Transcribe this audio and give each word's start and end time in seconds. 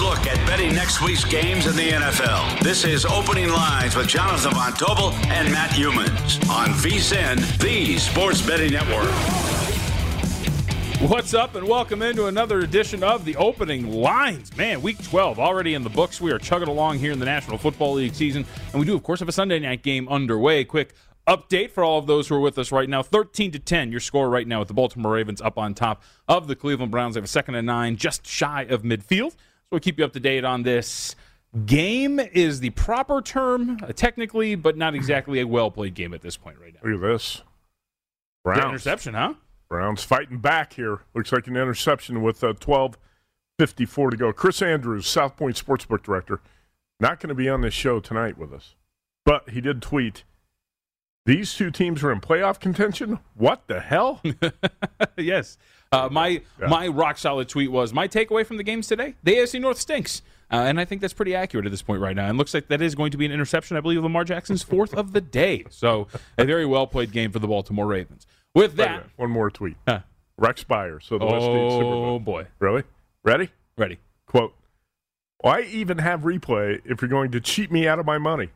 Look 0.00 0.28
at 0.28 0.36
betting 0.46 0.76
next 0.76 1.02
week's 1.02 1.24
games 1.24 1.66
in 1.66 1.74
the 1.74 1.90
NFL. 1.90 2.62
This 2.62 2.84
is 2.84 3.04
Opening 3.04 3.48
Lines 3.48 3.96
with 3.96 4.06
Jonathan 4.06 4.52
Von 4.52 4.72
Tobel 4.74 5.12
and 5.26 5.50
Matt 5.50 5.70
Youmans 5.70 6.48
on 6.48 6.68
VSIN, 6.68 7.58
the 7.58 7.98
Sports 7.98 8.40
Betting 8.40 8.70
Network. 8.70 9.10
What's 11.10 11.34
up, 11.34 11.56
and 11.56 11.66
welcome 11.66 12.02
into 12.02 12.26
another 12.26 12.60
edition 12.60 13.02
of 13.02 13.24
the 13.24 13.34
Opening 13.36 13.90
Lines. 13.90 14.56
Man, 14.56 14.82
week 14.82 15.02
12 15.02 15.40
already 15.40 15.74
in 15.74 15.82
the 15.82 15.90
books. 15.90 16.20
We 16.20 16.30
are 16.30 16.38
chugging 16.38 16.68
along 16.68 17.00
here 17.00 17.10
in 17.10 17.18
the 17.18 17.26
National 17.26 17.58
Football 17.58 17.94
League 17.94 18.14
season, 18.14 18.44
and 18.72 18.78
we 18.78 18.86
do, 18.86 18.94
of 18.94 19.02
course, 19.02 19.18
have 19.18 19.28
a 19.28 19.32
Sunday 19.32 19.58
night 19.58 19.82
game 19.82 20.08
underway. 20.08 20.64
Quick 20.64 20.94
update 21.26 21.72
for 21.72 21.82
all 21.82 21.98
of 21.98 22.06
those 22.06 22.28
who 22.28 22.36
are 22.36 22.40
with 22.40 22.56
us 22.56 22.72
right 22.72 22.88
now 22.88 23.02
13 23.02 23.50
to 23.50 23.58
10 23.58 23.90
your 23.90 24.00
score 24.00 24.30
right 24.30 24.48
now 24.48 24.60
with 24.60 24.68
the 24.68 24.72
baltimore 24.72 25.12
ravens 25.12 25.42
up 25.42 25.58
on 25.58 25.74
top 25.74 26.02
of 26.26 26.46
the 26.46 26.56
cleveland 26.56 26.90
browns 26.90 27.14
they 27.14 27.18
have 27.18 27.24
a 27.26 27.28
second 27.28 27.54
and 27.54 27.66
nine 27.66 27.96
just 27.96 28.26
shy 28.26 28.62
of 28.62 28.80
midfield 28.82 29.34
so 29.68 29.74
we'll 29.74 29.80
keep 29.80 29.98
you 29.98 30.04
up 30.06 30.14
to 30.14 30.20
date 30.20 30.44
on 30.44 30.62
this. 30.62 31.14
Game 31.66 32.18
is 32.20 32.60
the 32.60 32.70
proper 32.70 33.20
term, 33.20 33.78
uh, 33.82 33.92
technically, 33.92 34.54
but 34.54 34.78
not 34.78 34.94
exactly 34.94 35.40
a 35.40 35.46
well 35.46 35.70
played 35.70 35.94
game 35.94 36.14
at 36.14 36.22
this 36.22 36.38
point 36.38 36.56
right 36.58 36.72
now. 36.72 36.80
Look 36.90 37.02
at 37.02 37.06
this. 37.06 37.42
Browns. 38.44 38.64
interception, 38.64 39.12
huh? 39.12 39.34
Browns 39.68 40.02
fighting 40.02 40.38
back 40.38 40.72
here. 40.72 41.00
Looks 41.14 41.32
like 41.32 41.46
an 41.46 41.56
interception 41.56 42.22
with 42.22 42.42
uh, 42.42 42.54
12.54 42.54 44.10
to 44.10 44.16
go. 44.16 44.32
Chris 44.32 44.62
Andrews, 44.62 45.06
South 45.06 45.36
Point 45.36 45.62
Sportsbook 45.62 46.02
Director, 46.02 46.40
not 46.98 47.20
going 47.20 47.28
to 47.28 47.34
be 47.34 47.50
on 47.50 47.60
this 47.60 47.74
show 47.74 48.00
tonight 48.00 48.38
with 48.38 48.54
us. 48.54 48.74
But 49.26 49.50
he 49.50 49.60
did 49.60 49.82
tweet 49.82 50.24
these 51.28 51.54
two 51.54 51.70
teams 51.70 52.02
are 52.02 52.10
in 52.10 52.22
playoff 52.22 52.58
contention. 52.58 53.18
What 53.34 53.66
the 53.66 53.80
hell? 53.80 54.22
yes. 55.18 55.58
Uh, 55.92 56.08
my 56.10 56.40
yeah. 56.58 56.66
my 56.68 56.88
rock 56.88 57.18
solid 57.18 57.50
tweet 57.50 57.70
was 57.70 57.92
my 57.92 58.08
takeaway 58.08 58.46
from 58.46 58.56
the 58.56 58.62
games 58.62 58.86
today: 58.86 59.14
the 59.22 59.34
AFC 59.34 59.60
North 59.60 59.78
stinks, 59.78 60.22
uh, 60.50 60.56
and 60.56 60.80
I 60.80 60.86
think 60.86 61.02
that's 61.02 61.12
pretty 61.12 61.34
accurate 61.34 61.66
at 61.66 61.70
this 61.70 61.82
point 61.82 62.00
right 62.00 62.16
now. 62.16 62.30
And 62.30 62.38
looks 62.38 62.54
like 62.54 62.68
that 62.68 62.80
is 62.80 62.94
going 62.94 63.10
to 63.10 63.18
be 63.18 63.26
an 63.26 63.32
interception. 63.32 63.76
I 63.76 63.80
believe 63.80 64.02
Lamar 64.02 64.24
Jackson's 64.24 64.62
fourth 64.72 64.94
of 64.94 65.12
the 65.12 65.20
day. 65.20 65.66
So 65.68 66.08
a 66.38 66.46
very 66.46 66.64
well 66.64 66.86
played 66.86 67.12
game 67.12 67.30
for 67.30 67.40
the 67.40 67.48
Baltimore 67.48 67.86
Ravens. 67.86 68.26
With 68.54 68.76
that, 68.76 69.04
one 69.16 69.30
more 69.30 69.50
tweet: 69.50 69.76
huh. 69.86 70.00
Rex 70.38 70.62
Spire. 70.62 70.98
So 70.98 71.18
the 71.18 71.26
oh, 71.26 71.32
West 71.32 71.44
State 71.44 71.70
Super 71.72 71.84
Bowl. 71.84 72.04
Oh 72.06 72.18
boy, 72.18 72.46
really? 72.58 72.84
Ready? 73.22 73.50
Ready. 73.76 73.98
Quote: 74.26 74.54
Why 75.42 75.60
even 75.60 75.98
have 75.98 76.22
replay 76.22 76.80
if 76.86 77.02
you're 77.02 77.10
going 77.10 77.32
to 77.32 77.40
cheat 77.40 77.70
me 77.70 77.86
out 77.86 77.98
of 77.98 78.06
my 78.06 78.16
money? 78.16 78.48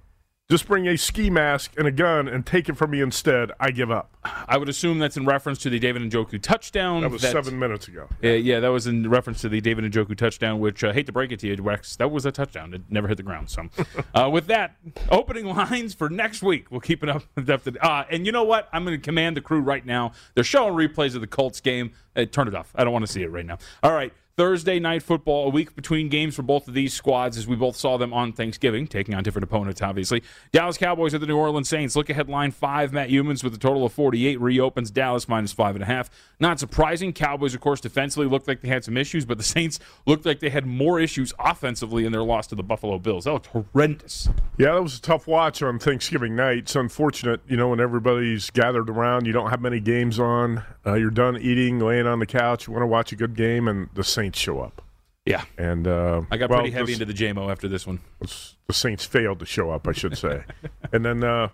Just 0.53 0.67
bring 0.67 0.87
a 0.87 0.99
ski 0.99 1.31
mask 1.31 1.73
and 1.79 1.89
a 1.89 1.91
gun 1.91 2.29
and 2.29 2.45
take 2.45 2.69
it 2.69 2.77
from 2.77 2.91
me 2.91 3.01
instead. 3.01 3.53
I 3.59 3.71
give 3.71 3.91
up. 3.91 4.15
I 4.23 4.59
would 4.59 4.69
assume 4.69 4.99
that's 4.99 5.17
in 5.17 5.25
reference 5.25 5.61
to 5.61 5.71
the 5.71 5.79
David 5.79 6.03
and 6.03 6.13
Njoku 6.13 6.43
touchdown. 6.43 7.01
That 7.01 7.11
was 7.11 7.23
that, 7.23 7.33
seven 7.33 7.59
minutes 7.59 7.89
ago. 7.89 8.07
Yeah. 8.21 8.33
Uh, 8.33 8.35
yeah, 8.35 8.61
that 8.61 8.69
was 8.69 8.87
in 8.87 9.09
reference 9.09 9.41
to 9.41 9.49
the 9.49 9.63
David 9.63 9.87
and 9.87 9.95
Njoku 9.95 10.15
touchdown, 10.15 10.61
which 10.61 10.85
I 10.85 10.91
uh, 10.91 10.93
hate 10.93 11.07
to 11.07 11.13
break 11.13 11.33
it 11.33 11.39
to 11.39 11.47
you, 11.47 11.57
Rex, 11.57 11.97
that 11.97 12.11
was 12.11 12.27
a 12.27 12.33
touchdown. 12.33 12.75
It 12.75 12.83
never 12.91 13.09
hit 13.09 13.17
the 13.17 13.23
ground. 13.23 13.49
So, 13.49 13.71
uh, 14.15 14.29
with 14.29 14.47
that, 14.49 14.77
opening 15.11 15.47
lines 15.47 15.95
for 15.95 16.11
next 16.11 16.43
week. 16.43 16.71
We'll 16.71 16.81
keep 16.81 17.03
it 17.03 17.09
up. 17.09 17.23
Uh, 17.83 18.05
and 18.11 18.27
you 18.27 18.33
know 18.33 18.45
what? 18.45 18.69
I'm 18.75 18.85
going 18.85 18.97
to 18.97 19.03
command 19.03 19.37
the 19.37 19.41
crew 19.41 19.61
right 19.61 19.85
now. 19.87 20.13
They're 20.35 20.45
showing 20.45 20.75
replays 20.75 21.15
of 21.15 21.23
the 21.23 21.27
Colts 21.27 21.61
game. 21.61 21.93
Uh, 22.15 22.27
turn 22.27 22.47
it 22.47 22.55
off. 22.55 22.73
I 22.75 22.85
don't 22.85 22.93
want 22.93 23.07
to 23.07 23.11
see 23.11 23.23
it 23.23 23.29
right 23.31 23.47
now. 23.47 23.57
All 23.83 23.93
right. 23.93 24.13
Thursday 24.37 24.79
night 24.81 25.03
football, 25.03 25.47
a 25.47 25.51
week 25.51 25.77
between 25.77 26.09
games 26.09 26.35
for 26.35 26.43
both 26.43 26.67
of 26.67 26.73
these 26.73 26.95
squads, 26.95 27.37
as 27.37 27.47
we 27.47 27.55
both 27.55 27.77
saw 27.77 27.99
them 27.99 28.15
on 28.15 28.33
Thanksgiving, 28.33 28.87
taking 28.87 29.15
on 29.15 29.23
different 29.23 29.45
opponents, 29.45 29.83
obviously. 29.83 30.23
Dallas 30.53 30.79
Cowboys 30.79 31.13
at 31.13 31.21
the 31.21 31.27
New 31.27 31.37
Orleans 31.37 31.69
Saints. 31.69 31.95
Look 31.95 32.09
ahead 32.09 32.31
line 32.31 32.51
five. 32.51 32.93
Matt 32.95 33.11
Youmans 33.11 33.45
with 33.45 33.53
a 33.53 33.59
total 33.59 33.85
of 33.85 33.93
48 33.93 34.41
reopens 34.41 34.91
Dallas 34.91 35.29
minus 35.29 35.53
five 35.53 35.77
and 35.77 35.83
a 35.83 35.87
half. 35.87 36.09
Not 36.41 36.59
surprising. 36.59 37.13
Cowboys, 37.13 37.55
of 37.55 37.61
course, 37.61 37.81
defensively 37.81 38.27
looked 38.27 38.49
like 38.49 38.63
they 38.63 38.69
had 38.69 38.85
some 38.85 38.97
issues, 38.97 39.27
but 39.27 39.37
the 39.37 39.45
Saints 39.45 39.79
looked 40.07 40.25
like 40.25 40.41
they 40.41 40.51
had 40.51 40.67
more 40.67 40.99
issues 40.99 41.35
offensively 41.39 42.07
in 42.07 42.13
their 42.13 42.23
loss 42.23 42.47
to 42.47 42.55
the 42.55 42.63
Buffalo 42.63 42.99
Bills. 42.99 43.25
That 43.25 43.33
looked 43.33 43.49
horrendous. 43.49 44.31
Yeah, 44.57 44.73
that 44.73 44.83
was 44.83 44.97
a 44.97 45.03
tough 45.03 45.27
watch 45.27 45.63
on 45.63 45.79
Thanksgiving 45.79 46.35
night. 46.35 46.59
It's 46.59 46.77
unfortunate, 46.77 47.41
you 47.47 47.57
know, 47.59 47.69
when 47.69 47.81
everybody's 47.81 48.49
gathered 48.51 48.89
around, 48.89 49.27
you 49.27 49.33
don't 49.33 49.51
have 49.51 49.61
many 49.61 49.79
games 49.79 50.19
on. 50.19 50.65
Uh, 50.87 50.95
you're 50.95 51.11
done 51.11 51.37
eating, 51.37 51.79
laying 51.79 52.07
on 52.07 52.19
the 52.19 52.27
couch, 52.27 52.67
you 52.67 52.73
want 52.73 52.83
to 52.83 52.87
watch 52.87 53.13
a 53.13 53.17
good 53.17 53.37
game, 53.37 53.69
and 53.69 53.89
the 53.95 54.03
Saints 54.03 54.22
show 54.31 54.61
up. 54.61 54.83
Yeah, 55.25 55.45
and 55.57 55.87
uh, 55.87 56.23
I 56.31 56.37
got 56.37 56.51
well, 56.51 56.61
pretty 56.61 56.75
heavy 56.75 56.95
into 56.95 57.05
the 57.05 57.13
JMO 57.13 57.51
after 57.51 57.69
this 57.69 57.87
one. 57.87 58.01
The 58.21 58.73
Saints 58.73 59.05
failed 59.05 59.39
to 59.39 59.47
show 59.47 59.71
up, 59.71 59.87
I 59.87 59.93
should 59.93 60.19
say, 60.19 60.43
and 60.93 61.05
then 61.05 61.23
uh, 61.23 61.49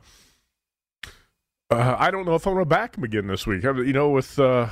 uh, 1.70 1.96
I 1.98 2.10
don't 2.10 2.24
know 2.24 2.34
if 2.34 2.46
I'm 2.46 2.54
going 2.54 2.64
to 2.64 2.68
back 2.68 2.96
him 2.96 3.04
again 3.04 3.26
this 3.26 3.46
week. 3.46 3.62
You 3.62 3.92
know, 3.92 4.08
with 4.08 4.38
uh, 4.38 4.68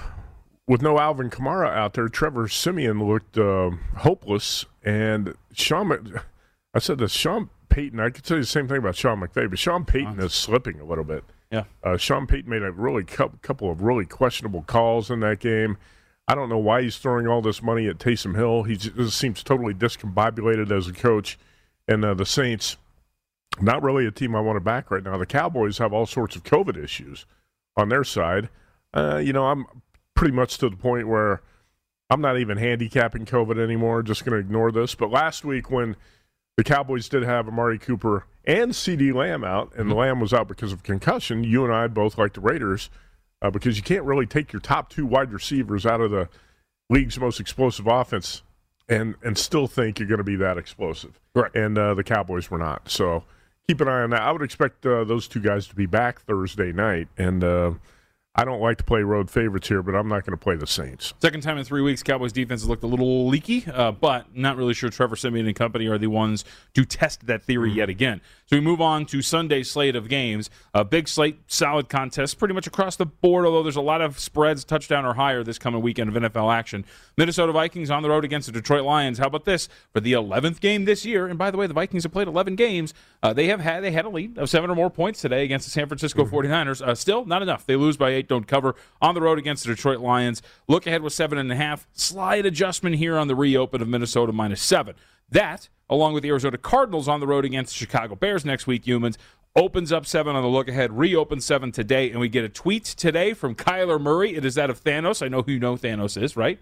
with 0.67 0.81
no 0.81 0.99
Alvin 0.99 1.29
Kamara 1.29 1.69
out 1.69 1.93
there, 1.93 2.09
Trevor 2.09 2.49
Siemian 2.49 3.06
looked 3.06 3.37
uh, 3.37 3.71
hopeless, 3.99 4.65
and 4.82 5.35
Sean. 5.53 6.21
I 6.73 6.79
said 6.79 6.99
this, 6.99 7.12
Sean 7.12 7.50
Payton. 7.69 8.00
I 8.00 8.09
could 8.09 8.26
say 8.26 8.37
the 8.37 8.47
same 8.47 8.67
thing 8.67 8.79
about 8.79 8.97
Sean 8.97 9.21
McVay, 9.21 9.50
but 9.50 9.59
Sean 9.59 9.85
Payton 9.85 10.21
is 10.21 10.32
slipping 10.32 10.81
a 10.81 10.85
little 10.85 11.05
bit. 11.05 11.25
Yeah, 11.50 11.65
uh, 11.85 11.99
Sean 11.99 12.26
Payton 12.26 12.50
made 12.50 12.62
a 12.62 12.73
really 12.73 13.05
cu- 13.05 13.38
couple 13.43 13.71
of 13.71 13.82
really 13.82 14.06
questionable 14.06 14.62
calls 14.62 15.11
in 15.11 15.21
that 15.21 15.41
game. 15.41 15.76
I 16.28 16.34
don't 16.34 16.49
know 16.49 16.58
why 16.58 16.82
he's 16.82 16.99
throwing 16.99 17.26
all 17.28 17.40
this 17.40 17.62
money 17.62 17.87
at 17.87 17.99
Taysom 17.99 18.34
Hill. 18.34 18.64
He 18.64 18.76
just 18.76 19.17
seems 19.17 19.43
totally 19.43 19.75
discombobulated 19.75 20.70
as 20.76 20.88
a 20.88 20.93
coach. 20.93 21.38
And 21.87 22.05
uh, 22.05 22.14
the 22.14 22.26
Saints, 22.26 22.76
not 23.61 23.82
really 23.82 24.06
a 24.06 24.11
team 24.11 24.34
I 24.34 24.40
want 24.40 24.56
to 24.56 24.61
back 24.61 24.90
right 24.90 25.05
now. 25.05 25.17
The 25.17 25.26
Cowboys 25.26 25.78
have 25.78 25.93
all 25.93 26.06
sorts 26.06 26.34
of 26.34 26.43
COVID 26.43 26.82
issues 26.82 27.26
on 27.76 27.90
their 27.90 28.02
side. 28.02 28.49
Uh, 28.93 29.19
you 29.19 29.32
know, 29.32 29.46
I'm 29.46 29.67
pretty 30.14 30.34
much 30.34 30.58
to 30.58 30.69
the 30.69 30.76
point 30.76 31.06
where 31.06 31.43
I'm 32.11 32.20
not 32.20 32.38
even 32.38 32.58
handicapping 32.58 33.25
COVID 33.25 33.62
anymore. 33.62 34.02
Just 34.02 34.25
going 34.25 34.32
to 34.32 34.44
ignore 34.44 34.73
this. 34.73 34.96
But 34.96 35.11
last 35.11 35.44
week 35.44 35.70
when 35.70 35.94
the 36.56 36.64
Cowboys 36.64 37.08
did 37.08 37.23
have 37.23 37.46
Amari 37.46 37.78
Cooper 37.78 38.26
and 38.44 38.73
CeeDee 38.73 39.14
Lamb 39.14 39.44
out, 39.44 39.73
and 39.76 39.90
the 39.90 39.94
mm-hmm. 39.94 40.00
Lamb 40.00 40.20
was 40.20 40.32
out 40.32 40.49
because 40.49 40.73
of 40.73 40.82
concussion, 40.82 41.44
you 41.44 41.64
and 41.64 41.73
I 41.73 41.87
both 41.87 42.19
like 42.19 42.32
the 42.32 42.40
Raiders 42.40 42.90
uh, 43.43 43.50
because 43.50 43.77
you 43.77 43.83
can't 43.83 44.05
really 44.05 44.27
take 44.27 44.53
your 44.53 44.61
top 44.61 44.91
two 44.91 45.06
wide 45.06 45.33
receivers 45.33 45.87
out 45.87 46.00
of 46.00 46.11
the 46.11 46.29
league's 46.88 47.19
most 47.19 47.41
explosive 47.41 47.87
offense 47.87 48.43
and 48.88 49.17
and 49.23 49.37
still 49.37 49.67
think 49.67 49.99
you're 49.99 50.09
going 50.09 50.19
to 50.19 50.25
be 50.25 50.37
that 50.37 50.59
explosive. 50.59 51.21
Right. 51.35 51.55
And 51.55 51.77
uh, 51.77 51.94
the 51.94 52.05
Cowboys 52.05 52.50
were 52.50 52.59
not. 52.59 52.88
So 52.88 53.25
keep 53.67 53.81
an 53.81 53.88
eye 53.88 54.03
on 54.03 54.11
that. 54.11 54.23
I 54.23 54.33
would 54.33 54.43
expect 54.43 54.87
uh, 54.87 55.05
those 55.05 55.27
two 55.29 55.41
guys 55.41 55.67
to 55.69 55.75
be 55.75 55.87
back 55.87 56.21
Thursday 56.21 56.73
night, 56.73 57.09
and 57.19 57.43
uh, 57.43 57.73
I 58.38 58.44
don't 58.44 58.61
like 58.61 58.77
to 58.79 58.85
play 58.85 59.00
road 59.00 59.31
favorites 59.31 59.67
here, 59.67 59.83
but 59.83 59.94
I'm 59.94 60.09
not 60.09 60.27
going 60.27 60.37
to 60.37 60.43
play 60.43 60.56
the 60.56 60.67
Saints. 60.67 61.15
Second 61.23 61.41
time 61.41 61.56
in 61.56 61.65
three 61.65 61.81
weeks, 61.81 62.03
Cowboys 62.03 62.33
defense 62.33 62.61
has 62.61 62.69
looked 62.69 62.83
a 62.83 62.87
little 62.87 63.27
leaky, 63.29 63.65
uh, 63.73 63.93
but 63.93 64.37
not 64.37 64.59
really 64.59 64.75
sure 64.75 64.91
Trevor 64.91 65.17
Siemian 65.17 65.47
and 65.47 65.56
company 65.56 65.87
are 65.87 65.97
the 65.97 66.09
ones 66.09 66.44
to 66.75 66.85
test 66.85 67.27
that 67.29 67.43
theory 67.44 67.71
mm-hmm. 67.71 67.79
yet 67.79 67.88
again. 67.88 68.21
So 68.44 68.56
we 68.56 68.61
move 68.61 68.81
on 68.81 69.06
to 69.06 69.23
Sunday's 69.23 69.71
slate 69.71 69.97
of 69.97 70.09
games. 70.09 70.50
A 70.75 70.85
big 70.85 71.09
slate, 71.09 71.41
solid 71.47 71.88
contest, 71.88 72.38
pretty 72.38 72.53
much 72.53 72.67
across 72.67 72.97
the 72.97 73.06
board, 73.06 73.47
although 73.47 73.62
there's 73.62 73.75
a 73.75 73.81
lot 73.81 74.03
of 74.03 74.19
spreads, 74.19 74.65
touchdown 74.65 75.06
or 75.06 75.15
higher 75.15 75.43
this 75.43 75.59
coming 75.59 75.81
weekend 75.81 76.15
of 76.15 76.23
NFL 76.23 76.55
action. 76.55 76.85
Minnesota 77.17 77.53
Vikings 77.53 77.91
on 77.91 78.03
the 78.03 78.11
road 78.11 78.25
against 78.25 78.47
the 78.47 78.53
Detroit 78.53 78.85
Lions. 78.85 79.19
How 79.19 79.29
about 79.29 79.47
this? 79.47 79.69
For 79.94 80.00
the 80.00 80.12
11th 80.12 80.61
game 80.61 80.85
this 80.85 81.06
year, 81.06 81.27
and 81.27 81.38
by 81.38 81.50
the 81.50 81.56
way, 81.56 81.67
the 81.67 81.75
Vikings 81.75 82.03
have 82.03 82.12
played 82.12 82.29
11 82.29 82.55
games. 82.55 82.93
Uh, 83.23 83.33
they 83.33 83.47
have 83.47 83.61
had 83.61 83.83
they 83.83 83.91
had 83.91 84.05
a 84.05 84.11
lead 84.11 84.37
of 84.37 84.50
seven 84.50 84.71
or 84.71 84.77
more 84.77 84.91
points 84.91 85.21
today 85.23 85.43
against 85.43 85.67
the 85.67 85.71
San 85.71 85.88
Francisco 85.88 86.25
mm-hmm. 86.25 86.37
49ers. 86.37 86.87
Uh, 86.87 86.94
still, 86.94 87.25
not 87.25 87.43
enough. 87.43 87.65
They 87.65 87.75
lose 87.75 87.97
by 87.97 88.11
eight, 88.11 88.25
don't 88.28 88.46
cover 88.46 88.75
on 89.00 89.14
the 89.14 89.20
road 89.20 89.38
against 89.38 89.64
the 89.64 89.75
Detroit 89.75 90.00
Lions. 90.00 90.43
Look 90.69 90.87
ahead 90.87 91.02
with 91.02 91.12
seven 91.12 91.38
and 91.38 91.50
a 91.50 91.56
half. 91.56 91.87
Slight 91.93 92.46
adjustment 92.46 92.96
here 92.96 93.17
on 93.19 93.28
the 93.28 93.34
reopen 93.34 93.82
of 93.82 93.88
Minnesota 93.88 94.32
minus 94.32 94.62
seven. 94.62 94.94
That, 95.28 95.69
along 95.88 96.14
with 96.14 96.23
the 96.23 96.28
Arizona 96.31 96.58
Cardinals 96.58 97.08
on 97.08 97.20
the 97.20 97.26
road 97.26 97.44
against 97.44 97.73
the 97.73 97.78
Chicago 97.78 98.14
Bears 98.14 98.44
next 98.44 98.67
week, 98.67 98.84
Youmans, 98.84 99.17
opens 99.56 99.90
up 99.90 100.06
seven 100.06 100.37
on 100.37 100.43
the 100.43 100.49
look 100.49 100.69
ahead, 100.69 100.96
reopens 100.96 101.44
seven 101.44 101.73
today, 101.73 102.11
and 102.11 102.20
we 102.20 102.28
get 102.28 102.44
a 102.44 102.49
tweet 102.49 102.84
today 102.84 103.32
from 103.32 103.55
Kyler 103.55 104.00
Murray. 104.00 104.34
It 104.34 104.44
is 104.44 104.55
that 104.55 104.70
of 104.70 104.82
Thanos. 104.84 105.25
I 105.25 105.28
know 105.28 105.43
who 105.43 105.52
you 105.52 105.58
know 105.58 105.76
Thanos 105.76 106.20
is, 106.20 106.37
right? 106.37 106.58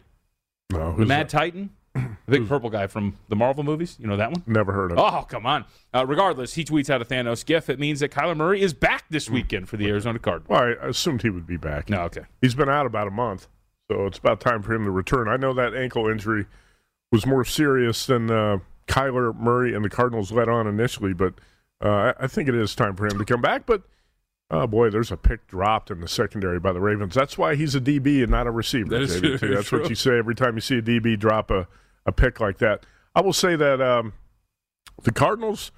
No, 0.73 0.97
the 0.97 1.05
Mad 1.05 1.29
that? 1.29 1.39
Titan. 1.39 1.71
The 1.95 2.39
big 2.39 2.49
purple 2.49 2.71
guy 2.71 2.87
from 2.87 3.19
the 3.29 3.37
Marvel 3.37 3.63
movies. 3.63 3.97
You 4.01 4.07
know 4.07 4.17
that 4.17 4.31
one? 4.33 4.43
Never 4.47 4.73
heard 4.73 4.93
of 4.93 4.99
it. 4.99 5.01
Oh, 5.01 5.23
come 5.23 5.47
on. 5.47 5.65
Uh, 5.93 6.05
regardless, 6.07 6.55
he 6.55 6.65
tweets 6.65 6.91
out 6.91 7.03
a 7.03 7.05
Thanos 7.05 7.45
gif. 7.45 7.69
It 7.69 7.79
means 7.79 8.01
that 8.01 8.11
Kyler 8.11 8.37
Murray 8.37 8.63
is 8.63 8.73
back 8.73 9.05
this 9.11 9.29
hmm. 9.29 9.35
weekend 9.35 9.69
for 9.69 9.77
the 9.77 9.89
Arizona 9.89 10.19
Cardinals. 10.19 10.49
Well, 10.49 10.75
I 10.83 10.89
assumed 10.89 11.23
he 11.23 11.31
would 11.31 11.47
be 11.47 11.57
back. 11.57 11.89
No, 11.89 12.01
okay. 12.03 12.23
He's 12.41 12.55
been 12.55 12.69
out 12.69 12.87
about 12.87 13.07
a 13.07 13.11
month, 13.11 13.47
so 13.91 14.07
it's 14.07 14.19
about 14.19 14.41
time 14.41 14.63
for 14.63 14.75
him 14.75 14.85
to 14.85 14.91
return. 14.91 15.29
I 15.29 15.37
know 15.37 15.53
that 15.55 15.75
ankle 15.75 16.09
injury 16.09 16.47
was 17.13 17.27
more 17.27 17.45
serious 17.45 18.07
than 18.07 18.31
uh, 18.31 18.59
Kyler 18.89 19.37
Murray 19.37 19.75
and 19.75 19.85
the 19.85 19.91
Cardinals 19.91 20.33
let 20.33 20.49
on 20.49 20.67
initially, 20.67 21.13
but 21.13 21.35
uh, 21.81 22.15
I 22.19 22.27
think 22.27 22.49
it 22.49 22.55
is 22.55 22.75
time 22.75 22.97
for 22.97 23.07
him 23.07 23.19
to 23.19 23.25
come 23.25 23.43
back. 23.43 23.67
But 23.67 23.83
Oh 24.51 24.67
boy, 24.67 24.91
there's 24.91 25.11
a 25.11 25.17
pick 25.17 25.47
dropped 25.47 25.91
in 25.91 26.01
the 26.01 26.09
secondary 26.09 26.61
by 26.61 26.73
the 26.73 26.81
Ravens. 26.81 27.15
That's 27.15 27.39
why 27.39 27.55
he's 27.55 27.75
a 27.75 27.81
DB 27.81 28.23
and 28.23 28.31
not 28.31 28.47
a 28.47 28.51
receiver. 28.51 28.91
That 28.91 29.03
is 29.03 29.19
true. 29.21 29.39
That's 29.39 29.69
true. 29.69 29.81
what 29.81 29.89
you 29.89 29.97
say 29.97 30.19
every 30.19 30.35
time 30.35 30.55
you 30.55 30.61
see 30.61 30.79
a 30.79 30.83
DB 30.83 31.19
drop 31.19 31.51
a, 31.51 31.67
a 32.07 32.13
pick 32.13 32.41
like 32.41 32.59
that. 32.59 32.85
I 33.15 33.21
will 33.21 33.33
say 33.33 33.57
that 33.57 33.81
um, 33.81 34.13
the 35.03 35.13
Cardinals 35.13 35.73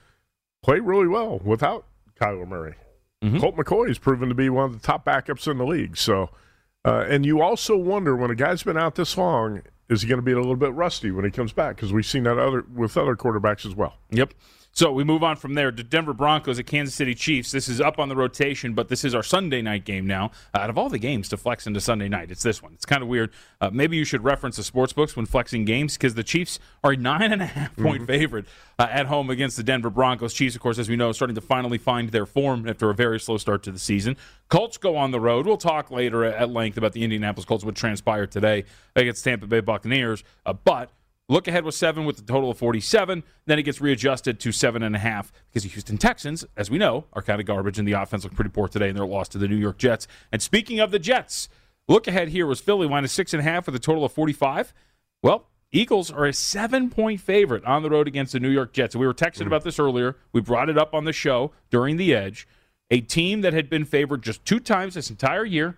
play 0.63 0.81
really 0.81 1.09
well 1.09 1.41
without 1.45 1.87
Kyler 2.21 2.49
Murray. 2.49 2.75
Mm-hmm. 3.23 3.39
Colt 3.39 3.57
McCoy 3.57 3.89
has 3.89 3.99
proven 3.99 4.29
to 4.29 4.35
be 4.35 4.49
one 4.49 4.65
of 4.65 4.73
the 4.73 4.87
top 4.87 5.05
backups 5.05 5.51
in 5.51 5.59
the 5.59 5.67
league. 5.67 5.97
So, 5.97 6.31
uh, 6.85 7.07
and 7.09 7.25
you 7.25 7.41
also 7.41 7.77
wonder 7.77 8.17
when 8.17 8.31
a 8.31 8.35
guy's 8.35 8.63
been 8.63 8.77
out 8.77 8.95
this 8.95 9.17
long, 9.17 9.63
is 9.89 10.03
he 10.03 10.09
going 10.09 10.19
to 10.19 10.25
be 10.25 10.33
a 10.33 10.37
little 10.37 10.57
bit 10.57 10.73
rusty 10.73 11.11
when 11.11 11.25
he 11.25 11.31
comes 11.31 11.53
back? 11.53 11.77
Because 11.77 11.93
we've 11.93 12.07
seen 12.07 12.25
that 12.25 12.39
other 12.39 12.65
with 12.73 12.97
other 12.97 13.17
quarterbacks 13.17 13.65
as 13.65 13.75
well. 13.75 13.95
Yep. 14.11 14.35
So 14.77 14.93
we 14.93 15.05
move 15.05 15.25
on 15.25 15.37
from 15.37 15.55
there 15.55 15.73
to 15.73 15.83
Denver 15.83 16.13
Broncos 16.13 16.59
at 16.59 16.67
Kansas 16.67 16.95
City 16.95 17.15
Chiefs. 17.15 17.51
This 17.51 17.67
is 17.67 17.81
up 17.81 17.99
on 17.99 18.11
the 18.11 18.15
rotation, 18.15 18.75
but 18.75 18.89
this 18.89 19.07
is 19.07 19.15
our 19.15 19.23
Sunday 19.23 19.63
night 19.63 19.87
game 19.87 20.07
now. 20.07 20.33
Uh, 20.53 20.59
out 20.59 20.69
of 20.69 20.77
all 20.77 20.91
the 20.91 20.99
games 20.99 21.31
to 21.31 21.39
flex 21.39 21.67
into 21.67 21.81
Sunday 21.81 22.11
night, 22.11 22.31
it's 22.31 22.43
this 22.43 22.63
one. 22.63 22.75
It's 22.75 22.85
kind 22.85 23.03
of 23.03 23.09
weird. 23.09 23.31
Uh, 23.59 23.71
maybe 23.73 23.97
you 23.97 24.05
should 24.05 24.23
reference 24.23 24.57
the 24.57 24.63
sports 24.63 24.93
books 24.93 25.17
when 25.17 25.25
flexing 25.25 25.65
games 25.65 25.97
because 25.97 26.13
the 26.13 26.23
Chiefs 26.23 26.59
are 26.85 26.93
a 26.93 26.97
nine 26.99 27.33
and 27.33 27.41
a 27.41 27.47
half 27.47 27.75
point 27.77 28.03
mm-hmm. 28.03 28.05
favorite 28.05 28.45
uh, 28.79 28.87
at 28.91 29.07
home 29.07 29.31
against 29.31 29.57
the 29.57 29.63
Denver 29.63 29.89
Broncos. 29.89 30.35
Chiefs, 30.35 30.55
of 30.55 30.61
course, 30.61 30.79
as 30.79 30.91
we 30.91 30.97
know, 30.97 31.11
starting 31.11 31.37
to 31.37 31.41
finally 31.41 31.79
find 31.79 32.11
their 32.11 32.27
form 32.27 32.69
after 32.69 32.91
a 32.91 32.95
very 32.95 33.19
slow 33.19 33.39
start 33.39 33.63
to 33.63 33.73
the 33.73 33.79
season. 33.79 34.15
Colts 34.51 34.77
go 34.77 34.99
on 34.99 35.11
the 35.11 35.21
road. 35.21 35.47
We'll 35.47 35.57
talk 35.57 35.91
later 35.91 36.23
at 36.23 36.51
length 36.51 36.77
about 36.77 36.93
the 36.93 37.03
Indianapolis 37.03 37.47
Colts, 37.47 37.65
what 37.65 37.77
transpired 37.77 38.31
today 38.31 38.67
against 38.95 39.25
Tampa 39.25 39.47
Bay 39.47 39.61
Buccaneers. 39.61 40.23
Uh, 40.45 40.53
but 40.53 40.91
Look 41.29 41.49
ahead 41.49 41.65
with 41.65 41.75
seven 41.75 42.05
with 42.05 42.21
a 42.21 42.23
total 42.23 42.51
of 42.51 42.59
47. 42.59 43.25
Then 43.47 43.59
it 43.59 43.65
gets 43.65 43.81
readjusted 43.81 44.39
to 44.41 44.53
seven 44.53 44.83
and 44.85 44.95
a 44.95 45.01
half 45.01 45.33
because 45.49 45.65
the 45.65 45.69
Houston 45.71 45.99
Texans, 45.99 46.45
as 46.57 46.71
we 46.71 46.79
know, 46.79 47.07
are 47.13 47.23
kind 47.23 47.41
of 47.41 47.47
garbage 47.47 47.79
and 47.79 47.89
the 47.89 47.93
offense 47.93 48.23
looked 48.23 48.37
pretty 48.37 48.51
poor 48.51 48.69
today 48.69 48.89
in 48.89 48.95
their 48.95 49.07
loss 49.07 49.29
to 49.31 49.39
the 49.39 49.49
New 49.49 49.57
York 49.57 49.77
Jets. 49.77 50.07
And 50.31 50.41
speaking 50.41 50.79
of 50.79 50.93
the 50.93 51.01
Jets, 51.01 51.49
look 51.89 52.07
ahead 52.07 52.29
here 52.29 52.47
was 52.47 52.61
Philly 52.61 52.89
minus 52.89 53.13
six 53.13 53.35
and 53.35 53.41
a 53.41 53.45
half 53.45 53.67
with 53.67 53.75
a 53.75 53.81
total 53.81 54.05
of 54.05 54.13
45. 54.13 54.73
Well, 55.21 55.49
Eagles 55.73 56.13
are 56.13 56.27
a 56.27 56.33
seven 56.33 56.91
point 56.91 57.21
favorite 57.21 57.65
on 57.65 57.83
the 57.83 57.91
road 57.91 58.07
against 58.07 58.33
the 58.33 58.41
New 58.41 58.51
York 58.51 58.73
Jets. 58.73 58.95
And 58.95 59.01
we 59.01 59.07
were 59.07 59.15
texting 59.15 59.43
mm. 59.43 59.49
about 59.49 59.65
this 59.65 59.81
earlier. 59.81 60.17
We 60.33 60.41
brought 60.41 60.69
it 60.69 60.79
up 60.79 60.95
on 60.95 61.05
the 61.05 61.13
show 61.13 61.53
during 61.71 61.97
the 61.97 62.15
edge. 62.15 62.47
A 62.89 63.01
team 63.01 63.41
that 63.41 63.53
had 63.53 63.69
been 63.69 63.85
favored 63.85 64.23
just 64.23 64.45
two 64.45 64.61
times 64.61 64.95
this 64.95 65.11
entire 65.11 65.45
year 65.45 65.77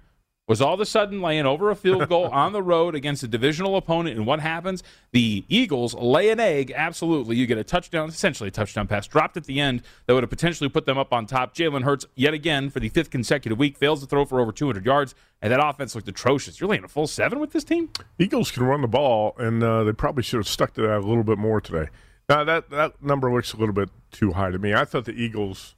was 0.49 0.63
all 0.63 0.75
of 0.75 0.81
a 0.81 0.87
sudden 0.87 1.21
laying 1.21 1.47
over 1.47 1.71
a 1.71 1.77
field 1.77 2.09
goal 2.09 2.25
on 2.33 2.53
the 2.53 2.63
road 2.63 2.95
against 2.95 3.23
a 3.23 3.29
divisional 3.29 3.77
opponent. 3.77 4.17
And 4.17 4.27
what 4.27 4.41
happens? 4.41 4.83
The 5.13 5.45
Eagles 5.49 5.95
lay 5.95 6.31
an 6.31 6.41
egg. 6.41 6.73
Absolutely. 6.75 7.37
You 7.37 7.47
get 7.47 7.59
a 7.59 7.65
touchdown, 7.65 8.09
essentially 8.09 8.49
a 8.49 8.51
touchdown 8.51 8.87
pass 8.89 9.07
dropped 9.07 9.37
at 9.37 9.45
the 9.45 9.61
end 9.61 9.83
that 10.07 10.15
would 10.15 10.23
have 10.23 10.31
potentially 10.31 10.71
put 10.71 10.87
them 10.87 10.99
up 10.99 11.13
on 11.13 11.27
top. 11.27 11.55
Jalen 11.55 11.83
Hurts, 11.83 12.07
yet 12.17 12.33
again, 12.35 12.71
for 12.71 12.81
the 12.81 12.89
fifth 12.89 13.11
consecutive 13.11 13.59
week, 13.59 13.77
fails 13.77 14.01
to 14.01 14.07
throw 14.07 14.25
for 14.25 14.41
over 14.41 14.51
200 14.51 14.85
yards. 14.85 15.15
And 15.43 15.53
that 15.53 15.65
offense 15.65 15.95
looked 15.95 16.09
atrocious. 16.09 16.59
You're 16.59 16.71
laying 16.71 16.83
a 16.85 16.89
full 16.89 17.07
seven 17.07 17.39
with 17.39 17.53
this 17.53 17.63
team? 17.63 17.91
Eagles 18.19 18.51
can 18.51 18.65
run 18.65 18.81
the 18.81 18.89
ball, 18.89 19.37
and 19.39 19.63
uh, 19.63 19.85
they 19.85 19.93
probably 19.93 20.23
should 20.23 20.39
have 20.39 20.49
stuck 20.49 20.73
to 20.75 20.83
that 20.83 20.97
a 20.97 21.07
little 21.07 21.23
bit 21.23 21.39
more 21.39 21.61
today. 21.61 21.91
Now, 22.29 22.45
that, 22.45 22.71
that 22.71 23.03
number 23.03 23.33
looks 23.33 23.53
a 23.53 23.57
little 23.57 23.75
bit 23.75 23.91
too 24.11 24.33
high 24.33 24.51
to 24.51 24.59
me. 24.59 24.75
I 24.75 24.85
thought 24.85 25.05
the 25.05 25.13
Eagles, 25.13 25.77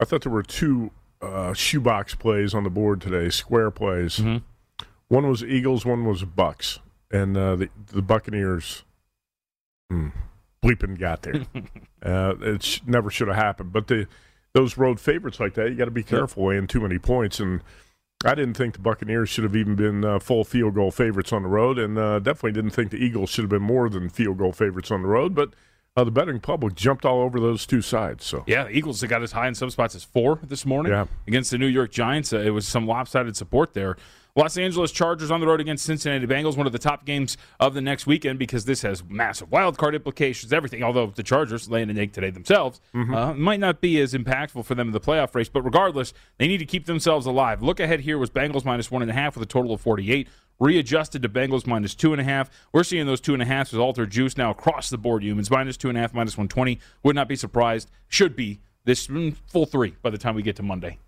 I 0.00 0.04
thought 0.04 0.22
there 0.22 0.32
were 0.32 0.42
two 0.42 0.90
uh, 1.20 1.52
shoebox 1.52 2.14
plays 2.14 2.54
on 2.54 2.64
the 2.64 2.70
board 2.70 3.00
today, 3.00 3.28
square 3.30 3.70
plays. 3.70 4.16
Mm-hmm. 4.16 4.38
One 5.08 5.28
was 5.28 5.42
Eagles, 5.42 5.84
one 5.84 6.04
was 6.04 6.24
Bucks, 6.24 6.80
and 7.10 7.36
uh, 7.36 7.56
the 7.56 7.68
the 7.86 8.02
Buccaneers 8.02 8.84
hmm, 9.90 10.08
bleeping 10.62 10.98
got 10.98 11.22
there. 11.22 11.46
uh, 12.02 12.34
it 12.40 12.62
sh- 12.62 12.80
never 12.86 13.10
should 13.10 13.28
have 13.28 13.36
happened. 13.36 13.72
But 13.72 13.86
the 13.86 14.06
those 14.52 14.76
road 14.76 15.00
favorites 15.00 15.40
like 15.40 15.54
that, 15.54 15.70
you 15.70 15.76
got 15.76 15.86
to 15.86 15.90
be 15.90 16.02
careful 16.02 16.42
yep. 16.42 16.48
weighing 16.48 16.66
too 16.66 16.80
many 16.80 16.98
points. 16.98 17.40
And 17.40 17.62
I 18.24 18.34
didn't 18.34 18.54
think 18.54 18.74
the 18.74 18.80
Buccaneers 18.80 19.28
should 19.28 19.44
have 19.44 19.56
even 19.56 19.76
been 19.76 20.04
uh, 20.04 20.18
full 20.18 20.44
field 20.44 20.74
goal 20.74 20.90
favorites 20.90 21.32
on 21.32 21.42
the 21.42 21.48
road, 21.48 21.78
and 21.78 21.96
uh, 21.98 22.18
definitely 22.18 22.52
didn't 22.52 22.70
think 22.70 22.90
the 22.90 22.98
Eagles 22.98 23.30
should 23.30 23.44
have 23.44 23.50
been 23.50 23.62
more 23.62 23.88
than 23.88 24.08
field 24.08 24.38
goal 24.38 24.52
favorites 24.52 24.90
on 24.90 25.02
the 25.02 25.08
road. 25.08 25.34
But 25.34 25.54
uh, 25.98 26.04
the 26.04 26.12
betting 26.12 26.38
public 26.38 26.76
jumped 26.76 27.04
all 27.04 27.20
over 27.22 27.40
those 27.40 27.66
two 27.66 27.82
sides. 27.82 28.24
So 28.24 28.44
yeah, 28.46 28.64
the 28.64 28.70
Eagles 28.70 29.02
got 29.02 29.20
as 29.20 29.32
high 29.32 29.48
in 29.48 29.54
some 29.56 29.68
spots 29.68 29.96
as 29.96 30.04
four 30.04 30.38
this 30.44 30.64
morning 30.64 30.92
yeah. 30.92 31.06
against 31.26 31.50
the 31.50 31.58
New 31.58 31.66
York 31.66 31.90
Giants. 31.90 32.32
Uh, 32.32 32.38
it 32.38 32.50
was 32.50 32.68
some 32.68 32.86
lopsided 32.86 33.36
support 33.36 33.74
there. 33.74 33.96
Los 34.38 34.56
Angeles 34.56 34.92
Chargers 34.92 35.32
on 35.32 35.40
the 35.40 35.48
road 35.48 35.60
against 35.60 35.84
Cincinnati 35.84 36.24
Bengals, 36.24 36.56
one 36.56 36.68
of 36.68 36.72
the 36.72 36.78
top 36.78 37.04
games 37.04 37.36
of 37.58 37.74
the 37.74 37.80
next 37.80 38.06
weekend 38.06 38.38
because 38.38 38.66
this 38.66 38.82
has 38.82 39.02
massive 39.02 39.50
wild 39.50 39.76
card 39.76 39.96
implications, 39.96 40.52
everything. 40.52 40.80
Although 40.84 41.08
the 41.08 41.24
Chargers 41.24 41.68
laying 41.68 41.90
an 41.90 41.98
egg 41.98 42.12
today 42.12 42.30
themselves 42.30 42.80
mm-hmm. 42.94 43.12
uh, 43.12 43.34
might 43.34 43.58
not 43.58 43.80
be 43.80 44.00
as 44.00 44.14
impactful 44.14 44.64
for 44.64 44.76
them 44.76 44.86
in 44.86 44.92
the 44.92 45.00
playoff 45.00 45.34
race, 45.34 45.48
but 45.48 45.62
regardless, 45.62 46.12
they 46.36 46.46
need 46.46 46.58
to 46.58 46.66
keep 46.66 46.86
themselves 46.86 47.26
alive. 47.26 47.64
Look 47.64 47.80
ahead 47.80 48.02
here 48.02 48.16
was 48.16 48.30
Bengals 48.30 48.64
minus 48.64 48.92
one 48.92 49.02
and 49.02 49.10
a 49.10 49.14
half 49.14 49.34
with 49.34 49.42
a 49.42 49.52
total 49.52 49.72
of 49.72 49.80
48 49.80 50.28
readjusted 50.60 51.20
to 51.22 51.28
Bengals 51.28 51.66
minus 51.66 51.96
two 51.96 52.12
and 52.12 52.20
a 52.20 52.24
half. 52.24 52.48
We're 52.72 52.84
seeing 52.84 53.06
those 53.06 53.20
two 53.20 53.32
and 53.32 53.42
a 53.42 53.46
half 53.46 53.74
as 53.74 53.80
altered 53.80 54.10
juice 54.10 54.36
now 54.36 54.52
across 54.52 54.88
the 54.88 54.98
board. 54.98 55.24
Youmans 55.24 55.50
minus 55.50 55.76
two 55.76 55.88
and 55.88 55.98
a 55.98 56.00
half, 56.00 56.14
minus 56.14 56.38
120. 56.38 56.78
Would 57.02 57.16
not 57.16 57.26
be 57.26 57.34
surprised. 57.34 57.90
Should 58.06 58.36
be 58.36 58.60
this 58.84 59.08
mm, 59.08 59.34
full 59.48 59.66
three 59.66 59.96
by 60.00 60.10
the 60.10 60.18
time 60.18 60.36
we 60.36 60.42
get 60.42 60.54
to 60.56 60.62
Monday. 60.62 60.98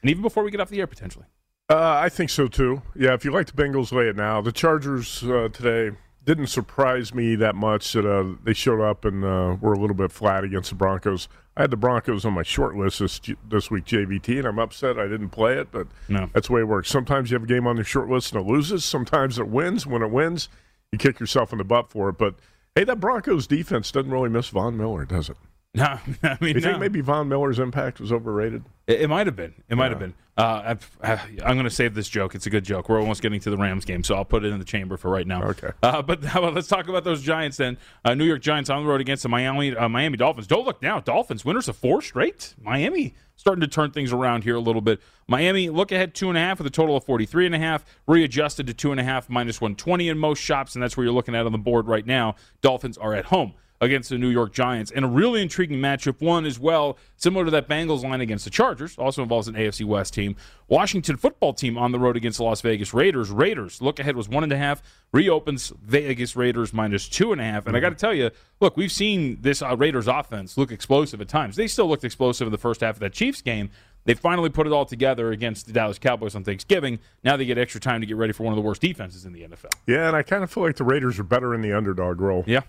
And 0.00 0.08
even 0.08 0.22
before 0.22 0.44
we 0.44 0.52
get 0.52 0.60
off 0.60 0.68
the 0.68 0.78
air, 0.78 0.86
potentially. 0.86 1.26
Uh, 1.70 1.98
I 2.02 2.08
think 2.08 2.30
so 2.30 2.48
too. 2.48 2.82
Yeah, 2.96 3.12
if 3.12 3.24
you 3.24 3.30
like 3.30 3.46
the 3.46 3.62
Bengals, 3.62 3.92
lay 3.92 4.08
it 4.08 4.16
now. 4.16 4.40
The 4.40 4.52
Chargers 4.52 5.22
uh, 5.22 5.50
today 5.52 5.96
didn't 6.24 6.46
surprise 6.46 7.12
me 7.12 7.34
that 7.36 7.54
much 7.54 7.92
that 7.92 8.06
uh, 8.06 8.36
they 8.42 8.54
showed 8.54 8.80
up 8.80 9.04
and 9.04 9.22
uh, 9.22 9.56
were 9.60 9.74
a 9.74 9.78
little 9.78 9.96
bit 9.96 10.10
flat 10.10 10.44
against 10.44 10.70
the 10.70 10.76
Broncos. 10.76 11.28
I 11.58 11.62
had 11.62 11.70
the 11.70 11.76
Broncos 11.76 12.24
on 12.24 12.32
my 12.32 12.42
short 12.42 12.74
list 12.76 13.00
this 13.00 13.20
this 13.48 13.70
week, 13.70 13.84
JVT, 13.84 14.38
and 14.38 14.46
I'm 14.46 14.58
upset 14.58 14.98
I 14.98 15.08
didn't 15.08 15.30
play 15.30 15.58
it, 15.58 15.70
but 15.70 15.88
no. 16.08 16.30
that's 16.32 16.46
the 16.46 16.54
way 16.54 16.60
it 16.62 16.68
works. 16.68 16.88
Sometimes 16.88 17.30
you 17.30 17.34
have 17.34 17.42
a 17.42 17.46
game 17.46 17.66
on 17.66 17.76
your 17.76 17.84
short 17.84 18.08
list 18.08 18.32
and 18.32 18.40
it 18.40 18.50
loses. 18.50 18.84
Sometimes 18.84 19.38
it 19.38 19.48
wins. 19.48 19.86
When 19.86 20.02
it 20.02 20.10
wins, 20.10 20.48
you 20.92 20.98
kick 20.98 21.20
yourself 21.20 21.52
in 21.52 21.58
the 21.58 21.64
butt 21.64 21.90
for 21.90 22.08
it. 22.08 22.16
But 22.16 22.36
hey, 22.74 22.84
that 22.84 23.00
Broncos 23.00 23.46
defense 23.46 23.92
doesn't 23.92 24.10
really 24.10 24.30
miss 24.30 24.48
Von 24.48 24.76
Miller, 24.78 25.04
does 25.04 25.28
it? 25.28 25.36
No, 25.74 25.98
I 26.22 26.38
mean, 26.40 26.54
you 26.54 26.60
no. 26.60 26.70
think 26.70 26.80
maybe 26.80 27.00
Von 27.02 27.28
Miller's 27.28 27.58
impact 27.58 28.00
was 28.00 28.10
overrated? 28.10 28.64
It, 28.86 29.02
it 29.02 29.08
might 29.08 29.26
have 29.26 29.36
been. 29.36 29.54
It 29.68 29.76
might 29.76 29.90
have 29.90 30.00
been. 30.00 30.14
Uh, 30.36 30.76
I, 31.02 31.12
am 31.42 31.56
going 31.56 31.64
to 31.64 31.70
save 31.70 31.94
this 31.94 32.08
joke. 32.08 32.34
It's 32.34 32.46
a 32.46 32.50
good 32.50 32.64
joke. 32.64 32.88
We're 32.88 33.00
almost 33.00 33.22
getting 33.22 33.40
to 33.40 33.50
the 33.50 33.56
Rams 33.56 33.84
game, 33.84 34.02
so 34.02 34.14
I'll 34.14 34.24
put 34.24 34.44
it 34.44 34.52
in 34.52 34.58
the 34.58 34.64
chamber 34.64 34.96
for 34.96 35.10
right 35.10 35.26
now. 35.26 35.42
Okay. 35.42 35.70
Uh, 35.82 36.00
but 36.00 36.22
about, 36.34 36.54
let's 36.54 36.68
talk 36.68 36.88
about 36.88 37.04
those 37.04 37.22
Giants 37.22 37.56
then. 37.56 37.76
Uh, 38.04 38.14
New 38.14 38.24
York 38.24 38.40
Giants 38.40 38.70
on 38.70 38.82
the 38.82 38.88
road 38.88 39.00
against 39.00 39.24
the 39.24 39.28
Miami 39.28 39.76
uh, 39.76 39.88
Miami 39.88 40.16
Dolphins. 40.16 40.46
Don't 40.46 40.64
look 40.64 40.80
now. 40.80 41.00
Dolphins 41.00 41.44
winners 41.44 41.68
of 41.68 41.76
four 41.76 42.00
straight. 42.00 42.54
Miami 42.62 43.14
starting 43.36 43.60
to 43.60 43.68
turn 43.68 43.90
things 43.90 44.12
around 44.12 44.44
here 44.44 44.56
a 44.56 44.60
little 44.60 44.80
bit. 44.80 45.00
Miami 45.26 45.68
look 45.70 45.92
ahead 45.92 46.14
two 46.14 46.28
and 46.28 46.38
a 46.38 46.40
half 46.40 46.58
with 46.58 46.66
a 46.66 46.70
total 46.70 46.96
of 46.96 47.04
43 47.04 47.46
and 47.46 47.54
a 47.54 47.58
half, 47.58 47.84
readjusted 48.06 48.66
to 48.68 48.74
two 48.74 48.90
and 48.92 49.00
a 49.00 49.04
half 49.04 49.28
minus 49.28 49.60
120 49.60 50.08
in 50.08 50.18
most 50.18 50.38
shops, 50.38 50.74
and 50.74 50.82
that's 50.82 50.96
where 50.96 51.04
you're 51.04 51.12
looking 51.12 51.34
at 51.34 51.46
on 51.46 51.52
the 51.52 51.58
board 51.58 51.88
right 51.88 52.06
now. 52.06 52.36
Dolphins 52.62 52.96
are 52.96 53.14
at 53.14 53.26
home 53.26 53.54
against 53.80 54.10
the 54.10 54.18
New 54.18 54.28
York 54.28 54.52
Giants. 54.52 54.90
And 54.90 55.04
a 55.04 55.08
really 55.08 55.40
intriguing 55.42 55.78
matchup, 55.78 56.20
one 56.20 56.44
as 56.44 56.58
well, 56.58 56.98
similar 57.16 57.44
to 57.44 57.50
that 57.52 57.68
Bengals 57.68 58.02
line 58.02 58.20
against 58.20 58.44
the 58.44 58.50
Chargers, 58.50 58.96
also 58.98 59.22
involves 59.22 59.48
an 59.48 59.54
AFC 59.54 59.84
West 59.84 60.14
team. 60.14 60.36
Washington 60.68 61.16
football 61.16 61.52
team 61.54 61.78
on 61.78 61.92
the 61.92 61.98
road 61.98 62.16
against 62.16 62.38
the 62.38 62.44
Las 62.44 62.60
Vegas 62.60 62.92
Raiders. 62.92 63.30
Raiders, 63.30 63.80
look 63.80 63.98
ahead 63.98 64.16
was 64.16 64.28
one 64.28 64.42
and 64.42 64.52
a 64.52 64.58
half, 64.58 64.82
reopens 65.12 65.72
Vegas 65.82 66.36
Raiders 66.36 66.72
minus 66.72 67.08
two 67.08 67.32
and 67.32 67.40
a 67.40 67.44
half. 67.44 67.66
And 67.66 67.76
I 67.76 67.80
got 67.80 67.90
to 67.90 67.94
tell 67.94 68.14
you, 68.14 68.30
look, 68.60 68.76
we've 68.76 68.92
seen 68.92 69.38
this 69.40 69.62
uh, 69.62 69.76
Raiders 69.76 70.08
offense 70.08 70.58
look 70.58 70.72
explosive 70.72 71.20
at 71.20 71.28
times. 71.28 71.56
They 71.56 71.68
still 71.68 71.88
looked 71.88 72.04
explosive 72.04 72.46
in 72.46 72.52
the 72.52 72.58
first 72.58 72.80
half 72.80 72.96
of 72.96 73.00
that 73.00 73.12
Chiefs 73.12 73.42
game. 73.42 73.70
They 74.04 74.14
finally 74.14 74.48
put 74.48 74.66
it 74.66 74.72
all 74.72 74.86
together 74.86 75.32
against 75.32 75.66
the 75.66 75.72
Dallas 75.72 75.98
Cowboys 75.98 76.34
on 76.34 76.42
Thanksgiving. 76.42 76.98
Now 77.24 77.36
they 77.36 77.44
get 77.44 77.58
extra 77.58 77.80
time 77.80 78.00
to 78.00 78.06
get 78.06 78.16
ready 78.16 78.32
for 78.32 78.42
one 78.42 78.52
of 78.52 78.56
the 78.56 78.62
worst 78.62 78.80
defenses 78.80 79.26
in 79.26 79.32
the 79.32 79.42
NFL. 79.42 79.72
Yeah, 79.86 80.06
and 80.06 80.16
I 80.16 80.22
kind 80.22 80.42
of 80.42 80.50
feel 80.50 80.62
like 80.62 80.76
the 80.76 80.84
Raiders 80.84 81.18
are 81.18 81.24
better 81.24 81.54
in 81.54 81.60
the 81.60 81.72
underdog 81.74 82.20
role. 82.20 82.42
Yeah. 82.46 82.62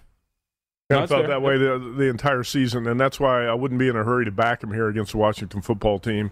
Kind 0.89 1.03
of 1.03 1.09
felt 1.09 1.27
that 1.27 1.41
way 1.41 1.57
the, 1.57 1.93
the 1.97 2.05
entire 2.05 2.43
season, 2.43 2.87
and 2.87 2.99
that's 2.99 3.19
why 3.19 3.45
I 3.45 3.53
wouldn't 3.53 3.79
be 3.79 3.89
in 3.89 3.95
a 3.95 4.03
hurry 4.03 4.25
to 4.25 4.31
back 4.31 4.63
him 4.63 4.73
here 4.73 4.89
against 4.89 5.11
the 5.11 5.17
Washington 5.17 5.61
football 5.61 5.99
team. 5.99 6.31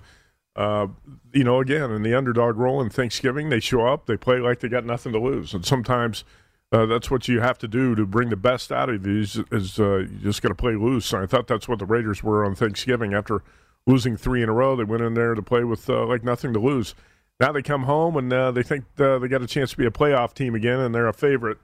Uh, 0.55 0.87
you 1.31 1.43
know, 1.43 1.59
again, 1.59 1.91
in 1.91 2.01
the 2.01 2.15
underdog 2.15 2.57
role 2.57 2.81
in 2.81 2.89
Thanksgiving, 2.89 3.49
they 3.49 3.59
show 3.59 3.85
up, 3.85 4.07
they 4.07 4.17
play 4.17 4.39
like 4.39 4.59
they 4.59 4.67
got 4.67 4.83
nothing 4.83 5.13
to 5.13 5.19
lose, 5.19 5.53
and 5.53 5.63
sometimes 5.63 6.23
uh, 6.71 6.85
that's 6.85 7.09
what 7.09 7.27
you 7.27 7.39
have 7.39 7.57
to 7.59 7.67
do 7.67 7.95
to 7.95 8.05
bring 8.05 8.29
the 8.29 8.35
best 8.35 8.71
out 8.71 8.89
of 8.89 9.03
these. 9.03 9.39
Is 9.51 9.79
uh, 9.79 9.97
you 9.97 10.19
just 10.23 10.41
got 10.41 10.49
to 10.49 10.55
play 10.55 10.75
loose. 10.75 11.13
And 11.13 11.23
I 11.23 11.25
thought 11.25 11.47
that's 11.47 11.67
what 11.67 11.79
the 11.79 11.85
Raiders 11.85 12.23
were 12.23 12.43
on 12.43 12.55
Thanksgiving 12.55 13.13
after 13.13 13.41
losing 13.85 14.17
three 14.17 14.43
in 14.43 14.49
a 14.49 14.53
row. 14.53 14.75
They 14.75 14.83
went 14.83 15.03
in 15.03 15.13
there 15.13 15.33
to 15.33 15.41
play 15.41 15.63
with 15.63 15.89
uh, 15.89 16.05
like 16.05 16.23
nothing 16.23 16.51
to 16.53 16.59
lose. 16.59 16.93
Now 17.39 17.51
they 17.51 17.61
come 17.61 17.83
home 17.83 18.17
and 18.17 18.33
uh, 18.33 18.51
they 18.51 18.63
think 18.63 18.85
uh, 18.99 19.19
they 19.19 19.27
got 19.27 19.41
a 19.41 19.47
chance 19.47 19.71
to 19.71 19.77
be 19.77 19.85
a 19.85 19.91
playoff 19.91 20.33
team 20.33 20.55
again, 20.55 20.79
and 20.79 20.93
they're 20.93 21.07
a 21.07 21.13
favorite. 21.13 21.59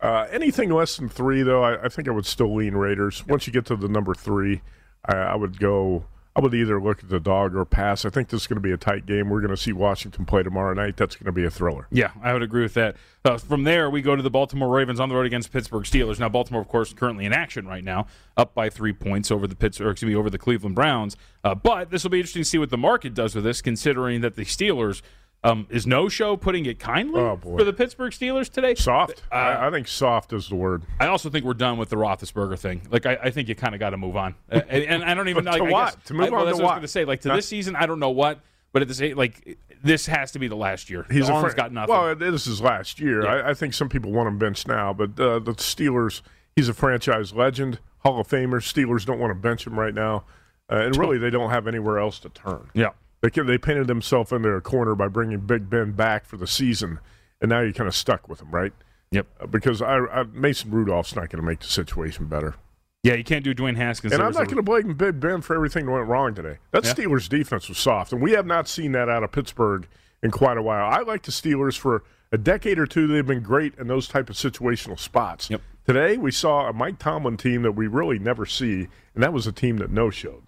Uh, 0.00 0.26
anything 0.30 0.70
less 0.70 0.96
than 0.96 1.08
three, 1.08 1.42
though, 1.42 1.62
I, 1.62 1.84
I, 1.84 1.88
think 1.88 2.06
I 2.06 2.10
would 2.10 2.26
still 2.26 2.54
lean 2.54 2.74
Raiders. 2.74 3.26
Once 3.26 3.46
you 3.46 3.52
get 3.52 3.64
to 3.66 3.76
the 3.76 3.88
number 3.88 4.14
three, 4.14 4.60
I, 5.04 5.14
I, 5.14 5.34
would 5.34 5.58
go. 5.58 6.04
I 6.34 6.40
would 6.40 6.52
either 6.52 6.78
look 6.78 7.02
at 7.02 7.08
the 7.08 7.18
dog 7.18 7.56
or 7.56 7.64
pass. 7.64 8.04
I 8.04 8.10
think 8.10 8.28
this 8.28 8.42
is 8.42 8.46
going 8.46 8.56
to 8.56 8.60
be 8.62 8.72
a 8.72 8.76
tight 8.76 9.06
game. 9.06 9.30
We're 9.30 9.40
going 9.40 9.50
to 9.52 9.56
see 9.56 9.72
Washington 9.72 10.26
play 10.26 10.42
tomorrow 10.42 10.74
night. 10.74 10.98
That's 10.98 11.16
going 11.16 11.24
to 11.24 11.32
be 11.32 11.46
a 11.46 11.50
thriller. 11.50 11.86
Yeah, 11.90 12.10
I 12.22 12.34
would 12.34 12.42
agree 12.42 12.62
with 12.62 12.74
that. 12.74 12.96
Uh, 13.24 13.38
from 13.38 13.64
there, 13.64 13.88
we 13.88 14.02
go 14.02 14.14
to 14.14 14.22
the 14.22 14.28
Baltimore 14.28 14.68
Ravens 14.68 15.00
on 15.00 15.08
the 15.08 15.14
road 15.14 15.24
against 15.24 15.50
Pittsburgh 15.50 15.84
Steelers. 15.84 16.20
Now, 16.20 16.28
Baltimore, 16.28 16.60
of 16.60 16.68
course, 16.68 16.92
currently 16.92 17.24
in 17.24 17.32
action 17.32 17.66
right 17.66 17.82
now, 17.82 18.06
up 18.36 18.54
by 18.54 18.68
three 18.68 18.92
points 18.92 19.30
over 19.30 19.46
the 19.46 19.56
Pittsburgh, 19.56 19.92
excuse 19.92 20.10
me, 20.10 20.14
over 20.14 20.28
the 20.28 20.36
Cleveland 20.36 20.74
Browns. 20.74 21.16
Uh, 21.42 21.54
but 21.54 21.90
this 21.90 22.02
will 22.02 22.10
be 22.10 22.18
interesting 22.18 22.42
to 22.42 22.48
see 22.48 22.58
what 22.58 22.68
the 22.68 22.76
market 22.76 23.14
does 23.14 23.34
with 23.34 23.44
this, 23.44 23.62
considering 23.62 24.20
that 24.20 24.36
the 24.36 24.44
Steelers 24.44 25.00
um, 25.46 25.66
is 25.70 25.86
no 25.86 26.08
show 26.08 26.36
putting 26.36 26.66
it 26.66 26.78
kindly 26.78 27.20
oh, 27.20 27.38
for 27.40 27.64
the 27.64 27.72
Pittsburgh 27.72 28.12
Steelers 28.12 28.50
today? 28.50 28.74
Soft. 28.74 29.22
Uh, 29.30 29.34
I, 29.34 29.68
I, 29.68 29.70
think 29.70 29.88
soft 29.88 30.32
is 30.32 30.48
the 30.48 30.56
word. 30.56 30.82
I 30.98 31.06
also 31.06 31.30
think 31.30 31.44
we're 31.44 31.54
done 31.54 31.78
with 31.78 31.88
the 31.88 31.96
Roethlisberger 31.96 32.58
thing. 32.58 32.86
Like 32.90 33.06
I, 33.06 33.18
I 33.24 33.30
think 33.30 33.48
you 33.48 33.54
kind 33.54 33.74
of 33.74 33.80
got 33.80 33.90
to 33.90 33.96
move 33.96 34.16
on. 34.16 34.34
and, 34.48 34.64
and, 34.70 35.04
I 35.04 35.14
don't 35.14 35.28
even 35.28 35.44
know. 35.46 35.52
to 35.52 35.62
like, 35.62 35.72
what? 35.72 35.94
Guess, 35.94 36.04
to 36.06 36.14
move 36.14 36.26
I, 36.26 36.30
well, 36.30 36.40
on 36.40 36.46
that's 36.46 36.58
to 36.58 36.64
what? 36.64 36.70
I 36.70 36.74
was 36.74 36.78
going 36.78 36.82
to 36.82 36.88
say. 36.88 37.04
Like 37.04 37.20
to 37.22 37.30
huh? 37.30 37.36
this 37.36 37.48
season, 37.48 37.76
I 37.76 37.86
don't 37.86 38.00
know 38.00 38.10
what. 38.10 38.40
But 38.72 38.82
at 38.82 38.88
the 38.88 38.94
same, 38.94 39.16
like 39.16 39.58
this 39.82 40.06
has 40.06 40.32
to 40.32 40.38
be 40.38 40.48
the 40.48 40.56
last 40.56 40.90
year. 40.90 41.06
He's 41.10 41.28
the 41.28 41.32
arm's 41.32 41.54
got 41.54 41.72
nothing. 41.72 41.94
Well, 41.94 42.14
this 42.14 42.46
is 42.46 42.60
last 42.60 43.00
year. 43.00 43.22
Yeah. 43.22 43.34
I, 43.34 43.50
I, 43.50 43.54
think 43.54 43.72
some 43.72 43.88
people 43.88 44.12
want 44.12 44.28
him 44.28 44.38
benched 44.38 44.68
now, 44.68 44.92
but 44.92 45.18
uh, 45.18 45.38
the 45.38 45.52
Steelers. 45.52 46.22
He's 46.54 46.68
a 46.68 46.74
franchise 46.74 47.34
legend, 47.34 47.80
Hall 47.98 48.20
of 48.20 48.28
Famer. 48.28 48.60
Steelers 48.60 49.04
don't 49.04 49.18
want 49.18 49.30
to 49.30 49.34
bench 49.34 49.66
him 49.66 49.78
right 49.78 49.94
now, 49.94 50.24
uh, 50.70 50.76
and 50.76 50.96
really 50.96 51.18
they 51.18 51.30
don't 51.30 51.50
have 51.50 51.66
anywhere 51.66 51.98
else 51.98 52.18
to 52.20 52.28
turn. 52.30 52.68
Yeah. 52.74 52.90
They 53.20 53.30
they 53.30 53.58
painted 53.58 53.86
themselves 53.86 54.32
into 54.32 54.50
a 54.50 54.60
corner 54.60 54.94
by 54.94 55.08
bringing 55.08 55.40
Big 55.40 55.70
Ben 55.70 55.92
back 55.92 56.24
for 56.26 56.36
the 56.36 56.46
season, 56.46 57.00
and 57.40 57.48
now 57.48 57.60
you're 57.60 57.72
kind 57.72 57.88
of 57.88 57.94
stuck 57.94 58.28
with 58.28 58.40
him, 58.40 58.50
right? 58.50 58.72
Yep. 59.10 59.26
Uh, 59.40 59.46
because 59.46 59.82
I, 59.82 59.98
I, 59.98 60.22
Mason 60.24 60.70
Rudolph's 60.70 61.14
not 61.14 61.30
going 61.30 61.40
to 61.40 61.46
make 61.46 61.60
the 61.60 61.66
situation 61.66 62.26
better. 62.26 62.56
Yeah, 63.02 63.14
you 63.14 63.24
can't 63.24 63.44
do 63.44 63.54
Dwayne 63.54 63.76
Haskins. 63.76 64.12
And 64.12 64.20
I'm 64.20 64.32
not 64.32 64.46
going 64.46 64.56
to 64.56 64.62
blame 64.62 64.94
Big 64.94 65.20
Ben 65.20 65.40
for 65.40 65.54
everything 65.54 65.86
that 65.86 65.92
went 65.92 66.08
wrong 66.08 66.34
today. 66.34 66.58
That 66.72 66.84
yeah. 66.84 66.92
Steelers 66.92 67.28
defense 67.28 67.68
was 67.68 67.78
soft, 67.78 68.12
and 68.12 68.20
we 68.20 68.32
have 68.32 68.46
not 68.46 68.68
seen 68.68 68.92
that 68.92 69.08
out 69.08 69.22
of 69.22 69.30
Pittsburgh 69.30 69.86
in 70.22 70.30
quite 70.30 70.58
a 70.58 70.62
while. 70.62 70.90
I 70.90 71.02
like 71.02 71.22
the 71.22 71.30
Steelers 71.30 71.78
for 71.78 72.02
a 72.32 72.38
decade 72.38 72.78
or 72.78 72.86
two. 72.86 73.06
They've 73.06 73.26
been 73.26 73.42
great 73.42 73.74
in 73.78 73.86
those 73.86 74.08
type 74.08 74.28
of 74.28 74.36
situational 74.36 74.98
spots. 74.98 75.48
Yep. 75.50 75.60
Today 75.86 76.16
we 76.16 76.32
saw 76.32 76.68
a 76.68 76.72
Mike 76.72 76.98
Tomlin 76.98 77.36
team 77.36 77.62
that 77.62 77.72
we 77.72 77.86
really 77.86 78.18
never 78.18 78.44
see, 78.44 78.88
and 79.14 79.22
that 79.22 79.32
was 79.32 79.46
a 79.46 79.52
team 79.52 79.76
that 79.76 79.90
no 79.90 80.10
showed. 80.10 80.42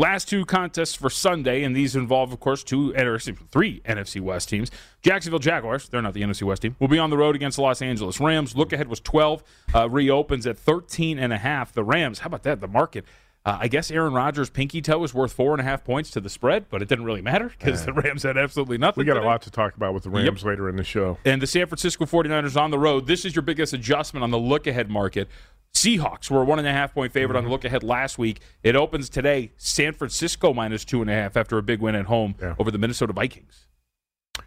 Last 0.00 0.30
two 0.30 0.46
contests 0.46 0.94
for 0.94 1.10
Sunday, 1.10 1.62
and 1.62 1.76
these 1.76 1.94
involve, 1.94 2.32
of 2.32 2.40
course, 2.40 2.64
two 2.64 2.94
or 2.96 3.18
three 3.18 3.82
NFC 3.84 4.18
West 4.18 4.48
teams. 4.48 4.70
Jacksonville 5.02 5.38
Jaguars, 5.38 5.90
they're 5.90 6.00
not 6.00 6.14
the 6.14 6.22
NFC 6.22 6.42
West 6.42 6.62
team, 6.62 6.74
will 6.78 6.88
be 6.88 6.98
on 6.98 7.10
the 7.10 7.18
road 7.18 7.36
against 7.36 7.56
the 7.56 7.62
Los 7.62 7.82
Angeles 7.82 8.18
Rams. 8.18 8.56
Look 8.56 8.72
ahead 8.72 8.88
was 8.88 9.00
12, 9.00 9.42
uh, 9.74 9.90
reopens 9.90 10.46
at 10.46 10.56
13 10.56 11.18
and 11.18 11.34
a 11.34 11.36
half. 11.36 11.74
The 11.74 11.84
Rams, 11.84 12.20
how 12.20 12.28
about 12.28 12.44
that? 12.44 12.62
The 12.62 12.66
market. 12.66 13.04
Uh, 13.44 13.56
I 13.60 13.68
guess 13.68 13.90
Aaron 13.90 14.12
Rodgers' 14.12 14.50
pinky 14.50 14.82
toe 14.82 15.02
is 15.02 15.14
worth 15.14 15.32
four 15.32 15.52
and 15.52 15.60
a 15.60 15.64
half 15.64 15.82
points 15.82 16.10
to 16.10 16.20
the 16.20 16.28
spread, 16.28 16.66
but 16.68 16.82
it 16.82 16.88
didn't 16.88 17.06
really 17.06 17.22
matter 17.22 17.50
because 17.58 17.84
the 17.86 17.92
Rams 17.92 18.22
had 18.22 18.36
absolutely 18.36 18.76
nothing. 18.76 19.00
We 19.00 19.06
got 19.06 19.14
today. 19.14 19.26
a 19.26 19.28
lot 19.28 19.42
to 19.42 19.50
talk 19.50 19.74
about 19.76 19.94
with 19.94 20.02
the 20.02 20.10
Rams 20.10 20.40
yep. 20.40 20.46
later 20.46 20.68
in 20.68 20.76
the 20.76 20.84
show. 20.84 21.16
And 21.24 21.40
the 21.40 21.46
San 21.46 21.66
Francisco 21.66 22.04
49ers 22.04 22.60
on 22.60 22.70
the 22.70 22.78
road. 22.78 23.06
This 23.06 23.24
is 23.24 23.34
your 23.34 23.42
biggest 23.42 23.72
adjustment 23.72 24.24
on 24.24 24.30
the 24.30 24.38
look 24.38 24.66
ahead 24.66 24.90
market. 24.90 25.28
Seahawks 25.74 26.30
were 26.30 26.42
a 26.42 26.44
one 26.44 26.58
and 26.58 26.68
a 26.68 26.72
half 26.72 26.92
point 26.92 27.12
favorite 27.12 27.36
mm-hmm. 27.36 27.38
on 27.38 27.44
the 27.44 27.50
look 27.50 27.64
ahead 27.64 27.82
last 27.82 28.18
week. 28.18 28.40
It 28.62 28.76
opens 28.76 29.08
today. 29.08 29.52
San 29.56 29.92
Francisco 29.92 30.52
minus 30.52 30.84
two 30.84 31.00
and 31.00 31.10
a 31.10 31.14
half 31.14 31.36
after 31.36 31.58
a 31.58 31.62
big 31.62 31.80
win 31.80 31.94
at 31.94 32.06
home 32.06 32.34
yeah. 32.40 32.54
over 32.58 32.70
the 32.70 32.78
Minnesota 32.78 33.12
Vikings. 33.12 33.66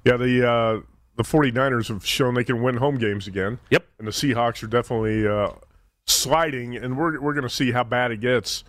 Yeah, 0.06 0.18
the 0.18 0.48
uh, 0.48 0.82
the 1.16 1.24
49ers 1.24 1.88
have 1.88 2.06
shown 2.06 2.34
they 2.34 2.44
can 2.44 2.62
win 2.62 2.78
home 2.78 2.98
games 2.98 3.28
again. 3.28 3.60
Yep. 3.70 3.86
And 4.00 4.08
the 4.08 4.12
Seahawks 4.12 4.64
are 4.64 4.68
definitely 4.68 5.28
uh, 5.28 5.52
sliding, 6.08 6.76
and 6.76 6.98
we're, 6.98 7.20
we're 7.22 7.34
going 7.34 7.44
to 7.44 7.50
see 7.50 7.72
how 7.72 7.84
bad 7.84 8.12
it 8.12 8.20
gets 8.20 8.64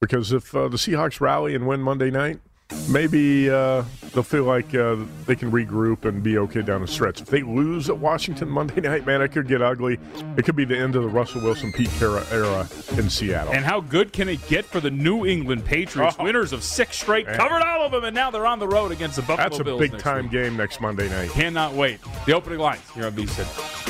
because 0.00 0.32
if 0.32 0.54
uh, 0.54 0.68
the 0.68 0.76
Seahawks 0.76 1.20
rally 1.20 1.54
and 1.54 1.66
win 1.66 1.80
Monday 1.80 2.10
night, 2.10 2.40
maybe 2.88 3.50
uh, 3.50 3.82
they'll 4.12 4.22
feel 4.22 4.44
like 4.44 4.74
uh, 4.74 4.96
they 5.26 5.34
can 5.36 5.50
regroup 5.50 6.04
and 6.04 6.22
be 6.22 6.38
okay 6.38 6.62
down 6.62 6.80
the 6.80 6.88
stretch. 6.88 7.20
If 7.20 7.28
they 7.28 7.42
lose 7.42 7.88
at 7.88 7.98
Washington 7.98 8.48
Monday 8.48 8.80
night, 8.88 9.06
man, 9.06 9.22
it 9.22 9.28
could 9.28 9.48
get 9.48 9.62
ugly. 9.62 9.98
It 10.36 10.44
could 10.44 10.56
be 10.56 10.64
the 10.64 10.76
end 10.76 10.96
of 10.96 11.02
the 11.02 11.08
Russell 11.08 11.40
Wilson 11.42 11.72
Pete 11.72 11.90
Carroll 11.98 12.24
era 12.30 12.68
in 12.96 13.08
Seattle. 13.10 13.52
And 13.52 13.64
how 13.64 13.80
good 13.80 14.12
can 14.12 14.28
it 14.28 14.46
get 14.48 14.64
for 14.64 14.80
the 14.80 14.90
New 14.90 15.26
England 15.26 15.64
Patriots, 15.64 16.16
oh, 16.18 16.24
winners 16.24 16.52
of 16.52 16.62
six 16.62 16.98
straight, 16.98 17.26
man. 17.26 17.36
covered 17.36 17.62
all 17.62 17.84
of 17.84 17.92
them, 17.92 18.04
and 18.04 18.14
now 18.14 18.30
they're 18.30 18.46
on 18.46 18.58
the 18.58 18.68
road 18.68 18.92
against 18.92 19.16
the 19.16 19.22
Buffalo 19.22 19.48
That's 19.48 19.58
a 19.60 19.64
Bills 19.64 19.80
big 19.80 19.98
time 19.98 20.24
week. 20.24 20.32
game 20.32 20.56
next 20.56 20.80
Monday 20.80 21.08
night. 21.08 21.30
Cannot 21.30 21.74
wait. 21.74 22.00
The 22.26 22.32
opening 22.32 22.58
lines 22.58 22.82
here 22.94 23.06
on 23.06 23.12
VSIN. 23.12 23.89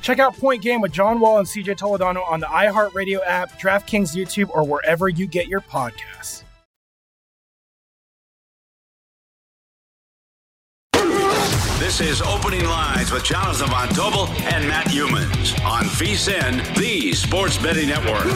Check 0.00 0.18
out 0.18 0.36
Point 0.36 0.62
Game 0.62 0.80
with 0.80 0.92
John 0.92 1.20
Wall 1.20 1.38
and 1.38 1.46
CJ 1.46 1.76
Toledano 1.78 2.28
on 2.28 2.40
the 2.40 2.46
iHeartRadio 2.46 3.20
app, 3.24 3.60
DraftKings 3.60 4.16
YouTube, 4.16 4.50
or 4.50 4.64
wherever 4.64 5.08
you 5.08 5.26
get 5.26 5.46
your 5.46 5.60
podcasts. 5.60 6.44
This 11.78 12.00
is 12.00 12.22
Opening 12.22 12.64
Lines 12.64 13.10
with 13.10 13.24
Jonathan 13.24 13.68
Von 13.68 13.88
Tobel 13.88 14.28
and 14.52 14.68
Matt 14.68 14.86
Youmans 14.86 15.60
on 15.64 15.84
VSIN, 15.84 16.76
the 16.76 17.12
Sports 17.12 17.58
Betting 17.58 17.88
Network. 17.88 18.26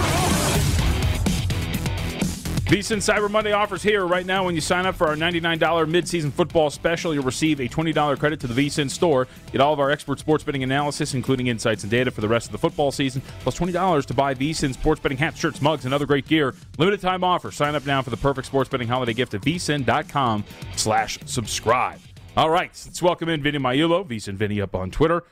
VSiN 2.75 2.97
Cyber 2.97 3.31
Monday 3.31 3.53
offers 3.53 3.85
here 3.85 4.05
right 4.05 4.27
now. 4.27 4.45
When 4.45 4.57
you 4.57 4.61
sign 4.61 4.85
up 4.85 4.97
for 4.97 5.07
our 5.07 5.15
$99 5.15 5.61
midseason 5.61 6.33
football 6.33 6.71
special, 6.71 7.15
you'll 7.15 7.23
receive 7.23 7.61
a 7.61 7.69
$20 7.69 8.19
credit 8.19 8.41
to 8.41 8.49
the 8.49 8.67
VSiN 8.67 8.91
store. 8.91 9.29
Get 9.53 9.61
all 9.61 9.73
of 9.73 9.79
our 9.79 9.93
expert 9.93 10.19
sports 10.19 10.43
betting 10.43 10.65
analysis, 10.65 11.15
including 11.15 11.47
insights 11.47 11.85
and 11.85 11.91
data 11.93 12.11
for 12.11 12.21
the 12.21 12.27
rest 12.27 12.47
of 12.47 12.53
the 12.53 12.59
football 12.59 12.91
season, 12.91 13.23
plus 13.45 13.57
$20 13.57 14.07
to 14.07 14.15
buy 14.15 14.35
VSiN 14.35 14.75
sports 14.75 15.01
betting 15.01 15.19
hats, 15.19 15.39
shirts, 15.39 15.63
mugs, 15.63 15.85
and 15.85 15.95
other 15.95 16.05
great 16.05 16.27
gear. 16.27 16.53
Limited 16.77 17.01
time 17.01 17.23
offer. 17.23 17.53
Sign 17.53 17.77
up 17.77 17.87
now 17.87 18.03
for 18.03 18.11
the 18.11 18.17
perfect 18.17 18.49
sports 18.49 18.69
betting 18.69 18.89
holiday 18.89 19.15
gift 19.15 19.35
at 19.35 19.43
vsin.com 19.43 20.45
slash 20.75 21.21
subscribe. 21.27 22.01
All 22.37 22.51
right, 22.51 22.71
let's 22.85 23.01
welcome 23.01 23.29
in 23.29 23.41
Vinny 23.41 23.59
Magliulo, 23.59 24.05
VSiN 24.05 24.35
Vinny 24.35 24.61
up 24.61 24.75
on 24.75 24.91
Twitter 24.91 25.23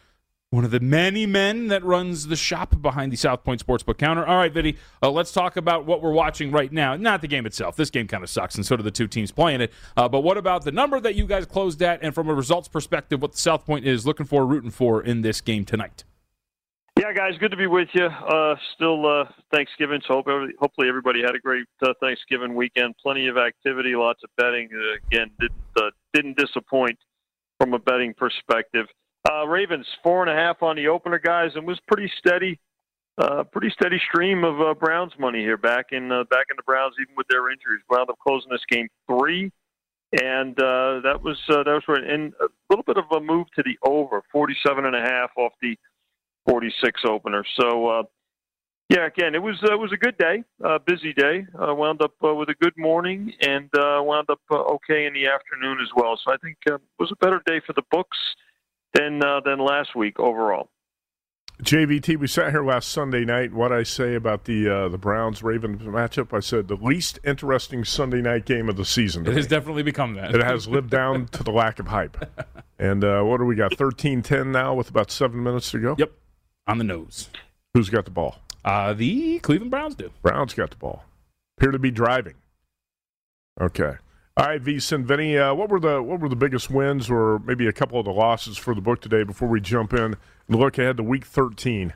one 0.52 0.66
of 0.66 0.70
the 0.70 0.80
many 0.80 1.24
men 1.24 1.68
that 1.68 1.82
runs 1.82 2.26
the 2.26 2.36
shop 2.36 2.82
behind 2.82 3.10
the 3.10 3.16
South 3.16 3.42
Point 3.42 3.64
Sportsbook 3.64 3.96
counter. 3.96 4.24
All 4.24 4.36
right, 4.36 4.52
Vinny, 4.52 4.76
uh, 5.02 5.10
let's 5.10 5.32
talk 5.32 5.56
about 5.56 5.86
what 5.86 6.02
we're 6.02 6.12
watching 6.12 6.50
right 6.50 6.70
now. 6.70 6.94
Not 6.94 7.22
the 7.22 7.26
game 7.26 7.46
itself. 7.46 7.74
This 7.74 7.88
game 7.88 8.06
kind 8.06 8.22
of 8.22 8.28
sucks, 8.28 8.54
and 8.56 8.66
so 8.66 8.76
do 8.76 8.82
the 8.82 8.90
two 8.90 9.08
teams 9.08 9.32
playing 9.32 9.62
it. 9.62 9.72
Uh, 9.96 10.10
but 10.10 10.20
what 10.20 10.36
about 10.36 10.64
the 10.64 10.70
number 10.70 11.00
that 11.00 11.14
you 11.14 11.26
guys 11.26 11.46
closed 11.46 11.80
at, 11.82 12.02
and 12.02 12.14
from 12.14 12.28
a 12.28 12.34
results 12.34 12.68
perspective, 12.68 13.22
what 13.22 13.32
the 13.32 13.38
South 13.38 13.64
Point 13.64 13.86
is 13.86 14.06
looking 14.06 14.26
for, 14.26 14.44
rooting 14.44 14.70
for 14.70 15.02
in 15.02 15.22
this 15.22 15.40
game 15.40 15.64
tonight? 15.64 16.04
Yeah, 17.00 17.14
guys, 17.14 17.38
good 17.40 17.52
to 17.52 17.56
be 17.56 17.66
with 17.66 17.88
you. 17.94 18.04
Uh, 18.04 18.54
still 18.74 19.06
uh, 19.06 19.24
Thanksgiving, 19.54 20.02
so 20.06 20.16
hope 20.16 20.28
every, 20.28 20.52
hopefully 20.60 20.86
everybody 20.86 21.22
had 21.22 21.34
a 21.34 21.38
great 21.38 21.64
uh, 21.80 21.94
Thanksgiving 21.98 22.54
weekend. 22.54 22.94
Plenty 23.02 23.26
of 23.28 23.38
activity, 23.38 23.96
lots 23.96 24.20
of 24.22 24.28
betting. 24.36 24.68
Uh, 24.70 24.98
again, 25.06 25.30
didn't 25.40 25.56
uh, 25.78 25.90
didn't 26.12 26.36
disappoint 26.36 26.98
from 27.58 27.72
a 27.72 27.78
betting 27.78 28.12
perspective. 28.12 28.86
Uh, 29.30 29.46
Ravens 29.46 29.86
four 30.02 30.26
and 30.26 30.30
a 30.30 30.34
half 30.34 30.62
on 30.62 30.76
the 30.76 30.88
opener, 30.88 31.18
guys, 31.18 31.50
and 31.54 31.66
was 31.66 31.78
pretty 31.86 32.10
steady. 32.18 32.58
Uh, 33.18 33.44
pretty 33.44 33.70
steady 33.70 34.00
stream 34.08 34.42
of 34.42 34.60
uh, 34.60 34.74
Browns 34.74 35.12
money 35.18 35.40
here 35.40 35.58
back 35.58 35.86
in 35.92 36.10
uh, 36.10 36.24
back 36.30 36.46
in 36.50 36.56
the 36.56 36.62
Browns, 36.64 36.94
even 37.00 37.14
with 37.16 37.26
their 37.28 37.50
injuries. 37.50 37.82
Wound 37.90 38.10
up 38.10 38.18
closing 38.26 38.50
this 38.50 38.64
game 38.68 38.88
three, 39.06 39.52
and 40.20 40.58
uh, 40.58 41.00
that 41.04 41.20
was 41.22 41.38
uh, 41.50 41.62
that 41.62 41.72
was 41.72 41.84
right. 41.88 42.02
And 42.02 42.32
a 42.40 42.48
little 42.70 42.84
bit 42.84 42.96
of 42.96 43.04
a 43.12 43.20
move 43.20 43.46
to 43.56 43.62
the 43.62 43.78
over, 43.82 44.22
forty-seven 44.32 44.86
and 44.86 44.96
a 44.96 45.00
half 45.00 45.30
off 45.36 45.52
the 45.60 45.76
46 46.48 47.02
opener. 47.08 47.44
So, 47.60 47.88
uh, 47.88 48.02
yeah, 48.88 49.06
again, 49.06 49.34
it 49.34 49.42
was 49.42 49.56
uh, 49.62 49.72
it 49.72 49.78
was 49.78 49.92
a 49.92 49.96
good 49.96 50.18
day, 50.18 50.44
uh, 50.62 50.78
busy 50.86 51.14
day. 51.14 51.46
Uh, 51.58 51.74
wound 51.74 52.02
up 52.02 52.12
uh, 52.22 52.34
with 52.34 52.50
a 52.50 52.54
good 52.54 52.76
morning 52.76 53.32
and 53.40 53.70
uh, 53.74 54.02
wound 54.02 54.28
up 54.28 54.40
uh, 54.50 54.56
okay 54.56 55.06
in 55.06 55.14
the 55.14 55.26
afternoon 55.26 55.78
as 55.80 55.88
well. 55.96 56.18
So 56.22 56.32
I 56.32 56.36
think 56.38 56.58
uh, 56.70 56.74
it 56.74 56.80
was 56.98 57.10
a 57.10 57.24
better 57.24 57.40
day 57.46 57.60
for 57.66 57.72
the 57.72 57.82
books 57.90 58.18
than 58.94 59.22
uh, 59.22 59.40
than 59.40 59.58
last 59.58 59.94
week 59.94 60.18
overall. 60.18 60.68
JVT, 61.62 62.16
we 62.18 62.26
sat 62.26 62.50
here 62.50 62.64
last 62.64 62.88
Sunday 62.88 63.24
night. 63.24 63.52
What 63.52 63.72
I 63.72 63.84
say 63.84 64.14
about 64.14 64.44
the 64.44 64.68
uh, 64.68 64.88
the 64.88 64.98
Browns 64.98 65.42
Ravens 65.42 65.82
matchup, 65.82 66.36
I 66.36 66.40
said 66.40 66.66
the 66.66 66.74
least 66.76 67.20
interesting 67.24 67.84
Sunday 67.84 68.20
night 68.20 68.46
game 68.46 68.68
of 68.68 68.76
the 68.76 68.84
season. 68.84 69.24
to 69.24 69.30
It 69.30 69.36
has 69.36 69.46
definitely 69.46 69.84
become 69.84 70.14
that. 70.14 70.34
It 70.34 70.42
has 70.42 70.66
lived 70.66 70.90
down 70.90 71.26
to 71.28 71.44
the 71.44 71.52
lack 71.52 71.78
of 71.78 71.88
hype. 71.88 72.16
And 72.82 73.04
uh, 73.04 73.22
what 73.22 73.38
do 73.38 73.44
we 73.44 73.54
got? 73.54 73.76
13 73.76 74.22
10 74.22 74.50
now 74.50 74.74
with 74.74 74.90
about 74.90 75.12
seven 75.12 75.40
minutes 75.40 75.70
to 75.70 75.78
go? 75.78 75.94
Yep, 75.96 76.10
on 76.66 76.78
the 76.78 76.84
nose. 76.84 77.30
Who's 77.74 77.88
got 77.88 78.06
the 78.06 78.10
ball? 78.10 78.38
Uh, 78.64 78.92
the 78.92 79.38
Cleveland 79.38 79.70
Browns 79.70 79.94
do. 79.94 80.10
Browns 80.20 80.52
got 80.52 80.70
the 80.70 80.76
ball. 80.76 81.04
Appear 81.56 81.70
to 81.70 81.78
be 81.78 81.92
driving. 81.92 82.34
Okay. 83.60 83.92
All 84.34 84.46
right, 84.46 84.60
Vincent, 84.62 85.06
Vinny, 85.06 85.36
uh, 85.36 85.52
what 85.52 85.68
were 85.68 85.78
the 85.80 86.02
what 86.02 86.20
were 86.20 86.28
the 86.28 86.36
biggest 86.36 86.70
wins 86.70 87.10
or 87.10 87.38
maybe 87.40 87.66
a 87.66 87.72
couple 87.72 87.98
of 87.98 88.06
the 88.06 88.12
losses 88.12 88.56
for 88.56 88.74
the 88.74 88.80
book 88.80 89.02
today 89.02 89.24
before 89.24 89.48
we 89.48 89.60
jump 89.60 89.92
in 89.92 90.16
and 90.48 90.56
look 90.58 90.78
ahead 90.78 90.96
to 90.96 91.02
week 91.02 91.26
13? 91.26 91.92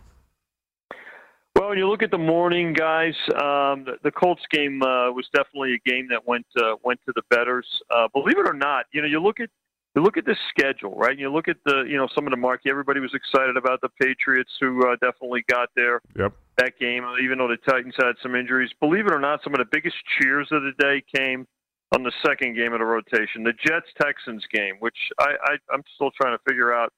Well, 1.55 1.70
when 1.70 1.79
you 1.79 1.88
look 1.88 2.03
at 2.03 2.11
the 2.11 2.18
morning, 2.18 2.75
guys, 2.75 3.14
um, 3.35 3.85
the, 3.85 3.96
the 4.03 4.11
Colts 4.11 4.42
game 4.51 4.83
uh, 4.83 5.11
was 5.12 5.27
definitely 5.35 5.72
a 5.72 5.88
game 5.88 6.09
that 6.11 6.27
went 6.29 6.44
uh, 6.61 6.75
went 6.85 7.01
to 7.07 7.12
the 7.16 7.22
betters. 7.31 7.66
Uh, 7.90 8.09
believe 8.12 8.38
it 8.38 8.46
or 8.46 8.53
not, 8.53 8.85
you 8.92 9.01
know, 9.01 9.09
you 9.09 9.18
look 9.22 9.40
at 9.40 9.49
you 9.94 10.03
look 10.03 10.18
at 10.18 10.27
the 10.27 10.37
schedule, 10.51 10.94
right? 10.94 11.12
And 11.12 11.20
you 11.20 11.33
look 11.33 11.49
at 11.49 11.57
the 11.64 11.85
you 11.88 11.96
know 11.96 12.07
some 12.14 12.27
of 12.27 12.33
the 12.33 12.37
marquee. 12.37 12.68
Everybody 12.68 13.01
was 13.01 13.14
excited 13.14 13.57
about 13.57 13.81
the 13.81 13.88
Patriots, 13.99 14.51
who 14.61 14.87
uh, 14.87 14.96
definitely 15.01 15.42
got 15.49 15.70
there 15.75 16.03
Yep. 16.18 16.35
that 16.59 16.79
game, 16.79 17.03
even 17.25 17.38
though 17.38 17.49
the 17.49 17.57
Titans 17.57 17.94
had 17.96 18.12
some 18.22 18.35
injuries. 18.35 18.68
Believe 18.79 19.07
it 19.07 19.12
or 19.14 19.20
not, 19.20 19.42
some 19.42 19.55
of 19.55 19.59
the 19.59 19.68
biggest 19.72 19.96
cheers 20.20 20.49
of 20.53 20.61
the 20.62 20.72
day 20.79 21.03
came 21.16 21.46
on 21.92 22.03
the 22.03 22.12
second 22.25 22.57
game 22.57 22.72
of 22.72 22.81
the 22.81 22.85
rotation, 22.85 23.44
the 23.44 23.53
Jets 23.53 23.87
Texans 24.01 24.44
game, 24.53 24.77
which 24.81 24.96
I, 25.18 25.35
I 25.44 25.57
I'm 25.72 25.83
still 25.94 26.11
trying 26.20 26.37
to 26.37 26.42
figure 26.49 26.75
out 26.75 26.92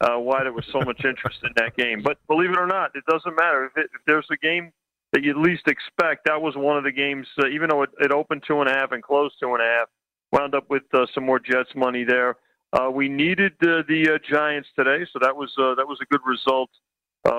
uh, 0.00 0.16
why 0.18 0.42
there 0.42 0.52
was 0.52 0.64
so 0.72 0.80
much 0.80 1.04
interest 1.04 1.38
in 1.42 1.50
that 1.56 1.76
game. 1.76 2.02
But 2.02 2.18
believe 2.28 2.50
it 2.50 2.58
or 2.58 2.66
not, 2.66 2.92
it 2.94 3.04
doesn't 3.08 3.34
matter 3.36 3.66
if, 3.66 3.76
it, 3.76 3.90
if 3.94 4.00
there's 4.06 4.26
a 4.30 4.36
game 4.36 4.70
that 5.12 5.24
you 5.24 5.40
least 5.40 5.66
expect. 5.66 6.26
That 6.26 6.40
was 6.40 6.54
one 6.56 6.76
of 6.76 6.84
the 6.84 6.92
games, 6.92 7.26
uh, 7.42 7.48
even 7.48 7.70
though 7.70 7.82
it, 7.82 7.90
it 8.00 8.12
opened 8.12 8.44
two 8.46 8.60
and 8.60 8.68
a 8.70 8.72
half 8.72 8.92
and 8.92 9.02
closed 9.02 9.34
two 9.42 9.52
and 9.54 9.62
a 9.62 9.64
half. 9.64 9.88
Wound 10.30 10.54
up 10.54 10.68
with 10.68 10.82
uh, 10.92 11.06
some 11.14 11.24
more 11.24 11.40
Jets 11.40 11.70
money 11.74 12.04
there. 12.04 12.36
Uh, 12.72 12.90
we 12.90 13.08
needed 13.08 13.52
the 13.60 13.80
uh, 14.14 14.18
Giants 14.30 14.68
today, 14.76 15.06
so 15.10 15.18
that 15.22 15.34
was 15.34 15.50
uh, 15.58 15.74
that 15.76 15.88
was 15.88 15.98
a 16.02 16.04
good 16.06 16.20
result 16.26 16.70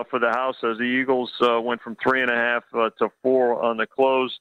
for 0.10 0.20
the 0.20 0.30
house 0.30 0.56
as 0.64 0.78
the 0.78 0.84
Eagles 0.84 1.32
went 1.64 1.82
from 1.82 1.96
three 2.04 2.22
and 2.22 2.30
a 2.30 2.36
half 2.36 2.64
to 2.72 3.10
four 3.24 3.64
on 3.64 3.78
the 3.78 3.88
close. 3.88 4.38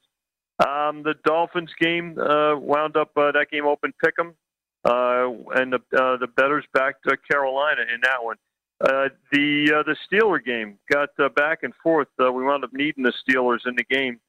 Um, 0.65 1.03
the 1.03 1.15
Dolphins 1.23 1.71
game 1.79 2.17
uh, 2.19 2.57
wound 2.57 2.97
up 2.97 3.11
uh, 3.15 3.31
that 3.31 3.47
game 3.51 3.65
open 3.65 3.93
pick'em, 4.03 4.33
uh, 4.83 5.59
and 5.59 5.71
the 5.71 5.77
uh, 5.97 6.17
the 6.17 6.27
betters 6.35 6.65
backed 6.73 7.05
uh, 7.07 7.15
Carolina 7.29 7.81
in 7.93 8.01
that 8.03 8.21
one. 8.21 8.35
Uh, 8.81 9.09
the 9.31 9.71
uh, 9.73 9.83
the 9.83 9.95
Steeler 10.05 10.43
game 10.43 10.77
got 10.91 11.09
uh, 11.17 11.29
back 11.29 11.63
and 11.63 11.73
forth. 11.81 12.07
Uh, 12.21 12.31
we 12.31 12.43
wound 12.43 12.63
up 12.63 12.71
needing 12.73 13.03
the 13.03 13.13
Steelers 13.23 13.65
in 13.65 13.75
the 13.75 13.83
game, 13.89 14.19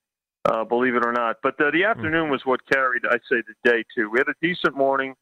uh, 0.48 0.64
believe 0.64 0.94
it 0.94 1.04
or 1.04 1.12
not. 1.12 1.36
But 1.42 1.60
uh, 1.60 1.70
the 1.72 1.84
afternoon 1.84 2.30
was 2.30 2.42
what 2.44 2.60
carried, 2.70 3.02
I'd 3.10 3.20
say, 3.30 3.42
the 3.46 3.70
day 3.70 3.84
too. 3.94 4.10
We 4.10 4.18
had 4.18 4.28
a 4.28 4.34
decent 4.40 4.76
morning. 4.76 5.14